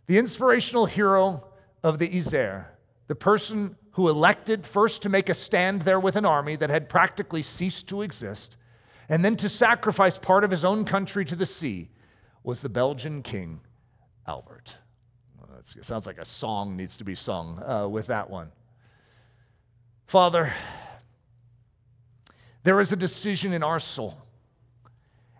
The 0.07 0.17
inspirational 0.17 0.85
hero 0.85 1.45
of 1.81 1.99
the 1.99 2.09
Yser, 2.09 2.65
the 3.07 3.15
person 3.15 3.75
who 3.91 4.09
elected 4.09 4.65
first 4.65 5.01
to 5.03 5.09
make 5.09 5.29
a 5.29 5.33
stand 5.33 5.83
there 5.83 5.99
with 5.99 6.15
an 6.15 6.25
army 6.25 6.55
that 6.55 6.69
had 6.69 6.89
practically 6.89 7.43
ceased 7.43 7.87
to 7.87 8.01
exist, 8.01 8.57
and 9.07 9.23
then 9.23 9.35
to 9.37 9.47
sacrifice 9.47 10.17
part 10.17 10.43
of 10.43 10.51
his 10.51 10.65
own 10.65 10.83
country 10.85 11.23
to 11.25 11.35
the 11.35 11.45
sea, 11.45 11.89
was 12.43 12.61
the 12.61 12.69
Belgian 12.69 13.21
king, 13.21 13.61
Albert. 14.27 14.75
Well, 15.39 15.57
it 15.59 15.85
sounds 15.85 16.07
like 16.07 16.17
a 16.17 16.25
song 16.25 16.75
needs 16.75 16.97
to 16.97 17.03
be 17.03 17.15
sung 17.15 17.61
uh, 17.63 17.87
with 17.87 18.07
that 18.07 18.29
one. 18.29 18.51
Father, 20.07 20.53
there 22.63 22.79
is 22.79 22.91
a 22.91 22.95
decision 22.95 23.53
in 23.53 23.63
our 23.63 23.79
soul. 23.79 24.17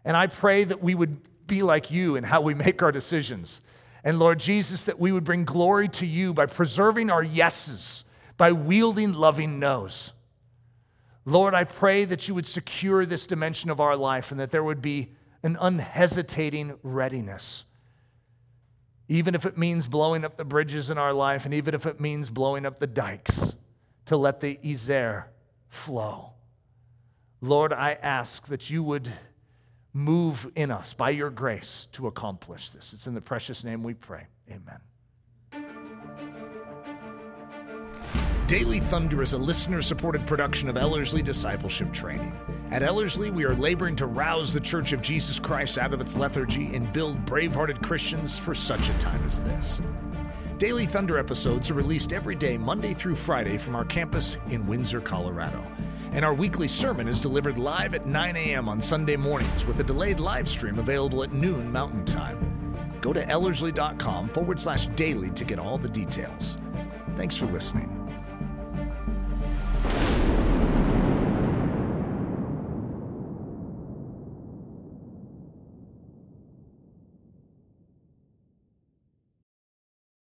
And 0.05 0.15
I 0.15 0.27
pray 0.27 0.63
that 0.63 0.83
we 0.83 0.95
would 0.95 1.17
be 1.47 1.61
like 1.61 1.91
you 1.91 2.15
in 2.15 2.23
how 2.23 2.41
we 2.41 2.53
make 2.53 2.81
our 2.81 2.91
decisions. 2.91 3.61
And 4.03 4.19
Lord 4.19 4.39
Jesus, 4.39 4.83
that 4.83 4.99
we 4.99 5.11
would 5.11 5.23
bring 5.23 5.45
glory 5.45 5.87
to 5.89 6.05
you 6.05 6.33
by 6.33 6.45
preserving 6.45 7.09
our 7.09 7.23
yeses, 7.23 8.03
by 8.37 8.51
wielding 8.51 9.13
loving 9.13 9.59
no's. 9.59 10.11
Lord, 11.25 11.53
I 11.53 11.63
pray 11.63 12.03
that 12.05 12.27
you 12.27 12.35
would 12.35 12.47
secure 12.47 13.05
this 13.05 13.25
dimension 13.25 13.69
of 13.69 13.79
our 13.79 13.95
life 13.95 14.31
and 14.31 14.39
that 14.39 14.51
there 14.51 14.63
would 14.63 14.81
be 14.81 15.13
an 15.41 15.57
unhesitating 15.59 16.77
readiness. 16.83 17.63
Even 19.07 19.35
if 19.35 19.45
it 19.45 19.57
means 19.57 19.87
blowing 19.87 20.25
up 20.25 20.35
the 20.35 20.43
bridges 20.43 20.89
in 20.89 20.97
our 20.97 21.13
life, 21.13 21.45
and 21.45 21.53
even 21.53 21.73
if 21.73 21.85
it 21.85 21.99
means 21.99 22.29
blowing 22.29 22.65
up 22.65 22.79
the 22.79 22.87
dikes 22.87 23.55
to 24.05 24.17
let 24.17 24.41
the 24.41 24.59
Yser 24.63 25.25
flow. 25.69 26.31
Lord, 27.41 27.73
I 27.73 27.93
ask 28.01 28.47
that 28.47 28.69
you 28.69 28.83
would 28.83 29.11
move 29.93 30.51
in 30.55 30.71
us 30.71 30.93
by 30.93 31.11
your 31.11 31.29
grace 31.29 31.87
to 31.93 32.07
accomplish 32.07 32.69
this. 32.69 32.93
It's 32.93 33.07
in 33.07 33.13
the 33.13 33.21
precious 33.21 33.63
name 33.63 33.83
we 33.83 33.93
pray. 33.93 34.25
Amen. 34.49 34.79
Daily 38.47 38.81
Thunder 38.81 39.21
is 39.21 39.33
a 39.33 39.37
listener 39.37 39.81
supported 39.81 40.27
production 40.27 40.67
of 40.67 40.77
Ellerslie 40.77 41.21
Discipleship 41.21 41.93
Training. 41.93 42.33
At 42.71 42.83
Ellerslie, 42.83 43.31
we 43.31 43.45
are 43.45 43.55
laboring 43.55 43.95
to 43.95 44.05
rouse 44.05 44.51
the 44.51 44.59
Church 44.59 44.93
of 44.93 45.01
Jesus 45.01 45.39
Christ 45.39 45.77
out 45.77 45.93
of 45.93 46.01
its 46.01 46.17
lethargy 46.17 46.75
and 46.75 46.91
build 46.91 47.23
brave 47.25 47.55
hearted 47.55 47.81
Christians 47.81 48.37
for 48.37 48.53
such 48.53 48.89
a 48.89 48.97
time 48.97 49.23
as 49.25 49.41
this. 49.43 49.81
Daily 50.57 50.85
Thunder 50.85 51.17
episodes 51.17 51.71
are 51.71 51.75
released 51.75 52.13
every 52.13 52.35
day, 52.35 52.57
Monday 52.57 52.93
through 52.93 53.15
Friday, 53.15 53.57
from 53.57 53.75
our 53.75 53.85
campus 53.85 54.37
in 54.49 54.67
Windsor, 54.67 55.01
Colorado. 55.01 55.63
And 56.13 56.23
our 56.23 56.33
weekly 56.33 56.67
sermon 56.67 57.07
is 57.07 57.19
delivered 57.19 57.57
live 57.57 57.95
at 57.95 58.05
9 58.05 58.35
a.m. 58.35 58.69
on 58.69 58.79
Sunday 58.79 59.15
mornings 59.15 59.65
with 59.65 59.79
a 59.79 59.83
delayed 59.83 60.19
live 60.19 60.47
stream 60.47 60.77
available 60.77 61.23
at 61.23 61.33
noon 61.33 61.71
Mountain 61.71 62.05
Time. 62.05 62.97
Go 63.01 63.13
to 63.13 63.25
ellerslie.com 63.25 64.29
forward 64.29 64.61
slash 64.61 64.87
daily 64.89 65.31
to 65.31 65.43
get 65.43 65.57
all 65.57 65.79
the 65.79 65.89
details. 65.89 66.57
Thanks 67.15 67.35
for 67.35 67.47
listening. 67.47 68.02